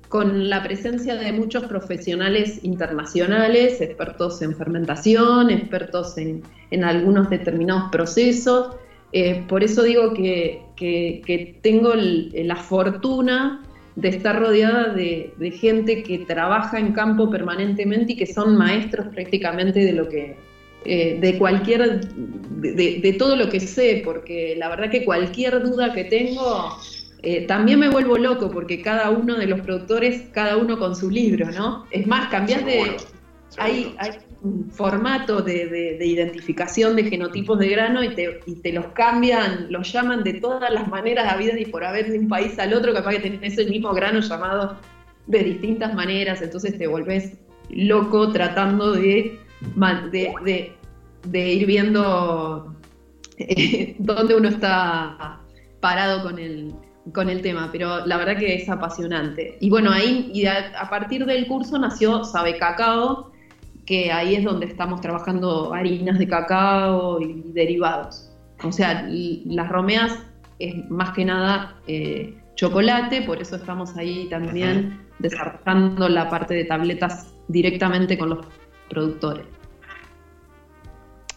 con 0.08 0.48
la 0.48 0.62
presencia 0.62 1.16
de 1.16 1.32
muchos 1.32 1.64
profesionales 1.64 2.60
internacionales, 2.62 3.80
expertos 3.80 4.40
en 4.42 4.54
fermentación, 4.54 5.50
expertos 5.50 6.16
en, 6.18 6.42
en 6.70 6.84
algunos 6.84 7.28
determinados 7.30 7.90
procesos. 7.90 8.76
Eh, 9.12 9.44
por 9.48 9.64
eso 9.64 9.82
digo 9.82 10.14
que, 10.14 10.62
que, 10.76 11.58
tengo 11.62 11.94
la 11.94 12.56
fortuna 12.56 13.62
de 13.96 14.08
estar 14.08 14.38
rodeada 14.38 14.92
de, 14.92 15.34
de 15.38 15.50
gente 15.50 16.02
que 16.02 16.18
trabaja 16.18 16.78
en 16.78 16.92
campo 16.92 17.30
permanentemente 17.30 18.12
y 18.12 18.16
que 18.16 18.26
son 18.26 18.56
maestros 18.56 19.06
prácticamente 19.08 19.80
de 19.80 19.92
lo 19.92 20.08
que, 20.08 20.36
eh, 20.84 21.16
de 21.20 21.38
cualquier, 21.38 22.00
de, 22.00 23.16
todo 23.18 23.36
lo 23.36 23.48
que 23.48 23.60
sé, 23.60 24.02
porque 24.04 24.54
la 24.56 24.68
verdad 24.68 24.90
que 24.90 25.04
cualquier 25.04 25.62
duda 25.62 25.92
que 25.92 26.04
tengo, 26.04 26.76
eh, 27.22 27.46
también 27.46 27.78
me 27.80 27.88
vuelvo 27.88 28.18
loco, 28.18 28.50
porque 28.50 28.82
cada 28.82 29.10
uno 29.10 29.36
de 29.36 29.46
los 29.46 29.60
productores, 29.60 30.24
cada 30.32 30.56
uno 30.56 30.78
con 30.78 30.94
su 30.94 31.10
libro, 31.10 31.50
¿no? 31.50 31.84
Es 31.90 32.06
más, 32.06 32.28
cambias 32.28 32.64
de... 32.64 32.96
Hay, 33.56 33.94
hay, 33.98 34.10
un 34.44 34.70
formato 34.70 35.40
de, 35.40 35.96
identificación 36.00 36.96
de 36.96 37.04
genotipos 37.04 37.58
de 37.58 37.68
grano 37.68 38.04
y 38.04 38.14
te, 38.14 38.40
y 38.46 38.56
te, 38.56 38.72
los 38.72 38.88
cambian, 38.88 39.72
los 39.72 39.90
llaman 39.90 40.22
de 40.22 40.34
todas 40.34 40.70
las 40.70 40.86
maneras 40.88 41.32
habidas 41.32 41.58
y 41.58 41.64
por 41.64 41.82
haber 41.82 42.10
de 42.10 42.18
un 42.18 42.28
país 42.28 42.58
al 42.58 42.74
otro, 42.74 42.92
capaz 42.92 43.12
que 43.12 43.30
tenés 43.30 43.56
el 43.56 43.70
mismo 43.70 43.94
grano 43.94 44.20
llamado 44.20 44.76
de 45.26 45.42
distintas 45.42 45.94
maneras, 45.94 46.42
entonces 46.42 46.76
te 46.76 46.86
volvés 46.86 47.32
loco 47.70 48.30
tratando 48.32 48.92
de 48.92 49.38
de, 50.10 50.74
de, 51.24 51.52
ir 51.52 51.66
viendo 51.66 52.74
eh, 53.38 53.96
dónde 53.98 54.36
uno 54.36 54.48
está 54.48 55.40
parado 55.80 56.22
con 56.22 56.38
el, 56.38 56.74
con 57.12 57.28
el 57.28 57.42
tema, 57.42 57.68
pero 57.70 58.06
la 58.06 58.16
verdad 58.16 58.38
que 58.38 58.54
es 58.54 58.68
apasionante. 58.68 59.58
Y 59.60 59.70
bueno, 59.70 59.90
ahí 59.90 60.30
y 60.32 60.46
a, 60.46 60.88
partir 60.88 61.26
del 61.26 61.46
curso 61.46 61.78
nació 61.78 62.24
Sabe 62.24 62.56
Cacao, 62.56 63.32
que 63.84 64.10
ahí 64.10 64.36
es 64.36 64.44
donde 64.44 64.66
estamos 64.66 65.00
trabajando 65.00 65.74
harinas 65.74 66.18
de 66.18 66.26
cacao 66.26 67.20
y 67.20 67.42
derivados. 67.52 68.30
O 68.62 68.72
sea, 68.72 69.06
las 69.08 69.68
romeas 69.68 70.18
es 70.58 70.88
más 70.90 71.10
que 71.10 71.24
nada 71.24 71.76
eh, 71.86 72.34
chocolate, 72.54 73.22
por 73.22 73.42
eso 73.42 73.56
estamos 73.56 73.96
ahí 73.96 74.28
también 74.30 75.00
desarrollando 75.18 76.08
la 76.08 76.30
parte 76.30 76.54
de 76.54 76.64
tabletas 76.64 77.34
directamente 77.48 78.16
con 78.16 78.30
los 78.30 78.46
productores. 78.88 79.46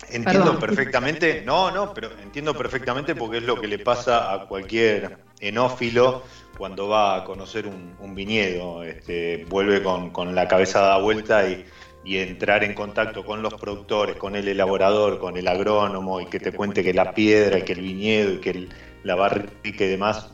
Entiendo 0.09 0.57
perfectamente, 0.57 1.43
no, 1.45 1.69
no, 1.71 1.93
pero 1.93 2.09
entiendo 2.23 2.53
perfectamente 2.53 3.13
porque 3.15 3.37
es 3.37 3.43
lo 3.43 3.59
que 3.59 3.67
le 3.67 3.79
pasa 3.79 4.33
a 4.33 4.47
cualquier 4.47 5.17
enófilo 5.39 6.23
cuando 6.57 6.87
va 6.87 7.17
a 7.17 7.23
conocer 7.23 7.67
un, 7.67 8.15
viñedo, 8.15 8.83
este, 8.83 9.45
vuelve 9.49 9.83
con, 9.83 10.33
la 10.33 10.47
cabeza 10.47 10.79
dada 10.79 10.97
vuelta 10.99 11.47
y, 11.47 11.65
entrar 12.09 12.63
en 12.63 12.73
contacto 12.73 13.25
con 13.25 13.41
los 13.41 13.55
productores, 13.55 14.15
con 14.15 14.37
el 14.37 14.47
elaborador, 14.47 15.19
con 15.19 15.35
el 15.35 15.45
agrónomo 15.45 16.21
y 16.21 16.27
que 16.27 16.39
te 16.39 16.53
cuente 16.53 16.81
que 16.81 16.93
la 16.93 17.13
piedra 17.13 17.59
y 17.59 17.63
que 17.63 17.73
el 17.73 17.81
viñedo 17.81 18.33
y 18.35 18.37
que 18.37 18.69
la 19.03 19.15
barrica 19.15 19.83
y 19.83 19.87
demás 19.89 20.29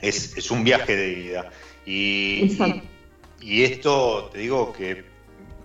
es, 0.00 0.34
es 0.34 0.50
un 0.50 0.64
viaje 0.64 0.96
de 0.96 1.14
vida. 1.14 1.50
Y, 1.84 2.56
y 3.38 3.64
esto, 3.64 4.30
te 4.32 4.38
digo 4.38 4.72
que 4.72 5.04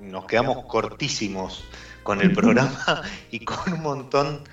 nos 0.02 0.26
quedamos 0.26 0.66
cortísimos 0.66 1.64
con 2.04 2.22
el 2.22 2.34
programa 2.34 3.04
y 3.32 3.40
con 3.40 3.74
un 3.74 3.82
montón 3.82 4.44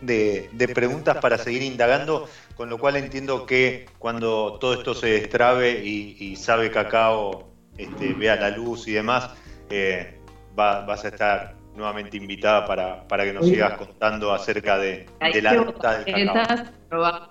de, 0.00 0.70
preguntas 0.74 1.16
para 1.18 1.38
seguir 1.38 1.62
indagando, 1.62 2.28
con 2.56 2.68
lo 2.68 2.78
cual 2.78 2.96
entiendo 2.96 3.46
que 3.46 3.86
cuando 3.98 4.58
todo 4.60 4.74
esto 4.74 4.94
se 4.94 5.08
destrabe 5.08 5.84
y, 5.84 6.36
sabe 6.36 6.70
cacao 6.70 7.48
este, 7.76 8.12
vea 8.14 8.36
la 8.36 8.50
luz 8.50 8.86
y 8.88 8.92
demás, 8.92 9.30
eh, 9.70 10.18
vas 10.54 11.04
a 11.04 11.08
estar 11.08 11.56
nuevamente 11.74 12.16
invitada 12.16 12.66
para, 12.66 13.06
para 13.06 13.24
que 13.24 13.34
nos 13.34 13.46
sigas 13.46 13.76
contando 13.76 14.32
acerca 14.32 14.78
de, 14.78 15.06
la 15.42 15.52
nota 15.54 15.98
del 15.98 16.26
cacao. 16.32 17.28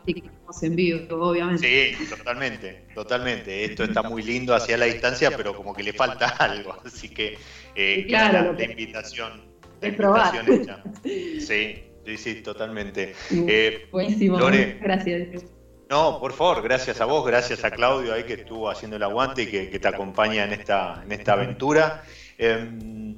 en 0.61 0.76
vivo, 0.76 1.28
obviamente. 1.28 1.95
Sí, 1.97 2.05
totalmente, 2.05 2.86
totalmente. 2.93 3.65
Esto 3.65 3.84
está 3.84 4.03
muy 4.03 4.21
lindo 4.21 4.53
hacia 4.53 4.78
la 4.78 4.86
distancia, 4.86 5.36
pero 5.36 5.55
como 5.55 5.73
que 5.73 5.82
le 5.82 5.93
falta 5.93 6.28
algo. 6.39 6.78
Así 6.86 7.09
que 7.09 7.38
eh, 7.73 8.05
la, 8.07 8.32
la 8.32 8.63
invitación 8.63 9.55
es 9.88 9.93
probar. 9.97 10.33
Sí, 11.03 11.83
sí, 12.05 12.17
sí, 12.17 12.41
totalmente. 12.41 13.13
Eh, 13.31 13.88
Buenísimo, 13.91 14.38
gracias. 14.81 15.45
No, 15.89 16.19
por 16.19 16.33
favor, 16.33 16.63
gracias 16.63 16.99
a 16.99 17.05
vos, 17.05 17.25
gracias 17.25 17.63
a 17.63 17.69
Claudio 17.69 18.13
ahí 18.13 18.23
que 18.23 18.33
estuvo 18.33 18.69
haciendo 18.69 18.97
el 18.97 19.03
aguante 19.03 19.43
y 19.43 19.47
que, 19.47 19.79
te 19.79 19.88
acompaña 19.88 20.43
en 20.45 20.53
esta, 20.53 21.03
en 21.03 21.11
esta 21.11 21.33
aventura. 21.33 22.03
Eh, 22.39 23.15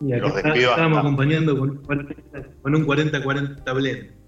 los 0.00 0.34
despido 0.34 0.70
estamos 0.70 0.98
acompañando 0.98 1.58
con, 1.58 1.82
con 1.82 2.74
un 2.74 2.86
40-40 2.86 3.74
blend. 3.74 4.18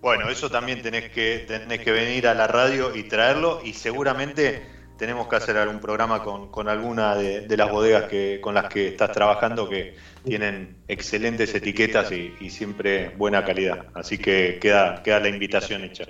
Bueno, 0.00 0.28
eso 0.28 0.50
también 0.50 0.82
tenés 0.82 1.10
que, 1.10 1.44
tenés 1.46 1.80
que 1.80 1.90
venir 1.90 2.28
a 2.28 2.34
la 2.34 2.46
radio 2.46 2.94
y 2.94 3.04
traerlo 3.04 3.60
y 3.64 3.72
seguramente 3.72 4.62
tenemos 4.98 5.28
que 5.28 5.36
hacer 5.36 5.56
algún 5.56 5.80
programa 5.80 6.22
con, 6.22 6.68
alguna 6.68 7.14
de, 7.14 7.56
las 7.56 7.70
bodegas 7.70 8.04
que, 8.04 8.40
con 8.40 8.54
las 8.54 8.72
que 8.72 8.88
estás 8.88 9.12
trabajando 9.12 9.68
que 9.68 9.94
tienen 10.24 10.76
excelentes 10.88 11.54
etiquetas 11.54 12.10
y, 12.12 12.50
siempre 12.50 13.10
buena 13.16 13.44
calidad. 13.44 13.86
Así 13.94 14.18
que 14.18 14.58
queda, 14.60 15.02
queda 15.02 15.20
la 15.20 15.28
invitación 15.28 15.84
hecha. 15.84 16.04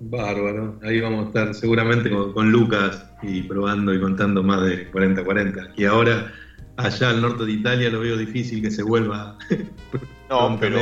Bárbaro, 0.00 0.78
ahí 0.82 1.00
vamos 1.00 1.24
a 1.24 1.28
estar 1.28 1.54
seguramente 1.54 2.10
con, 2.10 2.50
Lucas 2.52 3.04
y 3.22 3.42
probando 3.42 3.92
y 3.94 4.00
contando 4.00 4.42
más 4.42 4.62
de 4.62 4.90
40-40. 4.92 5.72
Y 5.76 5.84
ahora 5.84 6.32
allá 6.76 7.10
al 7.10 7.20
norte 7.20 7.44
de 7.44 7.52
Italia 7.52 7.90
lo 7.90 8.00
veo 8.00 8.16
difícil 8.16 8.62
que 8.62 8.70
se 8.70 8.82
vuelva. 8.82 9.36
no, 10.30 10.56
pero, 10.60 10.80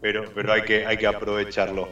pero, 0.00 0.24
pero 0.34 0.52
hay, 0.52 0.62
que, 0.62 0.86
hay 0.86 0.96
que 0.96 1.06
aprovecharlo. 1.06 1.88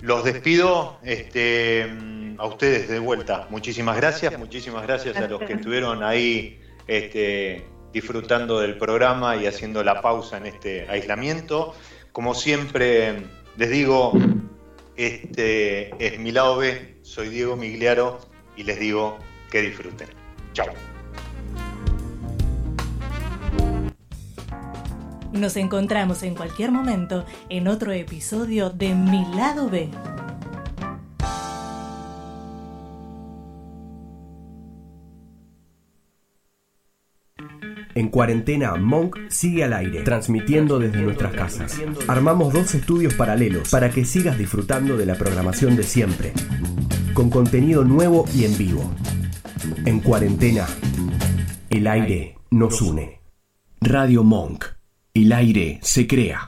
Los 0.00 0.24
despido 0.24 0.98
este, 1.02 1.90
a 2.38 2.46
ustedes 2.46 2.88
de 2.88 2.98
vuelta. 3.00 3.48
Muchísimas 3.50 3.96
gracias, 3.96 4.38
muchísimas 4.38 4.86
gracias 4.86 5.16
a 5.16 5.26
los 5.26 5.42
que 5.42 5.54
estuvieron 5.54 6.02
ahí 6.04 6.60
este, 6.86 7.66
disfrutando 7.92 8.60
del 8.60 8.78
programa 8.78 9.36
y 9.36 9.46
haciendo 9.46 9.82
la 9.82 10.00
pausa 10.00 10.36
en 10.36 10.46
este 10.46 10.88
aislamiento. 10.88 11.74
Como 12.12 12.34
siempre 12.34 13.24
les 13.56 13.70
digo, 13.70 14.12
este 14.96 15.90
es 16.04 16.18
mi 16.18 16.30
lado 16.30 16.58
B, 16.58 16.96
soy 17.02 17.28
Diego 17.28 17.56
Migliaro 17.56 18.20
y 18.56 18.62
les 18.62 18.78
digo 18.78 19.18
que 19.50 19.62
disfruten. 19.62 20.08
Chao. 20.52 20.97
Nos 25.32 25.56
encontramos 25.56 26.22
en 26.22 26.34
cualquier 26.34 26.72
momento 26.72 27.24
en 27.50 27.68
otro 27.68 27.92
episodio 27.92 28.70
de 28.70 28.94
Mi 28.94 29.24
lado 29.34 29.68
B. 29.68 29.90
En 37.94 38.08
cuarentena, 38.10 38.76
Monk 38.76 39.18
sigue 39.28 39.64
al 39.64 39.72
aire, 39.72 40.02
transmitiendo 40.02 40.78
desde 40.78 41.02
nuestras 41.02 41.32
casas. 41.32 41.80
Armamos 42.06 42.52
dos 42.52 42.74
estudios 42.74 43.14
paralelos 43.14 43.70
para 43.70 43.90
que 43.90 44.04
sigas 44.04 44.38
disfrutando 44.38 44.96
de 44.96 45.04
la 45.04 45.16
programación 45.16 45.76
de 45.76 45.82
siempre, 45.82 46.32
con 47.12 47.28
contenido 47.28 47.84
nuevo 47.84 48.24
y 48.32 48.44
en 48.44 48.56
vivo. 48.56 48.94
En 49.84 49.98
cuarentena, 50.00 50.66
el 51.70 51.86
aire 51.88 52.36
nos 52.50 52.80
une. 52.80 53.20
Radio 53.80 54.22
Monk. 54.22 54.77
El 55.14 55.32
aire 55.32 55.78
se 55.82 56.06
crea. 56.06 56.36